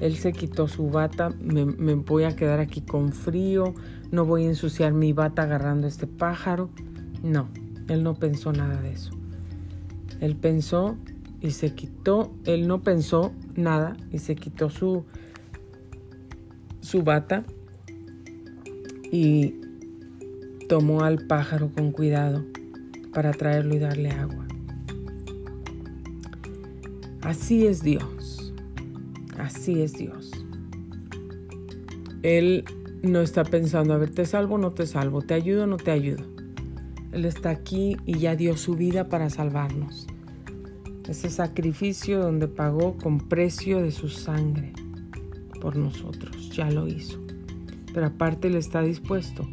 Él 0.00 0.16
se 0.16 0.32
quitó 0.32 0.68
su 0.68 0.90
bata, 0.90 1.30
me, 1.40 1.64
voy 1.94 2.24
a 2.24 2.34
quedar 2.34 2.60
aquí 2.60 2.80
con 2.80 3.12
frío, 3.12 3.74
no 4.10 4.24
voy 4.24 4.44
a 4.44 4.48
ensuciar 4.48 4.92
mi 4.92 5.12
bata 5.12 5.42
agarrando 5.42 5.86
este 5.86 6.06
pájaro. 6.06 6.70
No, 7.22 7.48
él 7.88 8.02
no 8.02 8.14
pensó 8.14 8.52
nada 8.52 8.80
de 8.80 8.92
eso. 8.92 9.10
Él 10.20 10.36
pensó 10.36 10.96
y 11.40 11.52
se 11.52 11.74
quitó, 11.74 12.32
él 12.44 12.68
no 12.68 12.82
pensó 12.82 13.32
nada 13.56 13.96
y 14.12 14.18
se 14.18 14.36
quitó 14.36 14.70
su, 14.70 15.04
su 16.80 17.02
bata 17.02 17.44
y 19.10 19.54
tomó 20.68 21.02
al 21.02 21.26
pájaro 21.26 21.70
con 21.72 21.92
cuidado 21.92 22.44
para 23.12 23.32
traerlo 23.32 23.74
y 23.74 23.78
darle 23.78 24.10
agua. 24.10 24.46
Así 27.22 27.66
es 27.66 27.82
Dios, 27.82 28.52
así 29.38 29.82
es 29.82 29.94
Dios. 29.94 30.30
Él 32.22 32.64
no 33.02 33.20
está 33.20 33.44
pensando, 33.44 33.94
a 33.94 33.98
ver, 33.98 34.10
te 34.10 34.26
salvo 34.26 34.56
o 34.56 34.58
no 34.58 34.72
te 34.72 34.86
salvo, 34.86 35.22
te 35.22 35.34
ayudo 35.34 35.64
o 35.64 35.66
no 35.66 35.76
te 35.76 35.90
ayudo. 35.90 36.24
Él 37.12 37.24
está 37.24 37.50
aquí 37.50 37.96
y 38.06 38.18
ya 38.18 38.36
dio 38.36 38.56
su 38.56 38.74
vida 38.74 39.08
para 39.08 39.30
salvarnos. 39.30 40.06
Ese 41.10 41.28
sacrificio 41.28 42.20
donde 42.20 42.46
pagó 42.46 42.96
con 42.96 43.18
precio 43.18 43.82
de 43.82 43.90
su 43.90 44.08
sangre 44.08 44.72
por 45.60 45.74
nosotros, 45.74 46.50
ya 46.50 46.70
lo 46.70 46.86
hizo. 46.86 47.18
Pero 47.92 48.06
aparte 48.06 48.46
Él 48.46 48.54
está 48.54 48.80
dispuesto 48.82 49.44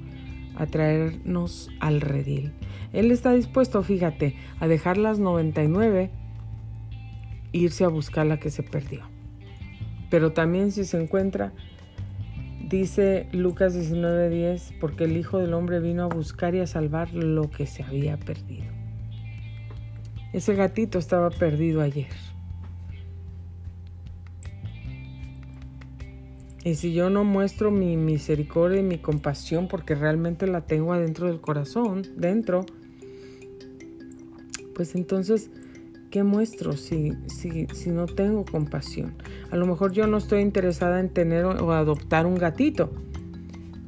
a 0.55 0.67
traernos 0.67 1.71
al 1.79 2.01
redil. 2.01 2.53
Él 2.93 3.09
está 3.09 3.33
dispuesto, 3.33 3.81
fíjate, 3.81 4.35
a 4.59 4.67
dejar 4.67 4.97
las 4.97 5.17
99 5.17 6.11
e 7.53 7.57
irse 7.57 7.85
a 7.85 7.87
buscar 7.87 8.27
la 8.27 8.37
que 8.39 8.51
se 8.51 8.61
perdió. 8.61 9.01
Pero 10.11 10.33
también 10.33 10.71
si 10.71 10.85
se 10.85 11.01
encuentra, 11.01 11.53
dice 12.69 13.29
Lucas 13.31 13.73
19:10, 13.73 14.75
porque 14.79 15.05
el 15.05 15.17
Hijo 15.17 15.39
del 15.39 15.55
Hombre 15.55 15.79
vino 15.79 16.03
a 16.03 16.07
buscar 16.07 16.53
y 16.53 16.59
a 16.59 16.67
salvar 16.67 17.15
lo 17.15 17.49
que 17.49 17.65
se 17.65 17.81
había 17.81 18.15
perdido. 18.17 18.76
Ese 20.37 20.53
gatito 20.53 20.99
estaba 20.99 21.31
perdido 21.31 21.81
ayer. 21.81 22.13
Y 26.63 26.75
si 26.75 26.93
yo 26.93 27.09
no 27.09 27.23
muestro 27.23 27.71
mi 27.71 27.97
misericordia 27.97 28.81
y 28.81 28.83
mi 28.83 28.99
compasión 28.99 29.67
porque 29.67 29.95
realmente 29.95 30.45
la 30.45 30.61
tengo 30.61 30.93
adentro 30.93 31.25
del 31.25 31.41
corazón, 31.41 32.03
dentro, 32.17 32.67
pues 34.75 34.93
entonces, 34.93 35.49
¿qué 36.11 36.21
muestro 36.21 36.73
si, 36.73 37.13
si, 37.25 37.65
si 37.73 37.89
no 37.89 38.05
tengo 38.05 38.45
compasión? 38.45 39.15
A 39.49 39.55
lo 39.55 39.65
mejor 39.65 39.91
yo 39.91 40.05
no 40.05 40.17
estoy 40.17 40.41
interesada 40.41 40.99
en 40.99 41.09
tener 41.09 41.45
o 41.45 41.71
adoptar 41.71 42.27
un 42.27 42.35
gatito. 42.35 42.91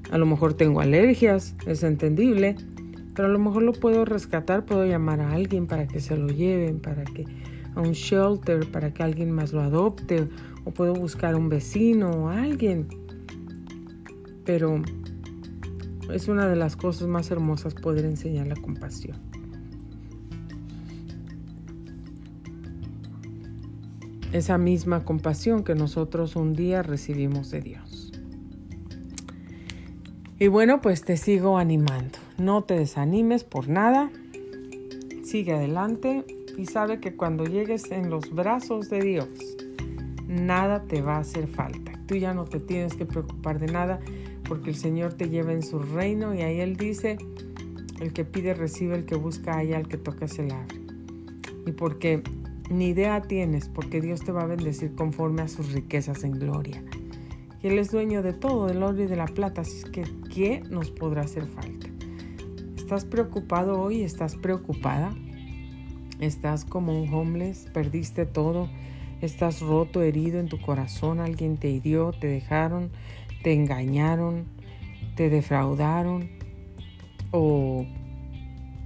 A 0.09 0.17
lo 0.17 0.25
mejor 0.25 0.55
tengo 0.55 0.81
alergias, 0.81 1.53
es 1.67 1.83
entendible, 1.83 2.55
pero 3.19 3.27
a 3.27 3.31
lo 3.33 3.39
mejor 3.39 3.63
lo 3.63 3.73
puedo 3.73 4.05
rescatar, 4.05 4.63
puedo 4.63 4.85
llamar 4.85 5.19
a 5.19 5.33
alguien 5.33 5.67
para 5.67 5.89
que 5.89 5.99
se 5.99 6.15
lo 6.15 6.29
lleven, 6.29 6.79
para 6.79 7.03
que 7.03 7.25
a 7.75 7.81
un 7.81 7.91
shelter, 7.91 8.71
para 8.71 8.93
que 8.93 9.03
alguien 9.03 9.29
más 9.29 9.51
lo 9.51 9.59
adopte 9.59 10.29
o 10.63 10.71
puedo 10.71 10.93
buscar 10.93 11.35
un 11.35 11.49
vecino 11.49 12.11
o 12.11 12.29
alguien. 12.29 12.87
Pero 14.45 14.81
es 16.13 16.29
una 16.29 16.47
de 16.47 16.55
las 16.55 16.77
cosas 16.77 17.09
más 17.09 17.29
hermosas 17.29 17.73
poder 17.73 18.05
enseñar 18.05 18.47
la 18.47 18.55
compasión. 18.55 19.17
Esa 24.31 24.57
misma 24.57 25.03
compasión 25.03 25.65
que 25.65 25.75
nosotros 25.75 26.37
un 26.37 26.53
día 26.53 26.83
recibimos 26.83 27.51
de 27.51 27.59
Dios. 27.59 28.13
Y 30.39 30.47
bueno, 30.47 30.79
pues 30.79 31.03
te 31.03 31.17
sigo 31.17 31.57
animando. 31.57 32.28
No 32.39 32.63
te 32.63 32.75
desanimes 32.75 33.43
por 33.43 33.67
nada. 33.67 34.09
Sigue 35.23 35.51
adelante 35.51 36.23
y 36.57 36.67
sabe 36.67 37.01
que 37.01 37.13
cuando 37.13 37.43
llegues 37.43 37.91
en 37.91 38.09
los 38.09 38.33
brazos 38.33 38.89
de 38.89 39.01
Dios, 39.01 39.27
nada 40.25 40.83
te 40.83 41.01
va 41.01 41.17
a 41.17 41.19
hacer 41.19 41.47
falta. 41.47 41.91
Tú 42.07 42.15
ya 42.15 42.33
no 42.33 42.45
te 42.45 42.61
tienes 42.61 42.95
que 42.95 43.05
preocupar 43.05 43.59
de 43.59 43.67
nada 43.67 43.99
porque 44.47 44.69
el 44.69 44.77
Señor 44.77 45.15
te 45.15 45.27
lleva 45.27 45.51
en 45.51 45.63
su 45.63 45.79
reino 45.79 46.33
y 46.33 46.41
ahí 46.41 46.61
Él 46.61 46.77
dice, 46.77 47.17
el 47.99 48.13
que 48.13 48.23
pide 48.23 48.53
recibe, 48.53 48.95
el 48.95 49.05
que 49.05 49.15
busca 49.15 49.57
haya, 49.57 49.77
el 49.77 49.89
que 49.89 49.97
toca 49.97 50.29
se 50.29 50.43
le 50.43 50.53
abre. 50.53 50.79
Y 51.65 51.73
porque 51.73 52.23
ni 52.69 52.87
idea 52.87 53.21
tienes, 53.21 53.67
porque 53.67 53.99
Dios 53.99 54.21
te 54.21 54.31
va 54.31 54.43
a 54.43 54.47
bendecir 54.47 54.95
conforme 54.95 55.41
a 55.41 55.49
sus 55.49 55.73
riquezas 55.73 56.23
en 56.23 56.31
gloria. 56.31 56.81
Él 57.63 57.77
es 57.77 57.91
dueño 57.91 58.23
de 58.23 58.31
todo, 58.31 58.67
del 58.67 58.81
oro 58.81 59.03
y 59.03 59.07
de 59.07 59.17
la 59.17 59.25
plata, 59.25 59.61
así 59.61 59.83
que 59.91 60.05
¿qué 60.33 60.63
nos 60.69 60.89
podrá 60.89 61.23
hacer 61.23 61.45
falta? 61.45 61.88
¿Estás 62.89 63.05
preocupado 63.05 63.79
hoy? 63.79 64.01
¿Estás 64.01 64.35
preocupada? 64.35 65.13
¿Estás 66.19 66.65
como 66.65 66.99
un 66.99 67.13
homeless? 67.13 67.69
¿Perdiste 67.71 68.25
todo? 68.25 68.67
¿Estás 69.21 69.61
roto, 69.61 70.01
herido 70.01 70.39
en 70.39 70.47
tu 70.47 70.59
corazón? 70.59 71.19
¿Alguien 71.19 71.57
te 71.57 71.69
hirió? 71.69 72.13
¿Te 72.19 72.25
dejaron? 72.25 72.89
¿Te 73.43 73.53
engañaron? 73.53 74.45
¿Te 75.15 75.29
defraudaron? 75.29 76.31
¿O 77.29 77.85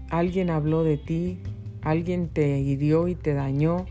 alguien 0.10 0.50
habló 0.50 0.84
de 0.84 0.98
ti? 0.98 1.40
¿Alguien 1.82 2.28
te 2.28 2.60
hirió 2.60 3.08
y 3.08 3.16
te 3.16 3.34
dañó? 3.34 3.86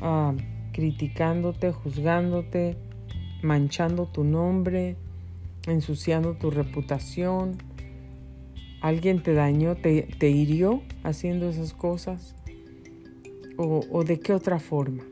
Ah, 0.00 0.34
criticándote, 0.72 1.70
juzgándote, 1.70 2.76
manchando 3.44 4.06
tu 4.06 4.24
nombre, 4.24 4.96
ensuciando 5.68 6.34
tu 6.34 6.50
reputación. 6.50 7.58
¿Alguien 8.86 9.20
te 9.20 9.34
dañó, 9.34 9.74
te, 9.74 10.30
hirió 10.30 10.80
haciendo 11.02 11.48
esas 11.48 11.74
cosas? 11.74 12.36
¿O, 13.56 13.84
¿O 13.90 14.04
de 14.04 14.20
qué 14.20 14.32
otra 14.32 14.60
forma? 14.60 15.02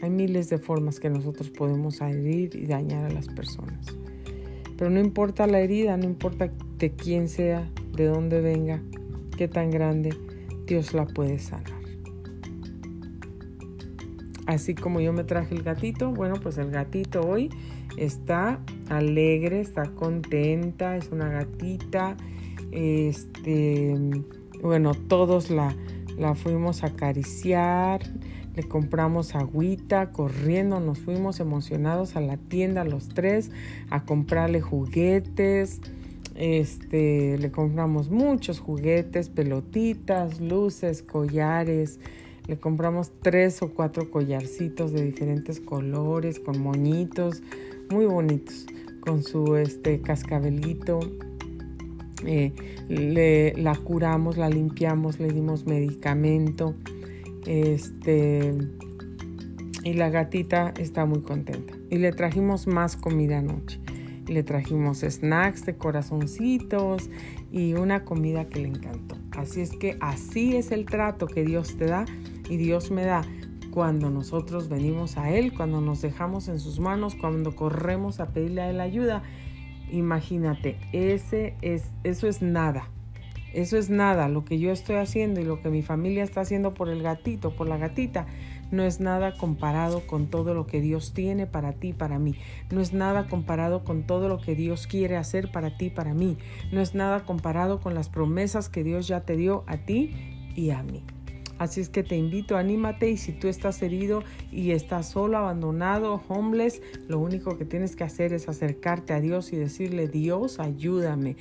Hay 0.00 0.10
miles 0.10 0.48
de 0.48 0.58
formas 0.58 1.00
que 1.00 1.10
nosotros 1.10 1.50
podemos 1.50 2.00
herir 2.00 2.54
y 2.54 2.66
dañar 2.66 3.04
a 3.04 3.10
las 3.10 3.26
personas. 3.26 3.84
Pero 4.78 4.90
no 4.90 5.00
importa 5.00 5.48
la 5.48 5.58
herida, 5.58 5.96
no 5.96 6.04
importa 6.04 6.52
de 6.78 6.92
quién 6.92 7.28
sea, 7.28 7.68
de 7.96 8.04
dónde 8.04 8.40
venga, 8.40 8.80
qué 9.36 9.48
tan 9.48 9.72
grande, 9.72 10.14
Dios 10.64 10.94
la 10.94 11.04
puede 11.04 11.40
sanar. 11.40 11.82
Así 14.46 14.76
como 14.76 15.00
yo 15.00 15.12
me 15.12 15.24
traje 15.24 15.56
el 15.56 15.64
gatito, 15.64 16.12
bueno, 16.12 16.36
pues 16.40 16.58
el 16.58 16.70
gatito 16.70 17.22
hoy 17.22 17.50
está 17.96 18.60
alegre, 18.88 19.58
está 19.58 19.82
contenta, 19.96 20.96
es 20.96 21.10
una 21.10 21.28
gatita. 21.28 22.16
Este, 22.72 23.94
bueno, 24.62 24.94
todos 24.94 25.50
la, 25.50 25.74
la 26.18 26.34
fuimos 26.34 26.82
a 26.82 26.88
acariciar, 26.88 28.00
le 28.54 28.62
compramos 28.62 29.34
agüita, 29.34 30.12
corriendo, 30.12 30.80
nos 30.80 30.98
fuimos 30.98 31.40
emocionados 31.40 32.16
a 32.16 32.20
la 32.20 32.38
tienda 32.38 32.84
los 32.84 33.08
tres 33.08 33.50
a 33.90 34.04
comprarle 34.04 34.62
juguetes. 34.62 35.80
Este, 36.34 37.38
le 37.38 37.50
compramos 37.50 38.10
muchos 38.10 38.60
juguetes, 38.60 39.28
pelotitas, 39.28 40.40
luces, 40.40 41.02
collares. 41.02 42.00
Le 42.46 42.58
compramos 42.58 43.10
tres 43.20 43.60
o 43.62 43.74
cuatro 43.74 44.10
collarcitos 44.10 44.92
de 44.92 45.02
diferentes 45.02 45.60
colores, 45.60 46.38
con 46.40 46.60
moñitos, 46.60 47.42
muy 47.90 48.06
bonitos, 48.06 48.66
con 49.00 49.22
su 49.22 49.56
este 49.56 50.00
cascabelito. 50.00 51.00
Eh, 52.26 52.52
le, 52.88 53.54
la 53.54 53.74
curamos, 53.74 54.36
la 54.36 54.50
limpiamos, 54.50 55.18
le 55.20 55.32
dimos 55.32 55.66
medicamento. 55.66 56.74
Este, 57.46 58.54
y 59.84 59.94
la 59.94 60.10
gatita 60.10 60.74
está 60.78 61.06
muy 61.06 61.22
contenta. 61.22 61.74
Y 61.90 61.98
le 61.98 62.12
trajimos 62.12 62.66
más 62.66 62.96
comida 62.96 63.38
anoche. 63.38 63.80
Le 64.26 64.42
trajimos 64.42 65.00
snacks 65.00 65.64
de 65.64 65.76
corazoncitos 65.76 67.08
y 67.52 67.74
una 67.74 68.04
comida 68.04 68.48
que 68.48 68.60
le 68.60 68.68
encantó. 68.68 69.16
Así 69.30 69.60
es 69.60 69.70
que 69.70 69.96
así 70.00 70.56
es 70.56 70.72
el 70.72 70.86
trato 70.86 71.28
que 71.28 71.44
Dios 71.44 71.76
te 71.76 71.86
da 71.86 72.04
y 72.50 72.56
Dios 72.56 72.90
me 72.90 73.04
da 73.04 73.22
cuando 73.70 74.10
nosotros 74.10 74.68
venimos 74.68 75.18
a 75.18 75.30
Él, 75.30 75.52
cuando 75.52 75.80
nos 75.80 76.00
dejamos 76.00 76.48
en 76.48 76.58
sus 76.58 76.80
manos, 76.80 77.14
cuando 77.14 77.54
corremos 77.54 78.20
a 78.20 78.32
pedirle 78.32 78.62
a 78.62 78.70
Él 78.70 78.80
ayuda. 78.80 79.22
Imagínate, 79.90 80.76
ese 80.92 81.54
es, 81.62 81.90
eso 82.04 82.26
es 82.26 82.42
nada. 82.42 82.88
Eso 83.52 83.78
es 83.78 83.88
nada. 83.88 84.28
Lo 84.28 84.44
que 84.44 84.58
yo 84.58 84.70
estoy 84.70 84.96
haciendo 84.96 85.40
y 85.40 85.44
lo 85.44 85.62
que 85.62 85.70
mi 85.70 85.82
familia 85.82 86.24
está 86.24 86.42
haciendo 86.42 86.74
por 86.74 86.90
el 86.90 87.02
gatito, 87.02 87.56
por 87.56 87.68
la 87.68 87.78
gatita, 87.78 88.26
no 88.70 88.82
es 88.82 89.00
nada 89.00 89.32
comparado 89.32 90.06
con 90.06 90.26
todo 90.26 90.52
lo 90.52 90.66
que 90.66 90.80
Dios 90.80 91.14
tiene 91.14 91.46
para 91.46 91.72
ti, 91.72 91.92
para 91.92 92.18
mí. 92.18 92.34
No 92.70 92.80
es 92.80 92.92
nada 92.92 93.28
comparado 93.28 93.82
con 93.82 94.02
todo 94.02 94.28
lo 94.28 94.40
que 94.40 94.54
Dios 94.54 94.86
quiere 94.86 95.16
hacer 95.16 95.50
para 95.50 95.78
ti, 95.78 95.88
para 95.88 96.12
mí. 96.12 96.36
No 96.70 96.80
es 96.80 96.94
nada 96.94 97.24
comparado 97.24 97.80
con 97.80 97.94
las 97.94 98.08
promesas 98.08 98.68
que 98.68 98.84
Dios 98.84 99.08
ya 99.08 99.20
te 99.20 99.36
dio 99.36 99.64
a 99.66 99.78
ti 99.78 100.10
y 100.54 100.70
a 100.70 100.82
mí. 100.82 101.02
Así 101.58 101.80
es 101.80 101.88
que 101.88 102.02
te 102.02 102.16
invito, 102.16 102.56
anímate 102.56 103.10
y 103.10 103.16
si 103.16 103.32
tú 103.32 103.48
estás 103.48 103.80
herido 103.82 104.22
y 104.52 104.72
estás 104.72 105.08
solo, 105.10 105.38
abandonado, 105.38 106.22
homeless, 106.28 106.82
lo 107.08 107.18
único 107.18 107.56
que 107.56 107.64
tienes 107.64 107.96
que 107.96 108.04
hacer 108.04 108.32
es 108.32 108.48
acercarte 108.48 109.14
a 109.14 109.20
Dios 109.20 109.52
y 109.52 109.56
decirle, 109.56 110.08
Dios, 110.08 110.58
ayúdame. 110.58 111.36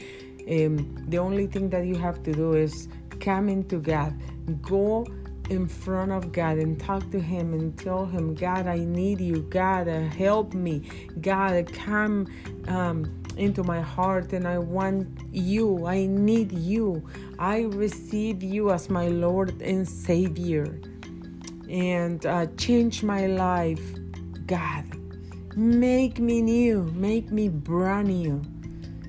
Um, 0.47 0.95
the 1.09 1.17
only 1.17 1.47
thing 1.47 1.69
that 1.69 1.85
you 1.85 1.97
have 1.97 2.21
to 2.23 2.31
do 2.31 2.53
is 2.53 2.87
come 3.19 3.49
into 3.49 3.79
God. 3.79 4.13
Go 4.61 5.05
in 5.49 5.67
front 5.67 6.11
of 6.11 6.31
God 6.31 6.59
and 6.59 6.79
talk 6.79 7.09
to 7.11 7.19
Him 7.19 7.53
and 7.53 7.75
tell 7.77 8.05
Him, 8.05 8.35
God, 8.35 8.67
I 8.67 8.77
need 8.77 9.19
you. 9.19 9.41
God, 9.49 9.87
help 9.87 10.53
me. 10.53 10.83
God, 11.19 11.71
come. 11.73 12.27
Um, 12.67 13.24
into 13.37 13.63
my 13.63 13.81
heart 13.81 14.33
and 14.33 14.47
I 14.47 14.57
want 14.57 15.07
you. 15.31 15.85
I 15.85 16.05
need 16.05 16.51
you. 16.51 17.05
I 17.39 17.61
receive 17.61 18.43
you 18.43 18.71
as 18.71 18.89
my 18.89 19.07
Lord 19.07 19.61
and 19.61 19.87
Savior. 19.87 20.79
And 21.69 22.25
uh, 22.25 22.47
change 22.57 23.03
my 23.03 23.27
life. 23.27 23.81
God, 24.45 24.85
make 25.55 26.19
me 26.19 26.41
new, 26.41 26.83
make 26.93 27.31
me 27.31 27.49
brand 27.49 28.07
new. 28.07 28.41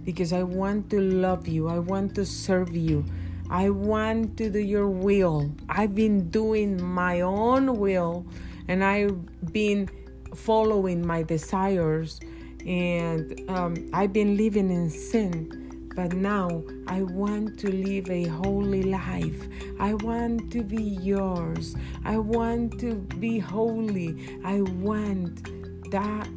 Because 0.05 0.33
I 0.33 0.43
want 0.43 0.89
to 0.91 1.01
love 1.01 1.49
you, 1.49 1.69
I 1.69 1.81
want 1.81 2.15
to 2.15 2.25
serve 2.25 2.77
you, 2.77 3.05
I 3.51 3.71
want 3.71 4.37
to 4.39 4.51
do 4.51 4.61
your 4.61 4.89
will. 4.89 5.51
I've 5.69 5.95
been 5.95 6.31
doing 6.31 6.83
my 6.83 7.23
own 7.23 7.77
will 7.77 8.25
and 8.69 8.85
I've 8.85 9.53
been 9.53 9.91
following 10.35 11.07
my 11.07 11.23
desires 11.23 12.21
and 12.67 13.41
um, 13.49 13.89
I've 13.93 14.13
been 14.13 14.37
living 14.37 14.71
in 14.71 14.91
sin, 14.91 15.89
but 15.95 16.13
now 16.13 16.65
I 16.89 17.03
want 17.03 17.59
to 17.61 17.71
live 17.71 18.11
a 18.11 18.25
holy 18.25 18.83
life. 18.83 19.49
I 19.79 19.95
want 19.95 20.51
to 20.53 20.63
be 20.63 20.83
yours. 20.83 21.77
I 22.05 22.19
want 22.19 22.81
to 22.81 22.95
be 22.95 23.39
holy. 23.39 24.41
I 24.45 24.63
want 24.63 25.45
that 25.93 26.29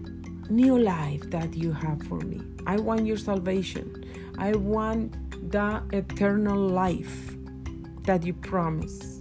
new 0.50 0.78
life 0.78 1.30
that 1.32 1.56
you 1.56 1.72
have 1.74 2.04
for 2.04 2.20
me. 2.20 2.42
I 2.68 2.78
want 2.78 3.08
your 3.08 3.18
salvation. 3.18 4.06
I 4.38 4.52
want 4.54 5.52
the 5.52 5.82
eternal 5.92 6.60
life 6.60 7.36
that 8.04 8.24
you 8.24 8.34
promise. 8.34 9.18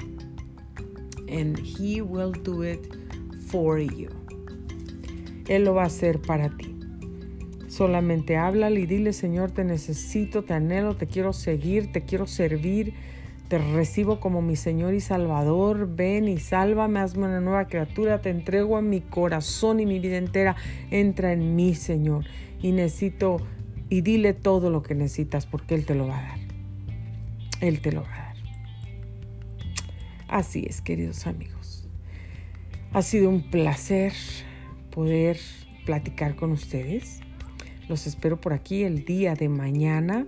And 1.26 1.58
He 1.58 2.02
will 2.02 2.32
do 2.32 2.62
it 2.62 2.86
for 3.48 3.78
you. 3.78 4.10
Él 5.48 5.64
lo 5.64 5.72
va 5.74 5.84
a 5.84 5.86
hacer 5.86 6.22
para 6.22 6.50
ti. 6.50 6.77
Solamente 7.78 8.36
háblale 8.36 8.80
y 8.80 8.86
dile, 8.86 9.12
Señor, 9.12 9.52
te 9.52 9.62
necesito, 9.62 10.42
te 10.42 10.52
anhelo, 10.52 10.96
te 10.96 11.06
quiero 11.06 11.32
seguir, 11.32 11.92
te 11.92 12.02
quiero 12.02 12.26
servir, 12.26 12.92
te 13.46 13.58
recibo 13.58 14.18
como 14.18 14.42
mi 14.42 14.56
Señor 14.56 14.94
y 14.94 15.00
Salvador. 15.00 15.88
Ven 15.94 16.26
y 16.26 16.38
sálvame, 16.38 16.98
hazme 16.98 17.26
una 17.26 17.40
nueva 17.40 17.68
criatura, 17.68 18.20
te 18.20 18.30
entrego 18.30 18.76
a 18.76 18.82
mi 18.82 19.00
corazón 19.00 19.78
y 19.78 19.86
mi 19.86 20.00
vida 20.00 20.16
entera. 20.16 20.56
Entra 20.90 21.32
en 21.32 21.54
mí, 21.54 21.76
Señor. 21.76 22.24
Y 22.60 22.72
necesito, 22.72 23.36
y 23.88 24.00
dile 24.00 24.32
todo 24.32 24.70
lo 24.70 24.82
que 24.82 24.96
necesitas 24.96 25.46
porque 25.46 25.76
Él 25.76 25.86
te 25.86 25.94
lo 25.94 26.08
va 26.08 26.18
a 26.18 26.22
dar. 26.22 26.38
Él 27.60 27.80
te 27.80 27.92
lo 27.92 28.02
va 28.02 28.12
a 28.12 28.18
dar. 28.18 28.36
Así 30.26 30.66
es, 30.68 30.80
queridos 30.80 31.28
amigos. 31.28 31.86
Ha 32.92 33.02
sido 33.02 33.28
un 33.28 33.52
placer 33.52 34.14
poder 34.90 35.38
platicar 35.86 36.34
con 36.34 36.50
ustedes. 36.50 37.20
Los 37.88 38.06
espero 38.06 38.38
por 38.38 38.52
aquí 38.52 38.82
el 38.84 39.04
día 39.04 39.34
de 39.34 39.48
mañana. 39.48 40.26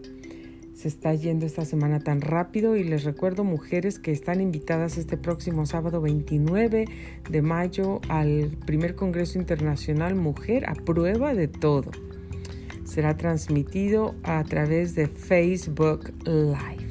Se 0.74 0.88
está 0.88 1.12
yendo 1.14 1.44
esta 1.44 1.66
semana 1.66 2.00
tan 2.00 2.22
rápido 2.22 2.74
y 2.74 2.84
les 2.84 3.04
recuerdo 3.04 3.44
mujeres 3.44 3.98
que 3.98 4.12
están 4.12 4.40
invitadas 4.40 4.96
este 4.96 5.18
próximo 5.18 5.66
sábado 5.66 6.00
29 6.00 6.86
de 7.28 7.42
mayo 7.42 8.00
al 8.08 8.56
primer 8.64 8.94
Congreso 8.94 9.38
Internacional 9.38 10.14
Mujer 10.14 10.70
a 10.70 10.74
prueba 10.74 11.34
de 11.34 11.48
todo. 11.48 11.90
Será 12.84 13.18
transmitido 13.18 14.14
a 14.22 14.42
través 14.44 14.94
de 14.94 15.06
Facebook 15.06 16.14
Live. 16.24 16.88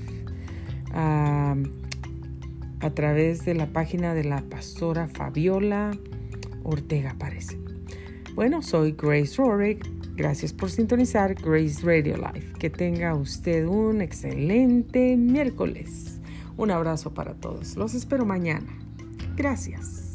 a 2.82 2.92
través 2.94 3.44
de 3.44 3.56
la 3.56 3.74
página 3.74 4.14
de 4.14 4.24
la 4.24 4.42
pastora 4.44 5.08
Fabiola 5.08 5.92
Ortega 6.64 7.16
parece. 7.18 7.58
Bueno, 8.36 8.62
soy 8.62 8.96
Grace 8.98 9.36
Rorick 9.38 9.99
Gracias 10.20 10.52
por 10.52 10.70
sintonizar 10.70 11.34
Grace 11.34 11.82
Radio 11.82 12.18
Life. 12.18 12.52
Que 12.60 12.70
tenga 12.70 13.16
usted 13.16 13.66
un 13.66 14.02
excelente 14.02 15.16
miércoles. 15.16 16.20
Un 16.58 16.72
abrazo 16.72 17.14
para 17.14 17.36
todos. 17.36 17.78
Los 17.78 17.94
espero 17.94 18.26
mañana. 18.26 18.68
Gracias. 19.38 20.09